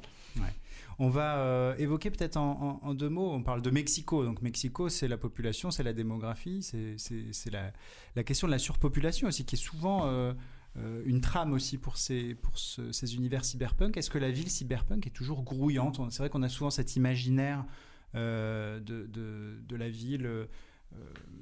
On 0.99 1.09
va 1.09 1.75
évoquer 1.79 2.11
peut-être 2.11 2.37
en, 2.37 2.95
deux 2.95 3.09
mots, 3.09 3.33
on 3.33 3.43
parle 3.43 3.63
de 3.63 3.71
Mexico. 3.71 4.25
Donc 4.25 4.43
Mexico, 4.43 4.89
c'est 4.89 5.09
la 5.09 5.17
population, 5.17 5.71
c'est 5.71 5.83
la 5.83 5.93
démographie, 5.93 6.63
c'est 6.63 7.51
la, 7.51 8.23
question 8.23 8.47
de 8.47 8.53
la 8.53 8.59
surpopulation 8.59 9.29
aussi, 9.29 9.45
qui 9.45 9.57
est 9.57 9.59
souvent 9.59 10.35
euh, 10.79 11.03
une 11.05 11.21
trame 11.21 11.53
aussi 11.53 11.77
pour 11.77 11.99
ces, 11.99 12.35
univers 13.15 13.45
cyberpunk. 13.45 13.97
Est-ce 13.97 14.11
que 14.11 14.19
la 14.19 14.31
ville 14.31 14.49
cyberpunk 14.49 15.07
est 15.07 15.11
toujours 15.11 15.43
grouillante? 15.43 16.01
C'est 16.11 16.21
vrai 16.21 16.31
qu'on 16.31 16.43
a 16.43 16.49
souvent 16.49 16.71
cet 16.71 16.97
imaginaire 16.97 17.65
euh, 18.15 18.81
de, 18.81 19.77
la 19.77 19.91
ville 19.91 20.27
euh, 20.27 20.47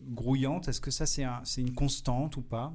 grouillante. 0.08 0.68
Est-ce 0.68 0.80
que 0.80 0.90
ça, 0.90 1.06
c'est 1.06 1.24
un, 1.24 1.42
une 1.58 1.74
constante 1.74 2.36
ou 2.36 2.42
pas? 2.42 2.72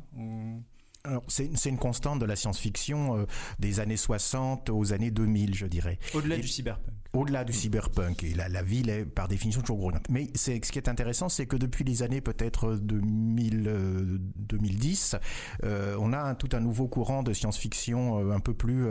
C'est, 1.28 1.70
une 1.70 1.78
constante 1.78 2.20
de 2.20 2.26
la 2.26 2.36
science-fiction 2.36 3.26
des 3.60 3.80
années 3.80 3.98
60 3.98 4.70
aux 4.70 4.94
années 4.94 5.12
2000, 5.12 5.56
je 5.56 5.66
dirais. 5.66 6.00
Au-delà 6.14 6.38
du 6.38 6.48
cyberpunk 6.48 6.96
au-delà 7.16 7.44
du 7.44 7.54
cyberpunk. 7.54 8.24
Et 8.24 8.34
la, 8.34 8.50
la, 8.50 8.62
ville 8.62 8.90
est 8.90 9.06
par 9.06 9.28
définition 9.28 9.62
toujours 9.62 9.78
gros. 9.78 9.92
Mais 10.10 10.28
c'est, 10.36 10.64
ce 10.64 10.72
qui 10.72 10.80
est 10.80 10.90
intéressant, 10.90 11.30
c'est 11.30 11.46
que 11.46 11.56
depuis 11.56 11.84
les 11.84 12.04
années 12.04 12.22
peut-être 12.22 12.76
2000, 12.76 14.20
2010, 14.36 15.16
euh, 15.16 15.20
euh, 15.66 15.98
on 16.00 16.14
a 16.14 16.20
un, 16.20 16.36
tout 16.36 16.50
un 16.54 16.60
nouveau 16.60 16.88
courant 16.88 17.24
de 17.24 17.34
science-fiction 17.34 18.20
euh, 18.20 18.36
un 18.36 18.40
peu 18.40 18.54
plus 18.54 18.86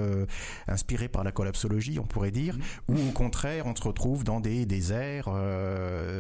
inspiré 0.67 1.09
par 1.09 1.25
la 1.25 1.33
collapsologie, 1.33 1.99
on 1.99 2.05
pourrait 2.05 2.31
dire, 2.31 2.57
mmh. 2.57 2.95
où 2.95 3.09
au 3.09 3.13
contraire 3.13 3.67
on 3.67 3.75
se 3.75 3.83
retrouve 3.83 4.25
dans 4.25 4.41
des 4.41 4.67
déserts. 4.67 5.29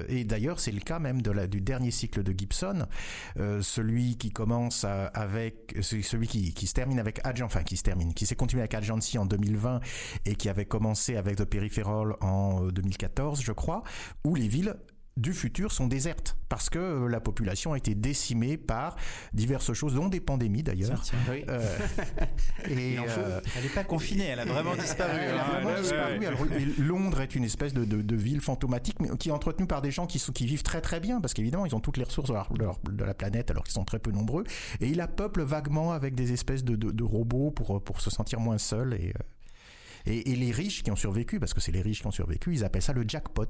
Et 0.08 0.24
d'ailleurs, 0.24 0.60
c'est 0.60 0.72
le 0.72 0.80
cas 0.80 0.98
même 0.98 1.22
de 1.22 1.30
la, 1.30 1.46
du 1.46 1.60
dernier 1.60 1.90
cycle 1.90 2.22
de 2.22 2.32
Gibson, 2.36 2.86
celui 3.36 4.16
qui 4.16 4.30
commence 4.30 4.84
avec 4.84 5.76
celui 5.80 6.26
qui, 6.26 6.52
qui, 6.52 6.66
se 6.66 6.74
termine 6.74 6.98
avec 6.98 7.20
Agent, 7.24 7.46
enfin 7.46 7.62
qui 7.62 7.76
se 7.76 7.82
termine, 7.82 8.14
qui 8.14 8.26
s'est 8.26 8.36
continué 8.36 8.62
avec 8.62 8.74
Agency 8.74 9.18
en 9.18 9.26
2020 9.26 9.80
et 10.26 10.34
qui 10.34 10.48
avait 10.48 10.66
commencé 10.66 11.16
avec 11.16 11.36
The 11.36 11.44
Peripheral 11.44 11.93
en 12.20 12.66
2014, 12.66 13.42
je 13.42 13.52
crois, 13.52 13.82
où 14.24 14.34
les 14.34 14.48
villes 14.48 14.76
du 15.16 15.32
futur 15.32 15.70
sont 15.70 15.86
désertes 15.86 16.36
parce 16.48 16.70
que 16.70 16.78
euh, 16.78 17.08
la 17.08 17.20
population 17.20 17.72
a 17.72 17.78
été 17.78 17.94
décimée 17.94 18.56
par 18.56 18.96
diverses 19.32 19.72
choses, 19.72 19.94
dont 19.94 20.08
des 20.08 20.20
pandémies 20.20 20.62
d'ailleurs. 20.62 21.02
Euh, 21.28 21.78
et 22.68 22.98
euh, 22.98 23.40
elle 23.56 23.62
n'est 23.62 23.68
pas 23.68 23.84
confinée, 23.84 24.24
elle 24.24 24.40
a 24.40 24.44
vraiment 24.44 24.74
disparu. 24.74 25.18
Elle 25.20 25.38
a 25.38 25.44
vraiment 25.44 25.80
disparu. 25.80 26.18
Londres 26.78 27.20
est 27.20 27.34
une 27.34 27.44
espèce 27.44 27.74
de, 27.74 28.16
ville 28.16 28.40
fantomatique, 28.40 29.00
mais 29.00 29.08
qui 29.16 29.28
est 29.28 29.32
entretenue 29.32 29.66
par 29.66 29.82
des 29.82 29.90
gens 29.90 30.06
qui, 30.06 30.18
qui 30.18 30.46
vivent 30.46 30.62
très 30.62 30.80
très 30.80 31.00
bien, 31.00 31.20
parce 31.20 31.34
qu'évidemment 31.34 31.66
ils 31.66 31.74
ont 31.74 31.80
toutes 31.80 31.96
les 31.96 32.04
ressources 32.04 32.30
de, 32.30 33.04
la 33.04 33.14
planète 33.14 33.50
alors 33.50 33.64
qu'ils 33.64 33.74
sont 33.74 33.84
très 33.84 33.98
peu 33.98 34.10
nombreux, 34.10 34.44
et 34.80 34.88
ils 34.88 34.96
la 34.96 35.08
peuplent 35.08 35.42
vaguement 35.42 35.92
avec 35.92 36.14
des 36.14 36.32
espèces 36.32 36.64
de, 36.64 37.04
robots 37.04 37.50
pour, 37.50 37.82
pour 37.82 38.00
se 38.00 38.10
sentir 38.10 38.40
moins 38.40 38.58
seuls. 38.58 38.94
Et, 38.94 39.12
et, 40.06 40.32
et, 40.32 40.36
les 40.36 40.50
riches 40.50 40.82
qui 40.82 40.90
ont 40.90 40.96
survécu, 40.96 41.40
parce 41.40 41.54
que 41.54 41.60
c'est 41.60 41.72
les 41.72 41.82
riches 41.82 42.00
qui 42.00 42.06
ont 42.06 42.12
survécu, 42.12 42.52
ils 42.52 42.64
appellent 42.64 42.82
ça 42.82 42.92
le 42.92 43.04
jackpot, 43.06 43.46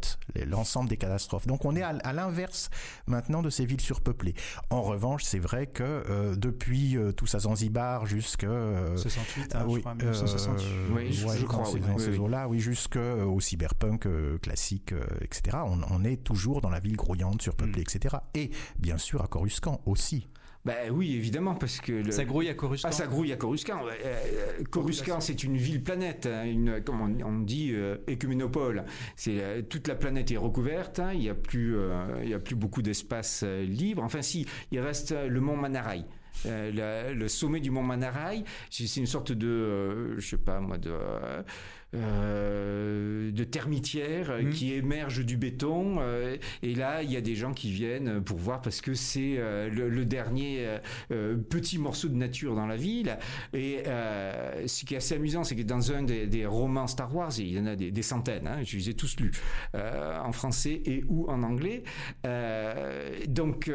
l'ensemble 0.47 0.89
des 0.89 0.97
catastrophes. 0.97 1.47
Donc 1.47 1.65
on 1.65 1.75
est 1.75 1.83
à, 1.83 2.13
l'inverse 2.13 2.71
maintenant 3.07 3.43
de 3.43 3.51
ces 3.51 3.67
villes 3.67 3.81
surpeuplées. 3.81 4.35
En 4.71 4.83
revanche, 4.83 5.25
c'est 5.25 5.39
vrai 5.39 5.67
que 5.67 5.83
euh, 5.83 6.37
depuis 6.37 6.97
euh, 6.97 7.13
tout 7.13 7.27
ça 7.27 7.41
Zanzibar 7.41 8.07
jusqu'à 8.07 8.47
euh, 8.47 8.97
68, 8.97 9.55
hein, 9.55 9.65
oui, 9.67 9.75
je 9.77 9.81
crois, 9.81 9.95
1968. 9.95 10.67
Euh, 10.67 10.89
oui, 10.95 11.13
je, 11.13 11.29
je 11.29 11.45
crois, 11.45 11.71
oui, 11.73 11.81
dans 11.81 11.99
ces 11.99 12.17
là 12.29 12.49
oui, 12.49 12.61
jusqu'au 12.61 13.41
cyberpunk 13.41 14.09
classique, 14.41 14.95
etc. 15.21 15.59
On, 15.65 15.81
on, 15.91 16.05
est 16.05 16.23
toujours 16.23 16.61
dans 16.61 16.71
la 16.71 16.81
ville 16.81 16.97
grouillante, 16.97 17.43
surpeuplée, 17.43 17.83
mm. 17.83 17.97
etc. 17.97 18.17
Et 18.35 18.51
bien 18.79 18.99
sûr 18.99 19.23
à 19.23 19.27
Coruscant 19.27 19.81
aussi. 19.87 20.29
Ben 20.65 20.91
oui, 20.91 21.15
évidemment, 21.15 21.55
parce 21.55 21.79
que... 21.79 21.93
Le... 21.93 22.11
Ça 22.11 22.25
grouille 22.25 22.49
à 22.49 22.55
Coruscant 22.55 22.89
Ah, 22.89 22.93
ça 22.93 23.07
grouille 23.07 23.33
à 23.33 23.37
Coruscant. 23.37 23.83
Euh, 23.87 24.65
Coruscant, 24.71 25.21
c'est 25.21 25.45
une 25.45 25.59
ville-planète, 25.59 26.27
hein, 26.27 26.45
une, 26.45 26.83
comme 26.83 27.03
on, 27.23 27.39
dit, 27.41 27.73
euh, 27.75 27.99
écuménopole. 28.07 28.85
C'est, 29.15 29.43
euh, 29.43 29.61
toute 29.61 29.89
la 29.89 29.95
planète 29.95 30.31
est 30.31 30.39
recouverte, 30.39 31.01
hein, 31.01 31.13
il 31.13 31.21
n'y 31.21 31.29
a, 31.29 31.35
plus, 31.35 31.77
il 32.23 32.31
y 32.31 32.35
a 32.35 32.39
plus 32.39 32.55
beaucoup 32.55 32.81
d'espace 32.81 33.43
libre. 33.43 34.03
Enfin 34.03 34.23
si, 34.23 34.47
il 34.71 34.81
reste 34.81 35.13
le 35.13 35.41
mont 35.41 35.57
Manarai. 35.57 36.05
Euh, 36.47 37.15
le 37.15 37.29
sommet 37.29 37.61
du 37.61 37.71
mont 37.71 37.83
Manarai, 37.83 38.45
c'est 38.71 38.97
une 38.97 39.07
sorte 39.07 39.33
de, 39.33 39.47
euh, 39.47 40.21
je 40.21 40.27
sais 40.27 40.39
pas 40.39 40.61
moi, 40.61 40.79
de 40.79 40.93
euh, 41.95 43.31
de 43.31 43.45
termitière 43.45 44.33
mmh. 44.43 44.51
qui 44.51 44.73
émerge 44.73 45.25
du 45.25 45.37
béton. 45.37 46.01
et 46.63 46.75
là, 46.75 47.03
il 47.05 47.13
y 47.13 47.17
a 47.17 47.21
des 47.21 47.37
gens 47.37 47.53
qui 47.53 47.71
viennent 47.71 48.21
pour 48.21 48.39
voir 48.39 48.61
parce 48.63 48.81
que 48.81 48.95
c'est 48.95 49.39
le, 49.71 50.05
dernier 50.05 50.67
petit 51.09 51.79
morceau 51.79 52.09
de 52.09 52.17
nature 52.17 52.57
dans 52.57 52.67
la 52.67 52.77
ville. 52.77 53.17
Et 53.53 53.85
ce 53.87 54.85
qui 54.85 54.95
est 54.95 54.97
assez 54.97 55.15
amusant, 55.15 55.45
c'est 55.45 55.55
que 55.55 55.63
dans 55.63 55.93
un 55.93 56.03
des, 56.03 56.47
romans 56.47 56.89
Star 56.89 57.15
Wars, 57.15 57.33
il 57.39 57.53
y 57.53 57.61
en 57.61 57.67
a 57.67 57.77
des, 57.77 58.03
centaines, 58.03 58.49
hein, 58.49 58.59
je 58.65 58.77
les 58.77 58.91
ai 58.91 58.95
tous 58.95 59.17
lus, 59.21 59.31
en 59.75 60.33
français 60.33 60.83
et 60.85 61.05
ou 61.07 61.29
en 61.29 61.45
anglais. 61.45 61.85
donc, 63.29 63.71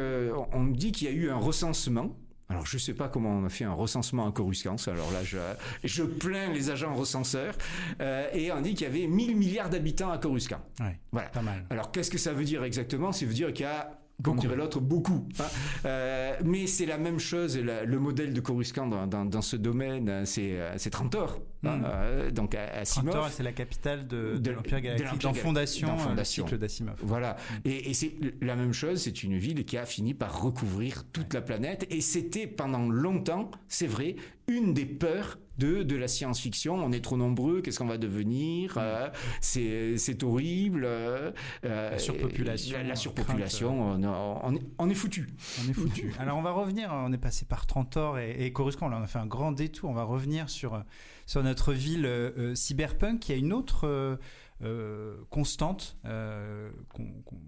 on 0.52 0.60
me 0.60 0.74
dit 0.74 0.92
qu'il 0.92 1.08
y 1.08 1.10
a 1.10 1.14
eu 1.14 1.30
un 1.30 1.38
recensement 1.38 2.14
alors 2.50 2.66
je 2.66 2.76
ne 2.76 2.80
sais 2.80 2.94
pas 2.94 3.08
comment 3.08 3.30
on 3.30 3.44
a 3.44 3.48
fait 3.48 3.64
un 3.64 3.72
recensement 3.72 4.26
à 4.28 4.32
Coruscant. 4.32 4.76
Alors 4.88 5.12
là, 5.12 5.22
je, 5.22 5.38
je 5.84 6.02
plains 6.02 6.52
les 6.52 6.70
agents 6.70 6.94
recenseurs. 6.94 7.54
Euh, 8.00 8.28
et 8.32 8.50
on 8.52 8.60
dit 8.60 8.74
qu'il 8.74 8.86
y 8.86 8.90
avait 8.90 9.06
1000 9.06 9.36
milliards 9.36 9.70
d'habitants 9.70 10.10
à 10.10 10.18
Coruscant. 10.18 10.60
Ouais, 10.80 10.98
voilà. 11.12 11.28
Pas 11.28 11.42
mal. 11.42 11.64
Alors 11.70 11.92
qu'est-ce 11.92 12.10
que 12.10 12.18
ça 12.18 12.32
veut 12.32 12.44
dire 12.44 12.64
exactement? 12.64 13.12
Ça 13.12 13.24
veut 13.24 13.34
dire 13.34 13.52
qu'il 13.52 13.62
y 13.64 13.68
a 13.68 13.99
comme 14.22 14.38
dirait 14.38 14.56
l'autre, 14.56 14.80
beaucoup. 14.80 15.26
Hein. 15.38 15.44
Euh, 15.84 16.36
mais 16.44 16.66
c'est 16.66 16.86
la 16.86 16.98
même 16.98 17.18
chose, 17.18 17.58
le 17.58 17.98
modèle 17.98 18.32
de 18.32 18.40
Coruscant 18.40 18.86
dans, 18.86 19.06
dans, 19.06 19.24
dans 19.24 19.42
ce 19.42 19.56
domaine, 19.56 20.24
c'est, 20.26 20.52
euh, 20.52 20.74
c'est 20.76 20.90
Trantor. 20.90 21.40
Hein, 21.64 21.76
mm. 21.76 21.84
euh, 21.86 22.30
donc 22.30 22.56
c'est 22.84 23.42
la 23.42 23.52
capitale 23.52 24.06
de, 24.06 24.36
de, 24.38 24.50
l'Empire 24.50 24.80
Galactique, 24.80 25.20
dans 25.20 25.34
Fondation, 25.34 25.88
dans 25.88 25.98
Fondation. 25.98 26.46
cycle 26.46 26.58
d'Asimov. 26.58 26.96
Voilà. 27.02 27.32
Mm. 27.32 27.68
Et, 27.68 27.90
et, 27.90 27.94
c'est 27.94 28.12
la 28.40 28.56
même 28.56 28.72
chose, 28.72 29.02
c'est 29.02 29.22
une 29.22 29.36
ville 29.36 29.64
qui 29.64 29.76
a 29.76 29.84
fini 29.84 30.14
par 30.14 30.40
recouvrir 30.42 31.04
toute 31.12 31.34
la 31.34 31.42
planète. 31.42 31.86
Et 31.90 32.00
c'était 32.00 32.46
pendant 32.46 32.88
longtemps, 32.88 33.50
c'est 33.68 33.86
vrai, 33.86 34.16
une 34.48 34.74
des 34.74 34.86
peurs 34.86 35.38
de, 35.60 35.82
de 35.82 35.96
la 35.96 36.08
science-fiction. 36.08 36.74
On 36.74 36.90
est 36.90 37.04
trop 37.04 37.16
nombreux, 37.16 37.60
qu'est-ce 37.60 37.78
qu'on 37.78 37.86
va 37.86 37.98
devenir 37.98 38.76
mm. 38.76 38.80
euh, 38.80 39.10
C'est 39.40 40.22
horrible. 40.24 40.82
Euh, 40.84 41.30
la 41.62 41.98
surpopulation. 41.98 42.78
La, 42.82 42.96
surpopulation, 42.96 43.82
on, 43.82 44.02
on, 44.02 44.54
est, 44.56 44.62
on, 44.78 44.90
est, 44.90 44.94
foutu. 44.94 45.28
On 45.62 45.70
est 45.70 45.74
foutu. 45.74 46.12
Alors 46.18 46.38
on 46.38 46.42
va 46.42 46.52
revenir, 46.52 46.90
on 46.92 47.12
est 47.12 47.18
passé 47.18 47.44
par 47.44 47.66
Trantor 47.66 48.18
et, 48.18 48.46
et 48.46 48.52
Coruscant, 48.52 48.88
là 48.88 48.96
on 48.98 49.04
a 49.04 49.06
fait 49.06 49.18
un 49.18 49.26
grand 49.26 49.52
détour, 49.52 49.90
on 49.90 49.94
va 49.94 50.04
revenir 50.04 50.48
sur, 50.48 50.82
sur 51.26 51.42
notre 51.42 51.72
ville 51.72 52.06
euh, 52.06 52.54
cyberpunk. 52.54 53.28
Y 53.28 53.32
a 53.32 53.36
une 53.36 53.52
autre... 53.52 54.18
Euh, 54.62 55.16
constante, 55.30 55.96
euh, 56.04 56.70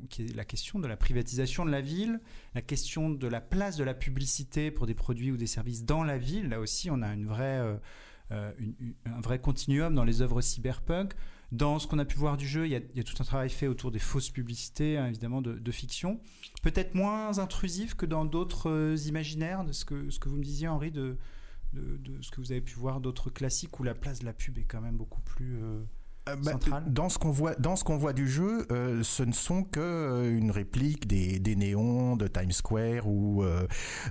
qui 0.08 0.22
est 0.22 0.34
la 0.34 0.46
question 0.46 0.78
de 0.78 0.86
la 0.86 0.96
privatisation 0.96 1.66
de 1.66 1.70
la 1.70 1.82
ville, 1.82 2.20
la 2.54 2.62
question 2.62 3.10
de 3.10 3.26
la 3.26 3.42
place 3.42 3.76
de 3.76 3.84
la 3.84 3.92
publicité 3.92 4.70
pour 4.70 4.86
des 4.86 4.94
produits 4.94 5.30
ou 5.30 5.36
des 5.36 5.46
services 5.46 5.84
dans 5.84 6.04
la 6.04 6.16
ville. 6.16 6.48
Là 6.48 6.58
aussi, 6.58 6.90
on 6.90 7.02
a 7.02 7.14
euh, 7.14 7.76
un 8.30 9.20
vrai 9.20 9.38
continuum 9.40 9.94
dans 9.94 10.04
les 10.04 10.22
œuvres 10.22 10.40
cyberpunk. 10.40 11.12
Dans 11.50 11.78
ce 11.78 11.86
qu'on 11.86 11.98
a 11.98 12.06
pu 12.06 12.16
voir 12.16 12.38
du 12.38 12.48
jeu, 12.48 12.66
il 12.66 12.70
y, 12.72 12.76
a, 12.76 13.04
tout 13.04 13.16
un 13.20 13.24
travail 13.24 13.50
fait 13.50 13.66
autour 13.66 13.90
des 13.90 13.98
fausses 13.98 14.30
publicités, 14.30 14.96
hein, 14.96 15.06
évidemment, 15.06 15.42
de, 15.42 15.70
fiction. 15.70 16.18
Peut-être 16.62 16.94
moins 16.94 17.38
intrusif 17.38 17.94
que 17.94 18.06
dans 18.06 18.24
d'autres 18.24 18.96
imaginaires, 19.06 19.64
de 19.64 19.72
ce 19.72 19.84
que, 19.84 20.08
ce 20.08 20.18
que 20.18 20.30
vous 20.30 20.36
me 20.36 20.44
disiez, 20.44 20.68
Henri, 20.68 20.90
de, 20.90 21.18
de, 21.74 22.22
ce 22.22 22.30
que 22.30 22.40
vous 22.40 22.52
avez 22.52 22.62
pu 22.62 22.76
voir 22.76 23.02
d'autres 23.02 23.28
classiques 23.28 23.78
où 23.80 23.82
la 23.82 23.94
place 23.94 24.20
de 24.20 24.24
la 24.24 24.32
pub 24.32 24.56
est 24.56 24.64
quand 24.64 24.80
même 24.80 24.96
beaucoup 24.96 25.20
plus 25.20 25.60
bah, 26.26 26.52
dans 26.86 27.08
ce 27.08 27.18
qu'on 27.18 27.30
voit, 27.30 27.54
dans 27.56 27.74
ce 27.74 27.82
qu'on 27.82 27.96
voit 27.96 28.12
du 28.12 28.28
jeu, 28.28 28.66
euh, 28.70 29.02
ce 29.02 29.24
ne 29.24 29.32
sont 29.32 29.64
que 29.64 29.80
euh, 29.80 30.38
une 30.38 30.50
réplique 30.50 31.06
des, 31.06 31.40
des 31.40 31.56
néons 31.56 32.16
de 32.16 32.28
Times 32.28 32.52
Square 32.52 33.08
ou 33.08 33.44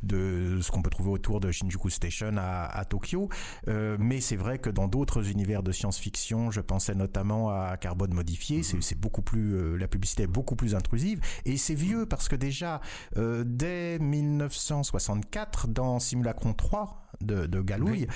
de 0.04 0.60
ce 0.62 0.72
qu'on 0.72 0.82
peut 0.82 0.90
trouver 0.90 1.12
autour 1.12 1.40
de 1.40 1.52
Shinjuku 1.52 1.90
Station 1.90 2.36
à, 2.38 2.66
à 2.66 2.86
Tokyo. 2.86 3.30
mais 3.68 4.20
c'est 4.20 4.36
vrai 4.36 4.60
que 4.60 4.70
dans 4.70 4.88
d'autres 4.88 5.30
univers 5.30 5.64
de 5.64 5.72
science-fiction, 5.72 6.52
je 6.52 6.62
pensais 6.62 6.96
notamment 6.96 7.50
à 7.50 7.78
Carbone 7.78 8.14
modifié, 8.14 8.62
mm-hmm. 8.62 8.82
c'est 8.82 9.00
beaucoup 9.00 9.22
plus, 9.22 9.78
la 9.78 9.88
publicité 9.88 10.24
est 10.24 10.28
beaucoup 10.28 10.56
plus 10.56 10.76
intrusive 10.76 11.22
et 11.46 11.58
c'est 11.58 11.76
vieux 11.76 12.06
parce 12.06 12.28
que 12.28 12.36
déjà 12.36 12.82
dès 13.16 14.00
1964 14.00 15.68
dans 15.68 16.00
Simulacron 16.00 16.54
3 16.54 17.01
de, 17.20 17.46
de 17.46 17.62
Galouille, 17.62 18.08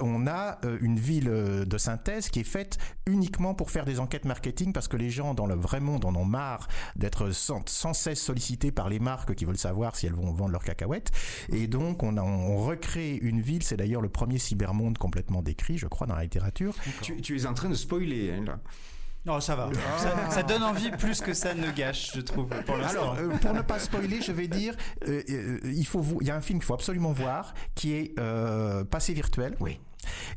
on 0.00 0.26
a 0.26 0.58
une 0.80 0.98
ville 0.98 1.24
de 1.66 1.78
synthèse 1.78 2.28
qui 2.28 2.40
est 2.40 2.44
faite 2.44 2.78
uniquement 3.06 3.54
pour 3.54 3.70
faire 3.70 3.84
des 3.84 4.00
enquêtes 4.00 4.24
marketing 4.24 4.72
parce 4.72 4.88
que 4.88 4.96
les 4.96 5.10
gens 5.10 5.34
dans 5.34 5.46
le 5.46 5.54
vrai 5.54 5.80
monde 5.80 6.04
en 6.04 6.14
ont 6.14 6.24
marre 6.24 6.68
d'être 6.96 7.30
sans, 7.30 7.64
cesse 7.94 8.20
sollicités 8.20 8.70
par 8.70 8.88
les 8.88 8.98
marques 8.98 9.34
qui 9.34 9.44
veulent 9.44 9.58
savoir 9.58 9.96
si 9.96 10.06
elles 10.06 10.14
vont 10.14 10.32
vendre 10.32 10.52
leurs 10.52 10.64
cacahuètes. 10.64 11.10
Et 11.50 11.66
donc, 11.66 12.02
on, 12.02 12.16
a, 12.16 12.22
on 12.22 12.58
recrée 12.58 13.16
une 13.16 13.40
ville. 13.40 13.62
C'est 13.62 13.76
d'ailleurs 13.76 14.02
le 14.02 14.08
premier 14.08 14.38
cybermonde 14.38 14.98
complètement 14.98 15.42
décrit, 15.42 15.78
je 15.78 15.86
crois, 15.86 16.06
dans 16.06 16.16
la 16.16 16.22
littérature. 16.22 16.74
Tu, 17.02 17.36
es 17.36 17.46
en 17.46 17.54
train 17.54 17.68
de 17.68 17.74
spoiler, 17.74 18.32
hein, 18.32 18.44
là. 18.44 18.60
Non, 19.28 19.40
ça 19.40 19.54
va. 19.54 19.68
Ah. 19.70 20.30
Ça, 20.30 20.42
donne 20.42 20.62
envie 20.62 20.90
plus 20.90 21.20
que 21.20 21.34
ça 21.34 21.54
ne 21.54 21.70
gâche, 21.70 22.12
je 22.14 22.22
trouve, 22.22 22.48
pour 22.64 22.76
l'instant. 22.78 23.12
Alors, 23.12 23.16
euh, 23.18 23.28
pour 23.36 23.52
ne 23.52 23.60
pas 23.60 23.78
spoiler, 23.78 24.22
je 24.22 24.32
vais 24.32 24.48
dire, 24.48 24.74
euh, 25.06 25.22
euh, 25.28 25.60
il 25.64 25.86
faut, 25.86 26.02
il 26.22 26.26
y 26.26 26.30
a 26.30 26.34
un 26.34 26.40
film 26.40 26.58
qu'il 26.58 26.66
faut 26.66 26.74
absolument 26.74 27.12
voir, 27.12 27.52
qui 27.74 27.92
est 27.92 28.18
Passé 28.90 29.12
virtuel. 29.12 29.54
Oui 29.60 29.78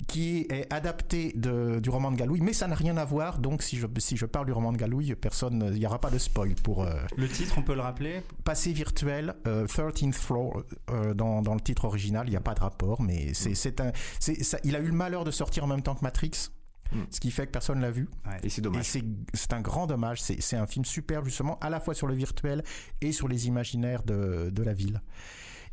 qui 0.08 0.48
est 0.50 0.72
adapté 0.72 1.34
de, 1.36 1.80
du 1.80 1.90
roman 1.90 2.12
de 2.12 2.18
Galouille, 2.18 2.42
mais 2.42 2.54
ça 2.54 2.68
n'a 2.68 2.76
rien 2.76 2.98
à 2.98 3.06
voir. 3.06 3.40
Donc, 3.40 3.62
si 3.62 3.78
je, 3.78 3.88
si 3.98 4.18
je 4.18 4.26
parle 4.26 4.46
du 4.46 4.52
roman 4.52 4.72
de 4.72 4.78
Galouille, 4.78 5.16
personne, 5.16 5.72
il 5.74 5.80
n'y 5.80 5.86
aura 5.86 6.00
pas 6.00 6.10
de 6.10 6.18
spoil 6.18 6.56
pour. 6.56 6.84
Euh, 6.84 6.94
le 7.18 7.28
titre, 7.28 7.56
on 7.58 7.62
peut 7.62 7.76
le 7.76 7.82
rappeler? 7.82 8.22
Passé 8.44 8.72
virtuel, 8.72 9.36
13th 9.46 10.10
euh, 10.10 10.12
Floor, 10.12 10.64
euh, 10.90 11.14
dans, 11.14 11.42
dans, 11.42 11.54
le 11.54 11.62
titre 11.62 11.86
original, 11.86 12.28
il 12.28 12.32
n'y 12.32 12.38
a 12.38 12.42
pas 12.42 12.54
de 12.54 12.60
rapport, 12.60 13.02
mais 13.02 13.34
c'est, 13.34 13.56
c'est 13.56 13.80
un, 13.82 13.92
c'est, 14.20 14.44
ça, 14.44 14.58
il 14.64 14.76
a 14.76 14.80
eu 14.80 14.88
le 14.88 14.94
malheur 14.94 15.24
de 15.24 15.32
sortir 15.32 15.64
en 15.64 15.68
même 15.68 15.82
temps 15.82 15.96
que 15.96 16.04
Matrix. 16.04 16.52
Hmm. 16.92 17.04
Ce 17.10 17.20
qui 17.20 17.32
fait 17.32 17.46
que 17.48 17.52
personne 17.52 17.80
l'a 17.80 17.92
vu. 17.92 18.10
Et 18.44 18.50
c'est 18.50 18.62
dommage. 18.62 18.86
c'est, 18.86 19.04
c'est 19.34 19.54
un 19.54 19.62
grand 19.62 19.88
dommage. 19.88 20.22
C'est, 20.22 20.42
c'est 20.42 20.58
un 20.58 20.68
film 20.68 20.86
super, 20.86 21.24
justement, 21.24 21.58
à 21.60 21.70
la 21.70 21.80
fois 21.80 21.94
sur 21.94 22.08
le 22.08 22.14
virtuel 22.14 22.64
et 23.02 23.12
sur 23.12 23.28
les 23.28 23.48
imaginaires 23.48 24.04
de, 24.04 24.50
de 24.50 24.64
la 24.64 24.74
ville. 24.74 25.02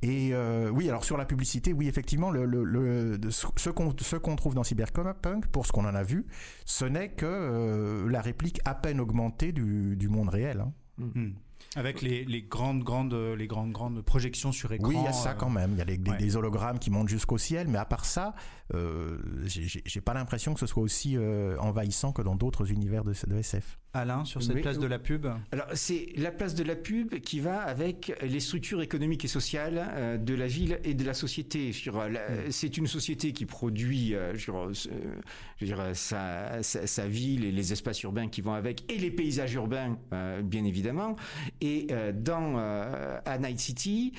Et 0.01 0.31
euh, 0.33 0.71
oui, 0.71 0.89
alors 0.89 1.05
sur 1.05 1.17
la 1.17 1.25
publicité, 1.25 1.73
oui, 1.73 1.89
effectivement, 1.89 2.31
le, 2.31 2.45
le, 2.45 2.63
le 2.63 3.19
ce 3.31 3.71
qu'on 3.71 3.93
ce 3.99 4.17
qu'on 4.17 4.37
trouve 4.37 4.55
dans 4.55 4.63
Cyberpunk, 4.63 5.47
pour 5.49 5.67
ce 5.67 5.73
qu'on 5.73 5.85
en 5.85 5.95
a 5.95 6.05
vu, 6.05 6.27
ce 6.65 6.85
n'est 6.85 7.11
que 7.11 7.27
euh, 7.27 8.09
la 8.09 8.21
réplique 8.21 8.61
à 8.65 8.77
peine 8.77 9.01
augmentée 9.01 9.51
du, 9.51 9.97
du 9.97 10.09
monde 10.09 10.29
réel. 10.29 10.61
Hein. 10.61 10.73
Mm. 10.99 11.31
Avec 11.77 12.01
les, 12.01 12.25
les, 12.25 12.43
grandes, 12.43 12.83
grandes, 12.83 13.15
les 13.15 13.47
grandes, 13.47 13.73
grandes 13.73 14.01
projections 14.03 14.53
sur 14.53 14.73
écran. 14.73 14.89
Oui, 14.89 14.97
il 14.99 15.05
y 15.05 15.07
a 15.07 15.13
ça 15.13 15.35
quand 15.35 15.51
même. 15.51 15.73
Il 15.73 15.79
y 15.79 15.83
a 15.83 15.85
les, 15.85 15.99
des, 15.99 16.37
hologrammes 16.37 16.79
qui 16.79 16.91
montent 16.91 17.09
jusqu'au 17.09 17.37
ciel, 17.37 17.69
mais 17.69 17.79
à 17.79 17.85
part 17.85 18.07
ça, 18.07 18.35
euh, 18.75 19.19
j'ai 19.45 20.01
pas 20.01 20.15
l'impression 20.15 20.55
que 20.55 20.61
ce 20.61 20.67
soit 20.67 20.83
aussi 20.83 21.17
euh, 21.17 21.59
envahissant 21.59 22.13
que 22.13 22.23
dans 22.23 22.37
d'autres 22.37 22.73
univers 22.73 23.05
de, 23.05 23.13
de 23.27 23.37
SF. 23.37 23.79
Alain, 23.95 24.25
sur 24.25 24.43
cette 24.43 24.61
place 24.61 24.79
de 24.79 24.87
la 24.87 24.99
pub 24.99 25.27
Alors, 25.51 25.67
c'est 25.75 26.13
la 26.17 26.31
place 26.31 26.55
de 26.55 26.63
la 26.63 26.77
pub 26.77 27.15
qui 27.21 27.41
va 27.41 27.61
avec 27.61 28.13
les 28.23 28.41
structures 28.41 28.83
économiques 28.83 29.25
et 29.25 29.29
sociales 29.29 29.87
euh, 29.93 30.19
de 30.19 30.35
la 30.35 30.47
ville 30.47 30.79
et 30.85 30.95
de 30.95 31.05
la 31.05 31.15
société. 31.15 31.71
Mm. 31.71 32.51
C'est 32.51 32.77
une 32.77 32.87
société 32.87 33.33
qui 33.33 33.47
produit 33.47 34.15
je 34.35 34.51
veux 34.53 35.95
sa, 35.95 36.63
sa, 36.63 36.87
sa, 36.87 37.09
ville 37.09 37.45
et 37.45 37.53
les 37.53 37.73
espaces 37.73 38.03
urbains 38.03 38.29
qui 38.29 38.41
vont 38.41 38.53
avec, 38.53 38.91
et 38.93 38.99
les 38.99 39.11
paysages 39.11 39.55
urbains, 39.55 39.99
bien 40.43 40.65
évidemment. 40.65 41.17
Et 41.61 41.89
dans 42.15 42.57
à 42.59 43.39
Night 43.39 43.59
City, 43.59 44.13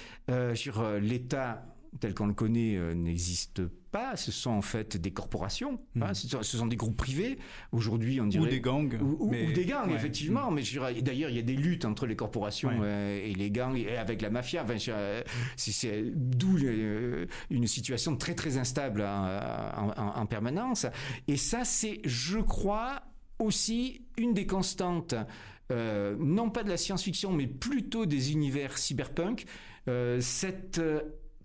sur 0.55 0.83
l'État 0.99 1.63
tel 1.99 2.13
qu'on 2.13 2.27
le 2.27 2.33
connaît 2.33 2.75
euh, 2.75 2.93
n'existe 2.93 3.65
pas. 3.65 3.78
Ce 4.15 4.31
sont 4.31 4.51
en 4.51 4.61
fait 4.61 4.97
des 4.97 5.11
corporations. 5.11 5.77
Hein. 5.99 6.11
Hmm. 6.11 6.13
ce, 6.13 6.57
sont, 6.57 6.67
des 6.67 6.75
groupes 6.75 6.97
privés. 6.97 7.39
Aujourd'hui, 7.71 8.21
on 8.21 8.27
dirait 8.27 8.45
ou 8.45 8.47
des 8.47 8.61
gangs. 8.61 8.99
Ou, 9.01 9.31
des 9.31 9.65
gangs, 9.65 9.91
effectivement. 9.91 10.51
Mais 10.51 10.61
d'ailleurs, 11.01 11.29
il 11.29 11.35
y 11.35 11.39
a 11.39 11.43
des 11.43 11.55
luttes 11.55 11.85
entre 11.85 12.05
les 12.05 12.15
corporations 12.15 12.71
euh, 12.81 13.19
et 13.23 13.33
les 13.33 13.51
gangs 13.51 13.75
et 13.75 13.97
avec 13.97 14.21
la 14.21 14.29
mafia. 14.29 14.63
Enfin, 14.63 14.77
c'est 15.55 16.03
d'où 16.15 16.57
euh, 16.57 17.25
une 17.49 17.67
situation 17.67 18.15
très 18.15 18.35
très 18.35 18.57
instable 18.57 19.01
en, 19.03 20.25
permanence. 20.27 20.85
Et 21.27 21.37
ça, 21.37 21.65
c'est, 21.65 22.01
je 22.03 22.39
crois, 22.39 23.01
aussi 23.39 24.05
une 24.17 24.33
des 24.33 24.45
constantes. 24.45 25.15
non 25.71 26.49
pas 26.49 26.63
de 26.63 26.69
la 26.69 26.77
science-fiction, 26.77 27.31
mais 27.31 27.47
plutôt 27.47 28.05
des 28.05 28.33
univers 28.33 28.77
cyberpunk, 28.77 29.45
cette 30.19 30.81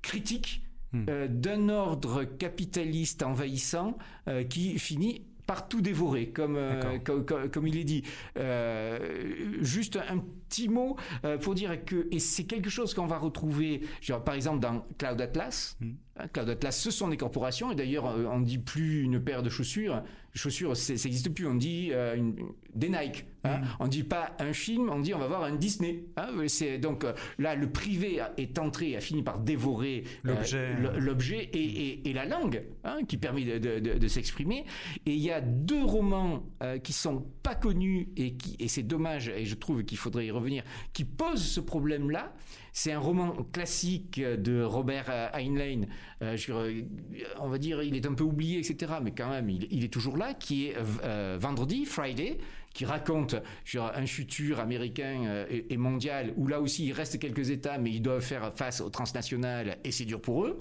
critique 0.03 0.65
hmm. 0.95 1.07
euh, 1.11 1.29
d'un 1.29 1.69
ordre 1.69 2.25
capitaliste 2.25 3.23
envahissant 3.23 3.99
euh, 4.29 4.45
qui 4.45 4.79
finit 4.79 5.23
par 5.47 5.69
tout 5.69 5.81
dévorer, 5.81 6.29
comme, 6.29 6.57
euh, 6.57 6.99
comme, 7.05 7.25
comme, 7.25 7.67
il 7.67 7.77
est 7.77 7.85
dit. 7.85 8.03
Euh, 8.39 9.59
juste 9.61 9.99
un 10.09 10.19
petit 10.49 10.69
mot 10.69 10.97
euh, 11.25 11.39
pour 11.39 11.55
dire 11.55 11.85
que, 11.85 12.09
et 12.11 12.19
c'est 12.19 12.45
quelque 12.45 12.71
chose 12.71 12.95
qu'on 12.95 13.07
va 13.07 13.19
retrouver, 13.19 13.83
genre, 14.01 14.23
par 14.25 14.35
exemple, 14.35 14.61
dans 14.61 14.87
Cloud 14.99 15.21
Atlas. 15.21 15.77
Hmm. 15.81 15.93
Hein, 16.17 16.29
Cloud 16.33 16.49
Atlas, 16.49 16.79
ce 16.79 16.91
sont 16.91 17.09
des 17.09 17.17
corporations, 17.17 17.73
et 17.73 17.75
d'ailleurs, 17.75 18.05
on 18.05 18.41
ne 18.41 18.45
dit 18.45 18.59
plus 18.59 19.03
une 19.03 19.23
paire 19.23 19.43
de 19.43 19.51
chaussures, 19.51 20.03
chaussures, 20.35 20.77
ça 20.77 20.93
n'existe 20.93 21.33
plus. 21.33 21.47
On 21.47 21.55
dit 21.55 21.91
euh, 21.93 22.17
une, 22.17 22.37
des 22.75 22.89
Nike. 22.89 23.25
Hein. 23.45 23.59
Mm. 23.59 23.65
On 23.81 23.89
dit 23.89 24.03
pas 24.03 24.33
un 24.41 24.53
film, 24.53 24.91
on 24.91 24.99
dit 24.99 25.15
on 25.15 25.19
va 25.19 25.29
voir 25.29 25.45
un 25.45 25.55
Disney. 25.55 26.05
Hein. 26.17 26.29
C'est 26.49 26.79
donc 26.79 27.05
euh, 27.05 27.13
là 27.39 27.55
le 27.55 27.71
privé 27.71 28.21
est 28.37 28.59
entré, 28.59 28.97
a 28.97 29.01
fini 29.01 29.23
par 29.23 29.39
dévorer 29.39 30.05
euh, 30.27 30.99
l'objet 30.99 31.49
et, 31.53 32.09
et, 32.09 32.13
la 32.13 32.25
langue 32.25 32.65
hein, 32.85 32.99
qui 33.07 33.17
permet 33.17 33.45
de, 33.45 33.79
de, 33.79 33.99
de, 33.99 34.09
s'exprimer. 34.09 34.65
Et 35.07 35.13
il 35.13 35.21
y 35.21 35.31
a 35.31 35.41
deux 35.41 35.85
romans 35.85 36.45
qui 36.83 36.93
sont 36.93 37.25
pas 37.43 37.55
connus 37.55 38.09
et 38.17 38.35
qui 38.35 38.57
et 38.59 38.69
c'est 38.69 38.83
dommage 38.83 39.29
et 39.29 39.45
je 39.45 39.55
trouve 39.55 39.85
qu'il 39.85 39.99
faudrait 39.99 40.27
y 40.27 40.31
revenir, 40.31 40.65
qui 40.93 41.05
posent 41.05 41.45
ce 41.45 41.61
problème-là. 41.61 42.35
C'est 42.77 42.91
un 42.91 42.99
roman 42.99 43.33
classique 43.53 44.21
de 44.21 44.61
Robert 44.61 45.09
Heinlein. 45.33 45.83
on 46.21 47.49
va 47.49 47.59
dire, 47.59 47.85
il 47.85 47.95
est 47.95 48.05
un 48.05 48.15
peu 48.15 48.25
oublié, 48.25 48.59
etc. 48.59 48.95
Mais 49.01 49.13
quand 49.13 49.31
même, 49.31 49.49
il, 49.49 49.69
il 49.71 49.85
est 49.85 49.93
toujours 49.93 50.17
là 50.17 50.35
qui 50.35 50.67
est 50.67 50.77
euh, 51.05 51.39
vendredi, 51.41 51.85
Friday, 51.85 52.39
qui 52.75 52.85
raconte 52.85 53.37
sur 53.65 53.85
un 53.85 54.07
futur 54.07 54.61
américain 54.61 55.25
euh, 55.27 55.47
et, 55.49 55.77
mondial 55.77 56.35
où 56.37 56.47
là 56.47 56.61
aussi 56.61 56.87
il 56.87 56.93
reste 56.93 57.19
quelques 57.19 57.51
États, 57.51 57.79
mais 57.79 57.91
ils 57.91 58.03
doivent 58.03 58.21
faire 58.21 58.53
face 58.55 58.81
aux 58.81 58.91
transnationales 58.91 59.79
et 59.85 59.93
c'est 59.93 60.05
dur 60.05 60.21
pour 60.21 60.45
eux. 60.45 60.59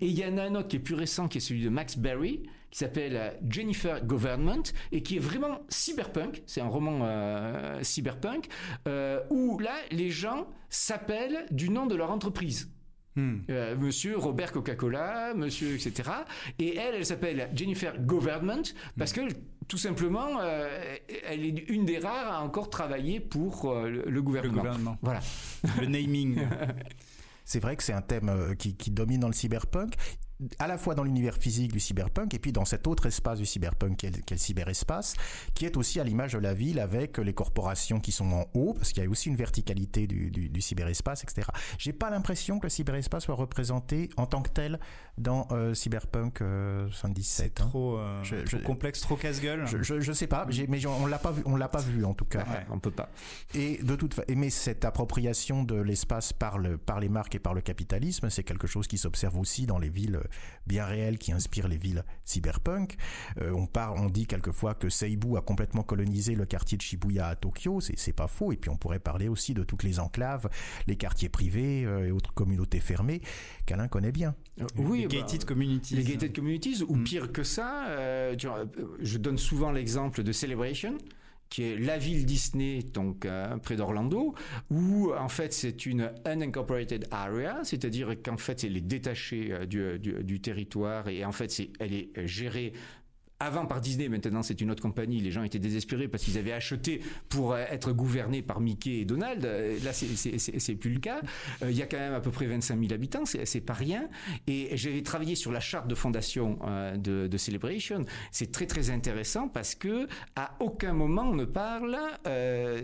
Et 0.00 0.06
il 0.06 0.18
y 0.18 0.24
en 0.26 0.36
a 0.36 0.42
un 0.42 0.54
autre 0.54 0.68
qui 0.68 0.76
est 0.76 0.80
plus 0.80 0.94
récent, 0.94 1.28
qui 1.28 1.38
est 1.38 1.40
celui 1.40 1.62
de 1.62 1.68
Max 1.68 1.96
Berry, 1.96 2.42
qui 2.70 2.78
s'appelle 2.78 3.16
euh, 3.16 3.30
Jennifer 3.48 4.04
Government 4.04 4.62
et 4.90 5.02
qui 5.02 5.16
est 5.16 5.20
vraiment 5.20 5.60
cyberpunk. 5.68 6.42
C'est 6.46 6.60
un 6.60 6.68
roman 6.68 7.78
cyberpunk 7.82 8.48
où 9.30 9.58
là 9.58 9.74
les 9.90 10.10
gens 10.10 10.48
s'appellent 10.68 11.46
du 11.50 11.70
nom 11.70 11.86
de 11.86 11.94
leur 11.94 12.10
entreprise. 12.10 12.70
Hmm. 13.14 13.40
Euh, 13.50 13.76
monsieur 13.76 14.16
Robert 14.16 14.52
Coca-Cola, 14.52 15.34
monsieur 15.34 15.74
etc. 15.74 16.10
Et 16.58 16.76
elle, 16.76 16.94
elle 16.94 17.04
s'appelle 17.04 17.50
Jennifer 17.54 18.00
Government 18.00 18.62
parce 18.96 19.14
hmm. 19.14 19.28
que 19.28 19.34
tout 19.68 19.78
simplement, 19.78 20.40
euh, 20.40 20.96
elle 21.26 21.44
est 21.44 21.68
une 21.68 21.84
des 21.84 21.98
rares 21.98 22.32
à 22.32 22.42
encore 22.42 22.70
travailler 22.70 23.20
pour 23.20 23.70
euh, 23.70 23.88
le, 23.88 24.22
gouvernement. 24.22 24.54
Le 24.54 24.58
gouvernement. 24.58 24.98
Voilà. 25.02 25.20
Le 25.80 25.86
naming. 25.86 26.40
C'est 27.44 27.60
vrai 27.60 27.76
que 27.76 27.82
c'est 27.82 27.92
un 27.92 28.02
thème 28.02 28.54
qui, 28.56 28.76
qui, 28.76 28.92
domine 28.92 29.20
dans 29.20 29.26
le 29.26 29.34
cyberpunk 29.34 29.94
à 30.58 30.66
la 30.66 30.78
fois 30.78 30.94
dans 30.94 31.04
l'univers 31.04 31.36
physique 31.36 31.72
du 31.72 31.80
cyberpunk 31.80 32.34
et 32.34 32.38
puis 32.38 32.52
dans 32.52 32.64
cet 32.64 32.86
autre 32.86 33.06
espace 33.06 33.38
du 33.38 33.46
cyberpunk 33.46 33.96
qui 33.96 34.06
est, 34.06 34.30
le 34.30 34.36
cyberespace, 34.36 35.14
qui 35.54 35.66
est 35.66 35.76
aussi 35.76 36.00
à 36.00 36.04
l'image 36.04 36.32
de 36.32 36.38
la 36.38 36.54
ville 36.54 36.80
avec 36.80 37.18
les 37.18 37.34
corporations 37.34 38.00
qui 38.00 38.12
sont 38.12 38.30
en 38.32 38.46
haut, 38.54 38.74
parce 38.74 38.92
qu'il 38.92 39.02
y 39.02 39.06
a 39.06 39.10
aussi 39.10 39.28
une 39.28 39.36
verticalité 39.36 40.06
du, 40.06 40.30
du, 40.30 40.60
cyberespace, 40.60 41.24
etc. 41.24 41.48
J'ai 41.78 41.92
pas 41.92 42.10
l'impression 42.10 42.58
que 42.58 42.66
le 42.66 42.70
cyberespace 42.70 43.24
soit 43.24 43.34
représenté 43.34 44.10
en 44.16 44.26
tant 44.26 44.42
que 44.42 44.50
tel 44.50 44.78
dans 45.18 45.46
euh, 45.50 45.74
Cyberpunk 45.74 46.38
77. 46.38 47.60
Euh, 47.60 47.62
hein. 47.62 47.68
Trop, 47.68 47.98
euh, 47.98 48.22
trop, 48.46 48.58
complexe, 48.58 49.00
trop 49.00 49.16
casse-gueule. 49.16 49.66
Je, 49.66 50.00
je, 50.00 50.12
sais 50.12 50.26
pas, 50.26 50.46
mais 50.68 50.86
on 50.86 51.06
l'a 51.06 51.18
pas 51.18 51.32
vu, 51.32 51.42
on 51.44 51.56
l'a 51.56 51.68
pas 51.68 51.80
vu 51.80 52.04
en 52.04 52.14
tout 52.14 52.24
cas. 52.24 52.44
on 52.70 52.78
peut 52.78 52.90
pas. 52.90 53.10
Et 53.54 53.78
de 53.82 53.96
toute 53.96 54.14
façon, 54.14 54.26
mais 54.36 54.50
cette 54.50 54.84
appropriation 54.84 55.64
de 55.64 55.80
l'espace 55.80 56.32
par 56.32 56.58
le, 56.58 56.78
par 56.78 57.00
les 57.00 57.08
marques 57.08 57.34
et 57.34 57.38
par 57.38 57.54
le 57.54 57.60
capitalisme, 57.60 58.30
c'est 58.30 58.44
quelque 58.44 58.66
chose 58.66 58.86
qui 58.86 58.98
s'observe 58.98 59.38
aussi 59.38 59.66
dans 59.66 59.78
les 59.78 59.88
villes 59.88 60.20
bien 60.66 60.84
réelles 60.84 61.18
qui 61.18 61.32
inspirent 61.32 61.68
les 61.68 61.76
villes 61.76 62.04
cyberpunk. 62.24 62.96
on 63.40 63.66
parle, 63.66 63.98
on 63.98 64.08
dit 64.08 64.26
quelquefois 64.26 64.74
que 64.74 64.88
Seibu 64.88 65.36
a 65.36 65.40
complètement 65.40 65.82
colonisé 65.82 66.34
le 66.34 66.46
quartier 66.46 66.76
de 66.76 66.82
Shibuya 66.82 67.28
à 67.28 67.36
Tokyo, 67.36 67.80
c'est 67.80 68.12
pas 68.12 68.28
faux. 68.28 68.52
Et 68.52 68.56
puis 68.56 68.70
on 68.70 68.76
pourrait 68.76 68.98
parler 68.98 69.28
aussi 69.28 69.54
de 69.54 69.64
toutes 69.64 69.82
les 69.82 69.98
enclaves, 69.98 70.48
les 70.86 70.96
quartiers 70.96 71.28
privés 71.28 71.80
et 71.82 72.10
autres 72.10 72.32
communautés 72.32 72.80
fermées 72.80 73.22
qu'Alain 73.66 73.88
connaît 73.88 74.12
bien. 74.12 74.34
Oui, 74.76 75.00
les 75.00 75.06
gated 75.06 75.40
bah, 75.40 75.46
communities. 75.46 75.96
Les 75.96 76.04
gated 76.04 76.34
communities, 76.34 76.82
ou 76.86 76.96
mm. 76.96 77.04
pire 77.04 77.32
que 77.32 77.42
ça, 77.42 77.86
euh, 77.88 78.36
je 79.00 79.18
donne 79.18 79.38
souvent 79.38 79.72
l'exemple 79.72 80.22
de 80.22 80.32
Celebration 80.32 80.96
qui 81.52 81.64
est 81.64 81.76
la 81.76 81.98
ville 81.98 82.24
Disney, 82.24 82.82
donc 82.82 83.26
euh, 83.26 83.58
près 83.58 83.76
d'Orlando, 83.76 84.34
où 84.70 85.12
en 85.12 85.28
fait 85.28 85.52
c'est 85.52 85.84
une 85.84 86.10
unincorporated 86.26 87.06
area, 87.10 87.60
c'est-à-dire 87.62 88.14
qu'en 88.24 88.38
fait 88.38 88.64
elle 88.64 88.74
est 88.74 88.80
détachée 88.80 89.52
euh, 89.52 89.66
du, 89.66 89.98
du, 89.98 90.24
du, 90.24 90.40
territoire 90.40 91.08
et 91.08 91.26
en 91.26 91.32
fait 91.32 91.50
c'est, 91.50 91.68
elle 91.78 91.92
est 91.92 92.26
gérée 92.26 92.72
avant 93.42 93.66
par 93.66 93.80
Disney, 93.80 94.08
maintenant 94.08 94.42
c'est 94.42 94.60
une 94.60 94.70
autre 94.70 94.82
compagnie. 94.82 95.20
Les 95.20 95.30
gens 95.30 95.42
étaient 95.42 95.58
désespérés 95.58 96.08
parce 96.08 96.22
qu'ils 96.22 96.38
avaient 96.38 96.52
acheté 96.52 97.00
pour 97.28 97.52
euh, 97.52 97.64
être 97.70 97.92
gouvernés 97.92 98.40
par 98.40 98.60
Mickey 98.60 99.00
et 99.00 99.04
Donald. 99.04 99.44
Euh, 99.44 99.78
là, 99.82 99.92
c'est 99.92 100.74
plus 100.76 100.90
le 100.90 101.00
cas. 101.00 101.20
Euh, 101.62 101.70
il 101.70 101.76
y 101.76 101.82
a 101.82 101.86
quand 101.86 101.98
même 101.98 102.14
à 102.14 102.20
peu 102.20 102.30
près 102.30 102.46
25 102.46 102.78
000 102.78 102.92
habitants, 102.92 103.24
c'est 103.24 103.60
pas 103.60 103.72
rien. 103.72 104.08
Et 104.46 104.76
j'ai 104.76 105.02
travaillé 105.02 105.34
sur 105.34 105.50
la 105.50 105.60
charte 105.60 105.88
de 105.88 105.94
fondation 105.94 106.58
de, 106.96 107.26
de, 107.26 107.36
Celebration. 107.42 108.04
C'est 108.30 108.52
très 108.52 108.66
très 108.66 108.90
intéressant 108.90 109.48
parce 109.48 109.74
que 109.74 110.06
à 110.36 110.54
aucun 110.60 110.92
moment 110.92 111.22
on 111.22 111.34
ne 111.34 111.44
parle 111.44 111.98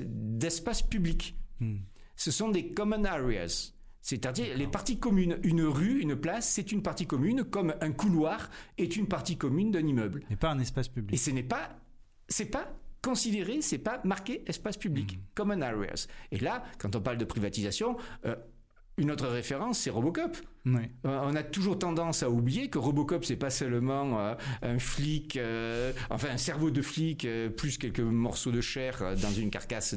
d'espace 0.06 0.82
public. 0.82 1.36
Hmm. 1.61 1.76
Ce 2.16 2.32
sont 2.32 2.48
des 2.48 2.72
common 2.72 3.04
areas. 3.04 3.77
C'est-à-dire 4.09 4.56
les 4.56 4.66
parties 4.66 4.98
communes. 4.98 5.38
Une 5.42 5.61
rue, 5.61 6.00
une 6.00 6.16
place, 6.16 6.48
c'est 6.48 6.72
une 6.72 6.80
partie 6.82 7.06
commune, 7.06 7.44
comme 7.44 7.74
un 7.82 7.92
couloir 7.92 8.48
est 8.78 8.96
une 8.96 9.06
partie 9.06 9.36
commune 9.36 9.70
d'un 9.70 9.86
immeuble. 9.86 10.22
Mais 10.30 10.36
pas 10.36 10.50
un 10.50 10.59
espace 10.59 10.88
public. 10.88 11.12
Et 11.12 11.18
ce 11.18 11.30
n'est 11.30 11.42
pas, 11.42 11.78
c'est 12.26 12.50
pas 12.50 12.74
considéré, 13.02 13.61
c'est 13.61 13.76
pas 13.76 14.00
marqué 14.04 14.44
espace 14.46 14.78
public, 14.78 15.18
mmh. 15.18 15.20
common 15.34 15.61
areas. 15.61 16.06
Et 16.32 16.38
là, 16.38 16.64
quand 16.78 16.96
on 16.96 17.02
parle 17.02 17.18
de 17.18 17.26
privatisation, 17.26 17.98
euh, 18.24 18.34
une 18.99 19.11
autre 19.11 19.26
référence, 19.26 19.80
c'est 19.80 19.90
Robocop. 19.90 20.36
Oui. 20.66 20.82
Euh, 21.07 21.20
on 21.22 21.34
a 21.34 21.42
toujours 21.42 21.78
tendance 21.78 22.22
à 22.22 22.30
oublier 22.30 22.68
que 22.68 22.78
Robocop, 22.78 23.24
c'est 23.24 23.36
pas 23.36 23.51
seulement 23.51 24.20
euh, 24.20 24.34
un 24.62 24.78
flic, 24.78 25.38
enfin 26.11 26.28
un 26.30 26.36
cerveau 26.36 26.70
de 26.70 26.82
flic 26.82 27.26
plus 27.57 27.78
quelques 27.78 28.01
morceaux 28.01 28.51
de 28.51 28.61
chair 28.61 29.14
dans 29.22 29.32
une 29.32 29.51
carcasse 29.51 29.94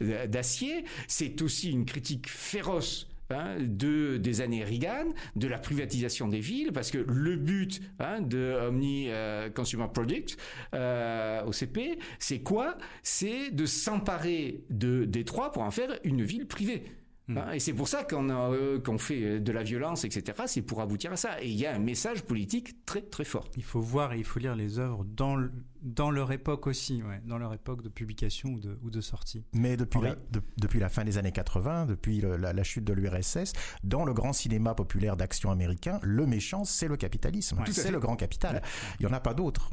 d'acier. 0.00 0.84
C'est 1.08 1.40
aussi 1.42 1.70
une 1.70 1.84
critique 1.84 2.28
féroce 2.28 3.08
Hein, 3.32 3.56
de, 3.60 4.16
des 4.18 4.40
années 4.40 4.64
Reagan, 4.64 5.06
de 5.36 5.48
la 5.48 5.58
privatisation 5.58 6.28
des 6.28 6.40
villes, 6.40 6.72
parce 6.72 6.90
que 6.90 6.98
le 6.98 7.36
but 7.36 7.80
hein, 7.98 8.20
de 8.20 8.58
Omni 8.68 9.06
euh, 9.08 9.48
Consumer 9.50 9.86
Product, 9.92 10.36
euh, 10.74 11.42
OCP, 11.44 11.98
c'est 12.18 12.40
quoi? 12.40 12.76
C'est 13.02 13.50
de 13.50 13.64
s'emparer 13.64 14.64
de 14.70 15.04
Détroit 15.04 15.52
pour 15.52 15.62
en 15.62 15.70
faire 15.70 15.98
une 16.04 16.22
ville 16.22 16.46
privée. 16.46 16.84
Hmm. 17.32 17.38
Hein, 17.38 17.52
et 17.52 17.60
c'est 17.60 17.72
pour 17.72 17.88
ça 17.88 18.04
qu'on 18.04 18.28
euh, 18.30 18.78
qu'on 18.78 18.98
fait 18.98 19.40
de 19.40 19.52
la 19.52 19.62
violence, 19.62 20.04
etc. 20.04 20.42
C'est 20.46 20.62
pour 20.62 20.80
aboutir 20.80 21.12
à 21.12 21.16
ça. 21.16 21.42
Et 21.42 21.48
il 21.48 21.58
y 21.58 21.66
a 21.66 21.74
un 21.74 21.78
message 21.78 22.22
politique 22.22 22.84
très 22.84 23.02
très 23.02 23.24
fort. 23.24 23.48
Il 23.56 23.64
faut 23.64 23.80
voir 23.80 24.12
et 24.12 24.18
il 24.18 24.24
faut 24.24 24.38
lire 24.38 24.54
les 24.54 24.78
œuvres 24.78 25.04
dans, 25.04 25.42
dans 25.82 26.10
leur 26.10 26.32
époque 26.32 26.66
aussi, 26.66 27.02
ouais, 27.02 27.20
dans 27.24 27.38
leur 27.38 27.52
époque 27.52 27.82
de 27.82 27.88
publication 27.88 28.50
ou 28.50 28.60
de, 28.60 28.78
ou 28.82 28.90
de 28.90 29.00
sortie. 29.00 29.44
Mais 29.52 29.76
depuis, 29.76 30.00
la, 30.00 30.16
depuis 30.58 30.80
la 30.80 30.88
fin 30.88 31.04
des 31.04 31.18
années 31.18 31.32
80, 31.32 31.86
depuis 31.86 32.20
la, 32.20 32.62
chute 32.62 32.84
de 32.84 32.92
l'URSS, 32.92 33.52
dans 33.82 34.04
le 34.04 34.12
grand 34.14 34.32
cinéma 34.32 34.74
populaire 34.74 35.16
d'action 35.16 35.50
américain, 35.50 35.98
le 36.02 36.26
méchant, 36.26 36.64
c'est 36.64 36.88
le 36.88 36.96
capitalisme. 36.96 37.62
c'est 37.70 37.90
le 37.90 37.98
grand 37.98 38.16
capital. 38.16 38.62
Il 39.00 39.06
n'y 39.06 39.12
en 39.12 39.14
a 39.14 39.20
pas 39.20 39.34
d'autre. 39.34 39.70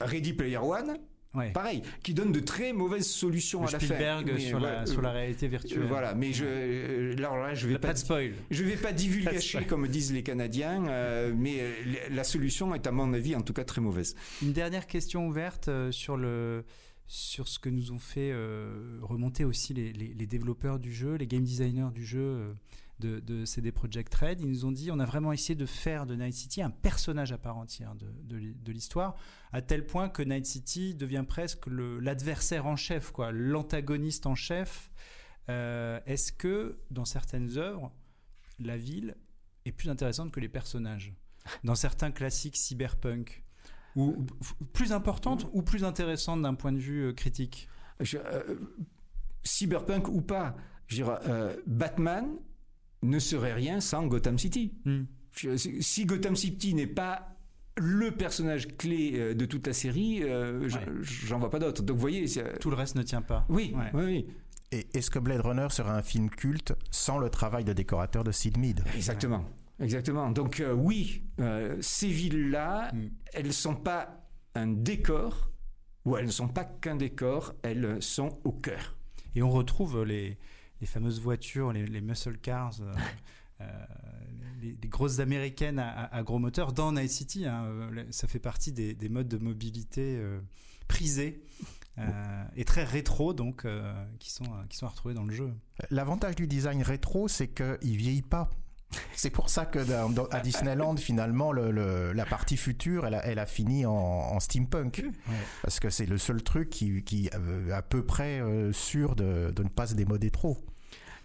Ready 0.00 0.32
Player 0.32 0.58
One, 0.58 0.98
Pareil, 1.52 1.82
qui 2.02 2.14
donne 2.14 2.32
de 2.32 2.40
très 2.40 2.72
mauvaises 2.72 3.08
solutions 3.08 3.64
à 3.66 3.70
la 3.70 3.78
fin. 3.80 4.24
sur, 4.38 4.60
la, 4.60 4.86
sur 4.86 5.02
la 5.02 5.12
réalité 5.12 5.48
virtuelle. 5.48 5.84
voilà, 5.84 6.14
mais 6.14 6.32
je, 6.32 6.44
euh, 6.46 7.16
là, 7.16 7.54
je 7.54 7.66
vais 7.66 7.78
pas, 7.78 7.92
de 7.92 7.98
spoil. 7.98 8.32
Je 8.50 8.64
vais 8.64 8.76
pas 8.76 8.92
divulgacher 8.92 9.64
comme 9.64 9.86
disent 9.88 10.12
les 10.12 10.22
Canadiens, 10.22 10.86
euh, 10.88 11.32
mais 11.36 11.60
euh, 11.60 11.72
la 12.10 12.24
solution 12.24 12.74
est 12.74 12.86
à 12.86 12.92
mon 12.92 13.12
avis 13.12 13.36
en 13.36 13.42
tout 13.42 13.52
cas 13.52 13.64
très 13.64 13.80
mauvaise. 13.80 14.14
Une 14.42 14.52
dernière 14.52 14.86
question 14.86 15.28
ouverte 15.28 15.70
sur 15.90 16.16
le 16.16 16.64
sur 17.08 17.46
ce 17.46 17.60
que 17.60 17.68
nous 17.68 17.92
ont 17.92 18.00
fait 18.00 18.34
remonter 19.00 19.44
aussi 19.44 19.72
les, 19.74 19.92
les, 19.92 20.26
développeurs 20.26 20.80
du 20.80 20.92
jeu, 20.92 21.14
les 21.14 21.28
game 21.28 21.44
designers 21.44 21.92
du 21.94 22.04
jeu 22.04 22.52
de, 22.98 23.44
CD 23.44 23.72
Projekt 23.72 24.14
Red. 24.14 24.40
Ils 24.40 24.48
nous 24.48 24.64
ont 24.64 24.72
dit 24.72 24.90
on 24.90 24.98
a 24.98 25.04
vraiment 25.04 25.32
essayé 25.32 25.54
de 25.54 25.66
faire 25.66 26.06
de 26.06 26.14
Night 26.14 26.34
City 26.34 26.62
un 26.62 26.70
personnage 26.70 27.32
à 27.32 27.38
part 27.38 27.56
entière 27.56 27.94
de, 27.94 28.06
de, 28.28 28.72
l'histoire, 28.72 29.16
à 29.52 29.62
tel 29.62 29.86
point 29.86 30.08
que 30.08 30.22
Night 30.22 30.46
City 30.46 30.94
devient 30.94 31.24
presque 31.26 31.66
l'adversaire 31.66 32.66
en 32.66 32.76
chef, 32.76 33.10
quoi, 33.12 33.32
l'antagoniste 33.32 34.26
en 34.26 34.34
chef. 34.34 34.90
Euh, 35.48 36.00
est-ce 36.06 36.32
que 36.32 36.78
dans 36.90 37.04
certaines 37.04 37.56
œuvres, 37.56 37.92
la 38.58 38.76
ville 38.76 39.16
est 39.64 39.72
plus 39.72 39.90
intéressante 39.90 40.32
que 40.32 40.40
les 40.40 40.48
personnages? 40.48 41.14
Dans 41.64 41.74
certains 41.74 42.10
classiques 42.10 42.56
cyberpunk? 42.56 43.44
Ou 43.94 44.26
plus 44.74 44.92
importante 44.92 45.48
ou 45.54 45.62
plus 45.62 45.82
intéressante 45.82 46.42
d'un 46.42 46.54
point 46.54 46.72
de 46.72 46.78
vue 46.78 47.06
euh, 47.06 47.12
critique? 47.14 47.68
Euh, 48.14 48.58
Cyberpunk 49.42 50.08
ou 50.08 50.20
pas, 50.20 50.54
Batman 51.66 52.26
ne 53.02 53.18
serait 53.18 53.52
rien 53.52 53.80
sans 53.80 54.06
Gotham 54.06 54.38
City. 54.38 54.74
Hmm. 54.84 55.04
Si 55.56 56.06
Gotham 56.06 56.34
City 56.34 56.74
n'est 56.74 56.86
pas 56.86 57.36
le 57.76 58.10
personnage 58.10 58.68
clé 58.78 59.34
de 59.34 59.44
toute 59.44 59.66
la 59.66 59.74
série, 59.74 60.22
j'en 61.02 61.38
vois 61.38 61.50
pas 61.50 61.58
d'autres. 61.58 61.82
Donc 61.82 61.96
vous 61.96 62.00
voyez, 62.00 62.24
tout 62.58 62.70
le 62.70 62.76
reste 62.76 62.94
ne 62.94 63.02
tient 63.02 63.20
pas. 63.20 63.44
Oui, 63.50 63.74
oui, 63.92 64.02
oui. 64.02 64.26
Et 64.72 64.86
est-ce 64.94 65.10
que 65.10 65.18
Blade 65.18 65.42
Runner 65.42 65.68
sera 65.70 65.94
un 65.94 66.02
film 66.02 66.30
culte 66.30 66.74
sans 66.90 67.18
le 67.18 67.28
travail 67.28 67.64
de 67.64 67.74
décorateur 67.74 68.24
de 68.24 68.32
Sid 68.32 68.56
Mead? 68.56 68.82
Exactement. 68.94 69.44
Exactement. 69.78 70.30
Donc 70.30 70.62
oui, 70.74 71.22
ces 71.80 72.08
villes-là, 72.08 72.92
mm. 72.94 73.08
elles 73.34 73.46
ne 73.46 73.52
sont 73.52 73.76
pas 73.76 74.26
un 74.54 74.68
décor, 74.68 75.50
ou 76.04 76.16
elles 76.16 76.26
ne 76.26 76.30
sont 76.30 76.48
pas 76.48 76.64
qu'un 76.64 76.96
décor, 76.96 77.54
elles 77.62 77.98
sont 78.00 78.38
au 78.44 78.52
cœur. 78.52 78.96
Et 79.34 79.42
on 79.42 79.50
retrouve 79.50 80.02
les, 80.04 80.38
les 80.80 80.86
fameuses 80.86 81.20
voitures, 81.20 81.72
les, 81.72 82.00
muscle 82.00 82.36
cars, 82.38 82.74
euh, 82.80 82.94
euh, 83.60 83.86
les, 84.60 84.88
grosses 84.88 85.20
américaines 85.20 85.78
à, 85.78 86.22
gros 86.22 86.38
moteurs 86.38 86.72
dans 86.72 86.92
Night 86.92 87.10
City. 87.10 87.46
Hein, 87.46 87.88
ça 88.10 88.28
fait 88.28 88.38
partie 88.38 88.72
des, 88.72 89.08
modes 89.08 89.28
de 89.28 89.38
mobilité 89.38 90.16
euh, 90.18 90.40
prisés. 90.88 91.42
et 92.56 92.64
très 92.64 92.84
rétro 92.84 93.32
donc 93.32 93.66
qui 94.18 94.30
sont 94.30 94.44
qui 94.68 94.76
sont 94.76 94.86
retrouvés 94.86 95.14
dans 95.14 95.24
le 95.24 95.32
jeu. 95.32 95.52
L'avantage 95.90 96.36
du 96.36 96.46
design 96.46 96.82
rétro 96.82 97.26
c'est 97.28 97.48
qu'il 97.48 97.96
vieillit 97.96 98.22
pas. 98.22 98.50
C'est 99.14 99.30
pour 99.30 99.48
ça 99.48 99.66
que 99.66 99.78
à 100.30 100.40
Disneyland, 100.40 100.96
finalement, 100.96 101.52
la 101.52 102.24
partie 102.26 102.56
future, 102.56 103.06
elle 103.06 103.38
a, 103.38 103.46
fini 103.46 103.86
en, 103.86 104.38
steampunk. 104.40 105.04
Parce 105.62 105.80
que 105.80 105.90
c'est 105.90 106.06
le 106.06 106.18
seul 106.18 106.42
truc 106.42 106.70
qui, 106.70 107.26
est 107.26 107.34
euh, 107.34 107.72
à 107.72 107.82
peu 107.82 108.04
près 108.04 108.40
euh, 108.40 108.72
sûr 108.72 109.16
de, 109.16 109.52
ne 109.56 109.68
pas 109.68 109.86
se 109.86 109.94
démoder 109.94 110.30
trop. 110.30 110.58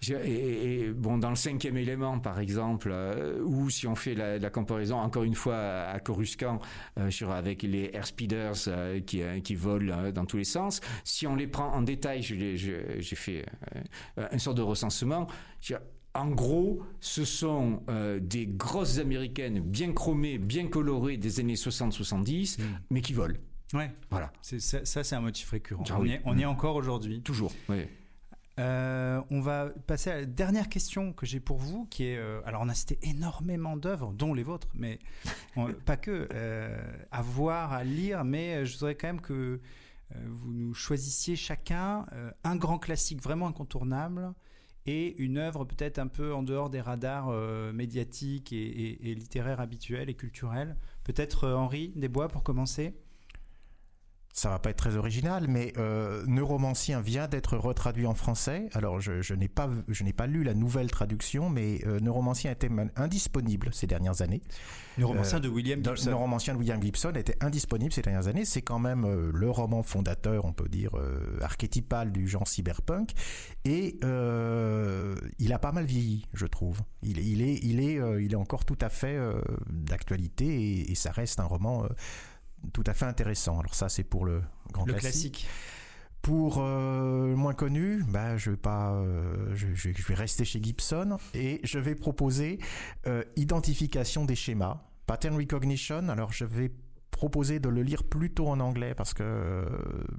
Et, 0.09 0.89
bon, 0.95 1.19
dans 1.19 1.29
le 1.29 1.35
cinquième 1.35 1.77
élément, 1.77 2.17
par 2.17 2.39
exemple, 2.39 2.89
euh, 2.91 3.39
ou 3.43 3.69
si 3.69 3.85
on 3.85 3.93
fait 3.93 4.15
la, 4.15 4.49
comparaison, 4.49 4.97
encore 4.97 5.23
une 5.23 5.35
fois, 5.35 5.57
à 5.57 5.99
Coruscant, 5.99 6.59
sur, 7.09 7.29
avec 7.29 7.61
les 7.61 7.91
airspeeders 7.93 9.03
qui, 9.05 9.21
qui 9.43 9.55
volent 9.55 10.11
dans 10.11 10.25
tous 10.25 10.37
les 10.37 10.43
sens, 10.43 10.81
si 11.03 11.27
on 11.27 11.35
les 11.35 11.45
prend 11.45 11.71
en 11.71 11.83
détail, 11.83 12.23
j'ai 12.23 13.15
fait 13.15 13.45
un 14.17 14.39
sort 14.39 14.55
de 14.55 14.63
recensement, 14.63 15.27
en 16.13 16.29
gros, 16.29 16.83
ce 16.99 17.23
sont 17.23 17.83
euh, 17.89 18.19
des 18.19 18.45
grosses 18.45 18.97
américaines 18.97 19.61
bien 19.61 19.93
chromées, 19.93 20.37
bien 20.37 20.67
colorées 20.67 21.17
des 21.17 21.39
années 21.39 21.55
60-70, 21.55 22.61
hmm. 22.61 22.65
mais 22.89 23.01
qui 23.01 23.13
volent. 23.13 23.37
Ouais. 23.73 23.91
Voilà. 24.09 24.33
Ça, 24.41 25.03
c'est 25.03 25.15
un 25.15 25.21
motif 25.21 25.49
récurrent. 25.49 25.83
Ah 25.89 25.97
on, 25.97 26.05
y 26.05 26.11
est, 26.11 26.21
on, 26.25 26.49
encore 26.49 26.75
aujourd'hui. 26.75 27.21
Toujours. 27.21 27.53
Oui. 27.69 27.85
Euh, 28.59 29.21
on 29.29 29.39
va 29.39 29.69
passer 29.87 30.11
à 30.11 30.15
la 30.19 30.25
dernière 30.25 30.67
question 30.67 31.13
que 31.13 31.25
j'ai 31.25 31.39
pour 31.39 31.57
vous, 31.57 31.85
qui 31.85 32.03
est 32.03 32.17
euh, 32.17 32.41
alors 32.45 32.61
on 32.63 32.67
a 32.67 32.73
cité 32.73 32.99
énormément 33.01 33.77
d'œuvres, 33.77 34.11
dont 34.11 34.33
les 34.33 34.43
vôtres, 34.43 34.67
mais 34.73 34.99
pas 35.85 35.95
que 35.95 36.27
à 37.11 37.21
voir, 37.21 37.71
à 37.71 37.85
lire, 37.85 38.25
mais 38.25 38.65
je 38.65 38.73
voudrais 38.73 38.95
quand 38.95 39.07
même 39.07 39.21
que 39.21 39.61
vous 40.25 40.51
nous 40.51 40.73
choisissiez 40.73 41.37
chacun 41.37 42.05
un 42.43 42.55
grand 42.57 42.77
classique 42.77 43.21
vraiment 43.21 43.47
incontournable 43.47 44.33
et 44.85 45.15
une 45.21 45.37
œuvre 45.37 45.65
peut-être 45.65 45.99
un 45.99 46.07
peu 46.07 46.33
en 46.33 46.43
dehors 46.43 46.69
des 46.69 46.81
radars 46.81 47.29
euh, 47.29 47.71
médiatiques 47.71 48.51
et, 48.53 48.97
littéraires 49.15 49.59
habituels 49.59 50.09
et 50.09 50.15
culturels. 50.15 50.75
Peut-être 51.03 51.45
euh, 51.45 51.55
Henri 51.55 51.93
Desbois 51.95 52.27
pour 52.27 52.43
commencer 52.43 52.95
ça 54.33 54.49
va 54.49 54.59
pas 54.59 54.69
être 54.69 54.77
très 54.77 54.95
original, 54.95 55.47
mais 55.47 55.73
euh, 55.77 56.23
Neuromancien 56.27 57.01
vient 57.01 57.27
d'être 57.27 57.57
retraduit 57.57 58.05
en 58.05 58.13
français. 58.13 58.69
Alors 58.73 58.99
je, 59.01 59.21
je 59.21 59.33
n'ai 59.33 59.47
pas 59.47 59.69
je 59.87 60.03
n'ai 60.03 60.13
pas 60.13 60.27
lu 60.27 60.43
la 60.43 60.53
nouvelle 60.53 60.89
traduction, 60.89 61.49
mais 61.49 61.81
euh, 61.85 61.99
Neuromancien 61.99 62.51
était 62.51 62.69
indisponible 62.95 63.69
ces 63.73 63.87
dernières 63.87 64.21
années. 64.21 64.41
Neuromancien 64.97 65.39
de 65.39 65.47
William 65.47 65.83
Gibson. 65.83 66.09
Neuromancien 66.09 66.53
de 66.53 66.59
William 66.59 66.81
Gibson 66.81 67.13
était 67.15 67.37
indisponible 67.41 67.93
ces 67.93 68.01
dernières 68.01 68.27
années. 68.27 68.45
C'est 68.45 68.61
quand 68.61 68.79
même 68.79 69.05
euh, 69.05 69.31
le 69.33 69.49
roman 69.49 69.83
fondateur, 69.83 70.45
on 70.45 70.53
peut 70.53 70.67
dire 70.67 70.91
euh, 70.95 71.37
archétypal 71.41 72.11
du 72.11 72.27
genre 72.27 72.47
cyberpunk, 72.47 73.11
et 73.65 73.97
euh, 74.03 75.15
il 75.39 75.53
a 75.53 75.59
pas 75.59 75.71
mal 75.71 75.85
vieilli, 75.85 76.27
je 76.33 76.45
trouve. 76.45 76.79
Il, 77.03 77.19
il 77.19 77.41
est 77.41 77.59
il 77.63 77.79
est 77.79 77.99
il 78.21 78.33
est 78.33 78.35
encore 78.35 78.65
tout 78.65 78.77
à 78.81 78.89
fait 78.89 79.17
d'actualité 79.69 80.45
et, 80.45 80.91
et, 80.91 80.95
ça 80.95 81.11
reste 81.11 81.39
un 81.39 81.45
roman 81.45 81.85
tout 82.73 82.83
à 82.85 82.93
fait 82.93 83.05
intéressant. 83.05 83.59
Alors 83.59 83.75
ça, 83.75 83.89
c'est 83.89 84.03
pour 84.03 84.25
le 84.25 84.41
grand 84.71 84.85
classique. 84.85 85.47
Pour 86.21 86.59
euh, 86.59 87.29
le 87.29 87.35
moins 87.35 87.55
connu, 87.55 88.03
bah, 88.07 88.37
je 88.37 88.51
vais 88.51 88.57
pas, 88.57 88.93
euh, 88.93 89.55
je, 89.55 89.89
vais 89.89 90.13
rester 90.13 90.45
chez 90.45 90.61
Gibson 90.61 91.17
et 91.33 91.59
je 91.63 91.79
vais 91.79 91.95
proposer 91.95 92.59
euh, 93.07 93.23
identification 93.35 94.25
des 94.25 94.35
schémas, 94.35 94.83
pattern 95.07 95.35
recognition. 95.35 96.09
Alors 96.09 96.31
je 96.31 96.45
vais 96.45 96.71
proposer 97.09 97.59
de 97.59 97.69
le 97.69 97.81
lire 97.81 98.03
plutôt 98.03 98.47
en 98.49 98.59
anglais 98.59 98.93
parce 98.93 99.15
que 99.15 99.65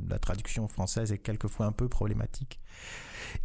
la 0.09 0.19
traduction 0.19 0.67
française 0.67 1.13
est 1.13 1.19
quelquefois 1.19 1.67
un 1.67 1.73
peu 1.73 1.89
problématique. 1.89 2.61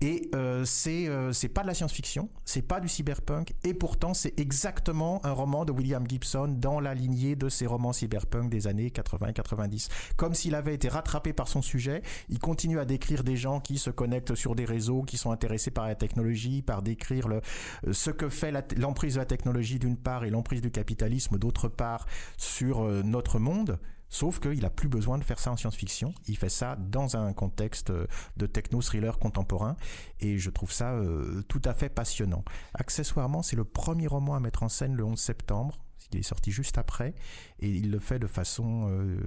Et 0.01 0.29
euh, 0.35 0.65
c'est 0.65 1.07
euh, 1.07 1.31
c'est 1.31 1.49
pas 1.49 1.61
de 1.61 1.67
la 1.67 1.73
science-fiction, 1.73 2.29
c'est 2.45 2.61
pas 2.61 2.79
du 2.79 2.87
cyberpunk, 2.87 3.53
et 3.63 3.73
pourtant 3.73 4.13
c'est 4.13 4.39
exactement 4.39 5.25
un 5.25 5.31
roman 5.31 5.65
de 5.65 5.71
William 5.71 6.07
Gibson 6.07 6.47
dans 6.47 6.79
la 6.79 6.93
lignée 6.93 7.35
de 7.35 7.49
ses 7.49 7.65
romans 7.65 7.93
cyberpunk 7.93 8.49
des 8.49 8.67
années 8.67 8.89
80-90. 8.89 9.89
Comme 10.15 10.33
s'il 10.33 10.55
avait 10.55 10.73
été 10.73 10.89
rattrapé 10.89 11.33
par 11.33 11.47
son 11.47 11.61
sujet, 11.61 12.01
il 12.29 12.39
continue 12.39 12.79
à 12.79 12.85
décrire 12.85 13.23
des 13.23 13.35
gens 13.35 13.59
qui 13.59 13.77
se 13.77 13.89
connectent 13.89 14.35
sur 14.35 14.55
des 14.55 14.65
réseaux, 14.65 15.03
qui 15.03 15.17
sont 15.17 15.31
intéressés 15.31 15.71
par 15.71 15.87
la 15.87 15.95
technologie, 15.95 16.61
par 16.61 16.81
décrire 16.81 17.27
le, 17.27 17.41
euh, 17.87 17.93
ce 17.93 18.11
que 18.11 18.29
fait 18.29 18.51
l'emprise 18.77 19.15
de 19.15 19.19
la 19.19 19.25
technologie 19.25 19.79
d'une 19.79 19.97
part 19.97 20.23
et 20.23 20.29
l'emprise 20.29 20.61
du 20.61 20.71
capitalisme 20.71 21.37
d'autre 21.37 21.67
part 21.67 22.05
sur 22.37 22.83
euh, 22.83 23.01
notre 23.03 23.39
monde. 23.39 23.79
Sauf 24.09 24.39
qu'il 24.39 24.61
n'a 24.61 24.69
plus 24.69 24.87
besoin 24.87 25.17
de 25.17 25.23
faire 25.23 25.39
ça 25.39 25.51
en 25.51 25.57
science-fiction. 25.57 26.13
Il 26.27 26.37
fait 26.37 26.49
ça 26.49 26.75
dans 26.77 27.17
un 27.17 27.33
contexte 27.33 27.91
de 27.91 28.45
techno-thriller 28.45 29.19
contemporain. 29.19 29.75
Et 30.19 30.37
je 30.37 30.49
trouve 30.49 30.71
ça 30.71 30.93
euh, 30.93 31.41
tout 31.47 31.61
à 31.65 31.73
fait 31.73 31.89
passionnant. 31.89 32.43
Accessoirement, 32.73 33.41
c'est 33.41 33.55
le 33.55 33.65
premier 33.65 34.07
roman 34.07 34.35
à 34.35 34.39
mettre 34.39 34.63
en 34.63 34.69
scène 34.69 34.95
le 34.95 35.03
11 35.03 35.19
septembre. 35.19 35.77
Il 36.13 36.19
est 36.19 36.23
sorti 36.23 36.51
juste 36.51 36.77
après. 36.77 37.15
Et 37.59 37.69
il 37.69 37.91
le 37.91 37.99
fait 37.99 38.19
de 38.19 38.27
façon... 38.27 38.87
Euh, 38.89 39.19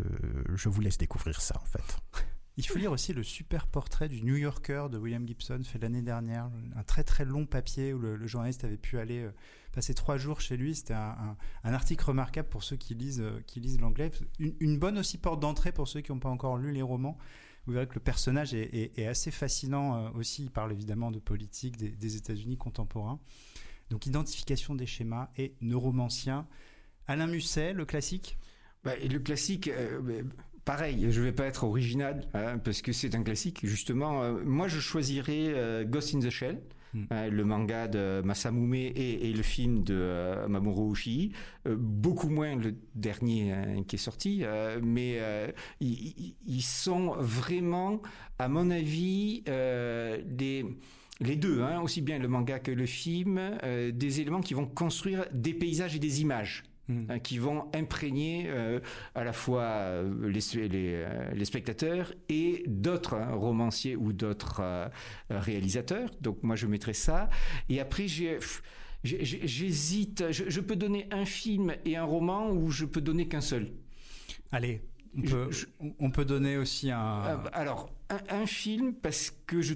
je 0.54 0.68
vous 0.68 0.80
laisse 0.80 0.98
découvrir 0.98 1.40
ça, 1.40 1.56
en 1.60 1.66
fait. 1.66 1.98
Il 2.56 2.66
faut 2.66 2.78
lire 2.78 2.92
aussi 2.92 3.12
le 3.12 3.22
super 3.22 3.66
portrait 3.66 4.08
du 4.08 4.22
New 4.22 4.36
Yorker 4.36 4.88
de 4.90 4.98
William 4.98 5.26
Gibson, 5.26 5.60
fait 5.64 5.78
l'année 5.78 6.02
dernière. 6.02 6.50
Un 6.76 6.82
très 6.82 7.04
très 7.04 7.24
long 7.24 7.46
papier 7.46 7.94
où 7.94 7.98
le, 7.98 8.26
journaliste 8.26 8.64
avait 8.64 8.76
pu 8.76 8.98
aller... 8.98 9.20
Euh, 9.20 9.32
passé 9.72 9.94
trois 9.94 10.16
jours 10.16 10.40
chez 10.40 10.56
lui. 10.56 10.74
C'était 10.74 10.94
un, 10.94 11.36
article 11.64 12.04
remarquable 12.04 12.48
pour 12.48 12.64
ceux 12.64 12.76
qui 12.76 12.94
lisent, 12.94 13.20
euh, 13.20 13.42
lisent 13.56 13.80
l'anglais. 13.80 14.10
Une, 14.38 14.78
bonne 14.78 14.98
aussi 14.98 15.18
porte 15.18 15.40
d'entrée 15.40 15.72
pour 15.72 15.88
ceux 15.88 16.00
qui 16.00 16.12
n'ont 16.12 16.18
pas 16.18 16.28
encore 16.28 16.56
lu 16.56 16.72
les 16.72 16.82
romans. 16.82 17.18
Vous 17.66 17.72
verrez 17.72 17.86
que 17.86 17.94
le 17.94 18.00
personnage 18.00 18.54
est, 18.54 19.06
assez 19.06 19.30
fascinant 19.30 19.94
euh, 19.94 20.10
aussi. 20.14 20.44
Il 20.44 20.50
parle 20.50 20.72
évidemment 20.72 21.10
de 21.10 21.18
politique 21.18 21.76
des, 21.76 22.16
États-Unis 22.16 22.56
contemporains. 22.56 23.20
Donc 23.90 24.06
identification 24.06 24.74
des 24.74 24.86
schémas 24.86 25.30
et 25.36 25.54
neuromancien. 25.60 26.46
Alain 27.06 27.26
Musset, 27.26 27.72
le 27.72 27.84
classique? 27.84 28.38
Bah, 28.84 28.92
Le 28.96 29.18
classique, 29.18 29.70
pareil, 30.64 31.06
je 31.10 31.20
ne 31.20 31.26
vais 31.26 31.32
pas 31.32 31.46
être 31.46 31.64
original 31.64 32.26
hein, 32.34 32.58
parce 32.58 32.82
que 32.82 32.92
c'est 32.92 33.14
un 33.14 33.22
classique. 33.22 33.60
Justement, 33.62 34.32
moi 34.44 34.68
je 34.68 34.80
choisirais 34.80 35.84
Ghost 35.86 36.14
in 36.14 36.20
the 36.20 36.30
Shell. 36.30 36.60
Hmm. 36.92 37.04
Euh, 37.12 37.30
le 37.30 37.44
manga 37.44 37.86
de 37.86 38.20
Masamume 38.24 38.74
et, 38.74 39.32
le 39.32 39.42
film 39.42 39.84
de 39.84 39.94
euh, 39.94 40.48
Mamoru 40.48 40.90
Oshii. 40.90 41.32
Euh, 41.68 41.76
beaucoup 41.78 42.28
moins 42.28 42.56
le 42.56 42.74
dernier 42.94 43.52
hein, 43.52 43.84
qui 43.86 43.96
est 43.96 43.98
sorti, 43.98 44.44
mais 44.82 45.20
ils 45.80 46.62
sont 46.62 47.14
vraiment, 47.18 48.00
à 48.38 48.48
mon 48.48 48.70
avis, 48.70 49.42
des 49.42 50.64
les 51.22 51.36
deux, 51.36 51.60
hein, 51.60 51.82
aussi 51.82 52.00
bien 52.00 52.18
le 52.18 52.28
manga 52.28 52.58
que 52.58 52.70
le 52.70 52.86
film, 52.86 53.58
des 53.92 54.20
éléments 54.22 54.40
qui 54.40 54.54
vont 54.54 54.66
construire 54.66 55.26
des 55.32 55.52
paysages 55.52 55.94
et 55.94 55.98
des 55.98 56.22
images. 56.22 56.62
Hmm. 56.88 57.04
Hein, 57.08 57.18
qui 57.20 57.38
vont 57.38 57.70
imprégner 57.72 58.46
euh, 58.48 58.80
à 59.14 59.22
la 59.22 59.32
fois 59.32 59.62
euh, 59.62 60.28
les, 60.28 60.40
les, 60.68 60.94
euh, 60.94 61.30
les, 61.32 61.44
spectateurs 61.44 62.12
et 62.28 62.64
d'autres 62.66 63.14
hein, 63.14 63.32
romanciers 63.32 63.94
ou 63.94 64.12
d'autres 64.12 64.90
réalisateurs. 65.28 66.10
Donc 66.20 66.42
moi 66.42 66.56
je 66.56 66.66
mettrais 66.66 66.94
ça. 66.94 67.30
Et 67.68 67.78
après 67.78 68.06
j'hésite. 69.04 70.32
Je, 70.32 70.60
peux 70.60 70.74
donner 70.74 71.06
un 71.12 71.24
film 71.24 71.76
et 71.84 71.96
un 71.96 72.04
roman 72.04 72.50
ou 72.50 72.70
je 72.70 72.86
peux 72.86 73.00
donner 73.00 73.28
qu'un 73.28 73.40
seul? 73.40 73.70
Allez. 74.50 74.82
On 75.16 75.22
peut, 75.22 75.50
on 75.98 76.10
peut, 76.10 76.24
donner 76.24 76.56
aussi 76.56 76.90
un. 76.90 77.42
Alors, 77.52 77.92
un, 78.28 78.46
film, 78.46 78.94
parce 78.94 79.32
que 79.46 79.60
je, 79.60 79.74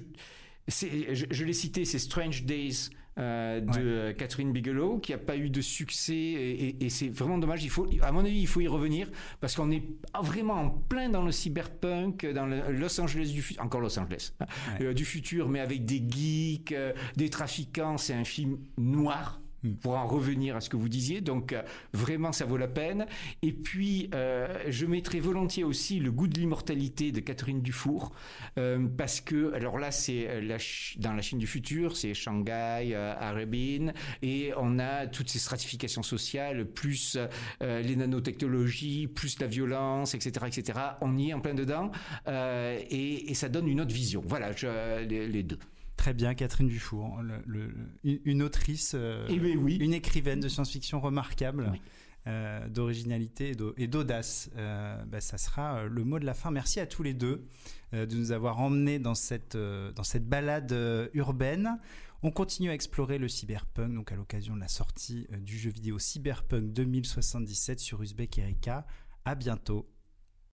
je, 0.67 1.25
je 1.29 1.43
l'ai 1.43 1.53
cité, 1.53 1.83
c'est 1.85 1.99
Strange 1.99 2.43
Days 2.43 2.89
euh, 3.17 3.61
de 3.61 4.11
Catherine 4.11 4.51
Bigelow 4.51 4.99
qui 4.99 5.13
a 5.13 5.17
pas 5.17 5.37
eu 5.37 5.49
de 5.49 5.61
succès 5.61 6.13
et, 6.13 6.89
c'est 6.89 7.07
vraiment 7.07 7.37
dommage. 7.37 7.63
Il 7.63 7.69
faut, 7.69 7.87
à 8.01 8.11
mon 8.11 8.25
avis, 8.25 8.39
il 8.39 8.47
faut 8.47 8.59
y 8.59 8.67
revenir 8.67 9.09
parce 9.39 9.55
qu'on 9.55 9.71
est 9.71 9.83
vraiment 10.21 10.55
en 10.55 10.69
plein 10.69 11.09
dans 11.09 11.23
le 11.23 11.31
cyberpunk, 11.31 12.25
dans 12.25 12.45
le 12.45 12.71
Los 12.71 12.99
Angeles 12.99 13.31
du 13.33 13.41
futur, 13.41 13.63
encore 13.63 13.79
Los 13.79 13.97
Angeles 13.97 14.33
euh, 14.81 14.93
du 14.93 15.05
futur, 15.05 15.47
mais 15.47 15.61
avec 15.61 15.85
des 15.85 16.03
geeks, 16.05 16.73
euh, 16.73 16.91
des 17.15 17.29
trafiquants. 17.29 17.97
C'est 17.97 18.13
un 18.13 18.25
film 18.25 18.57
noir. 18.77 19.39
Hmm. 19.65 19.75
pour 19.75 19.97
en 19.97 20.05
revenir 20.05 20.55
à 20.55 20.61
ce 20.61 20.69
que 20.69 20.77
vous 20.77 20.89
disiez. 20.89 21.21
Donc 21.21 21.53
euh, 21.53 21.61
vraiment, 21.93 22.31
ça 22.31 22.45
vaut 22.45 22.57
la 22.57 22.67
peine. 22.67 23.05
Et 23.41 23.51
puis, 23.51 24.09
euh, 24.13 24.47
je 24.67 24.85
mettrai 24.85 25.19
volontiers 25.19 25.63
aussi 25.63 25.99
le 25.99 26.11
goût 26.11 26.27
de 26.27 26.37
l'immortalité 26.39 27.11
de 27.11 27.19
Catherine 27.19 27.61
Dufour, 27.61 28.11
euh, 28.57 28.87
parce 28.97 29.21
que, 29.21 29.53
alors 29.53 29.79
là, 29.79 29.91
c'est 29.91 30.27
dans 30.97 31.13
la 31.13 31.21
Chine 31.21 31.39
du 31.39 31.47
futur, 31.47 31.97
c'est 31.97 32.13
Shanghai, 32.13 32.93
Harbin, 32.95 33.93
et 34.21 34.51
on 34.57 34.79
a 34.79 35.07
toutes 35.07 35.29
ces 35.29 35.39
stratifications 35.39 36.03
sociales, 36.03 36.65
plus 36.65 37.17
les 37.61 37.95
nanotechnologies, 37.95 39.07
plus 39.07 39.39
la 39.39 39.47
violence, 39.47 40.13
etc., 40.13 40.45
etc. 40.47 40.79
On 41.01 41.17
y 41.17 41.29
est 41.29 41.33
en 41.33 41.41
plein 41.41 41.53
dedans, 41.53 41.91
et, 42.27 43.33
ça 43.33 43.49
donne 43.49 43.67
une 43.67 43.81
autre 43.81 43.93
vision. 43.93 44.23
Voilà, 44.25 44.51
les 45.07 45.43
deux. 45.43 45.59
Très 45.97 46.13
bien, 46.13 46.33
Catherine 46.35 46.67
Dufour, 46.67 47.19
une 48.03 48.43
autrice, 48.43 48.93
euh, 48.95 49.25
eh 49.29 49.39
ben 49.39 49.67
une 49.67 49.93
écrivaine 49.93 50.39
de 50.39 50.47
science-fiction 50.47 50.99
remarquable. 50.99 51.73
Euh, 52.27 52.67
d'originalité 52.69 53.55
et 53.77 53.85
d'audace. 53.85 54.49
Euh, 54.57 55.05
bah, 55.05 55.21
ça 55.21 55.37
sera 55.37 55.83
le 55.83 56.03
mot 56.03 56.17
de 56.17 56.25
la 56.25 56.33
fin. 56.33 56.49
Merci 56.49 56.79
à 56.79 56.87
tous 56.87 57.03
les 57.03 57.13
deux 57.13 57.45
de 57.93 58.15
nous 58.15 58.31
avoir 58.31 58.59
emmenés 58.59 58.97
dans 58.97 59.13
cette, 59.13 59.55
dans 59.55 60.03
cette 60.03 60.27
balade 60.27 60.75
urbaine. 61.13 61.79
On 62.23 62.31
continue 62.31 62.71
à 62.71 62.73
explorer 62.73 63.19
le 63.19 63.27
cyberpunk, 63.27 63.93
donc 63.93 64.11
à 64.11 64.15
l'occasion 64.15 64.55
de 64.55 64.59
la 64.59 64.67
sortie 64.67 65.27
du 65.39 65.55
jeu 65.55 65.69
vidéo 65.69 65.99
Cyberpunk 65.99 66.73
2077 66.73 67.79
sur 67.79 68.01
Uzbek 68.01 68.39
Erika. 68.39 68.87
À 69.23 69.35
bientôt. 69.35 69.87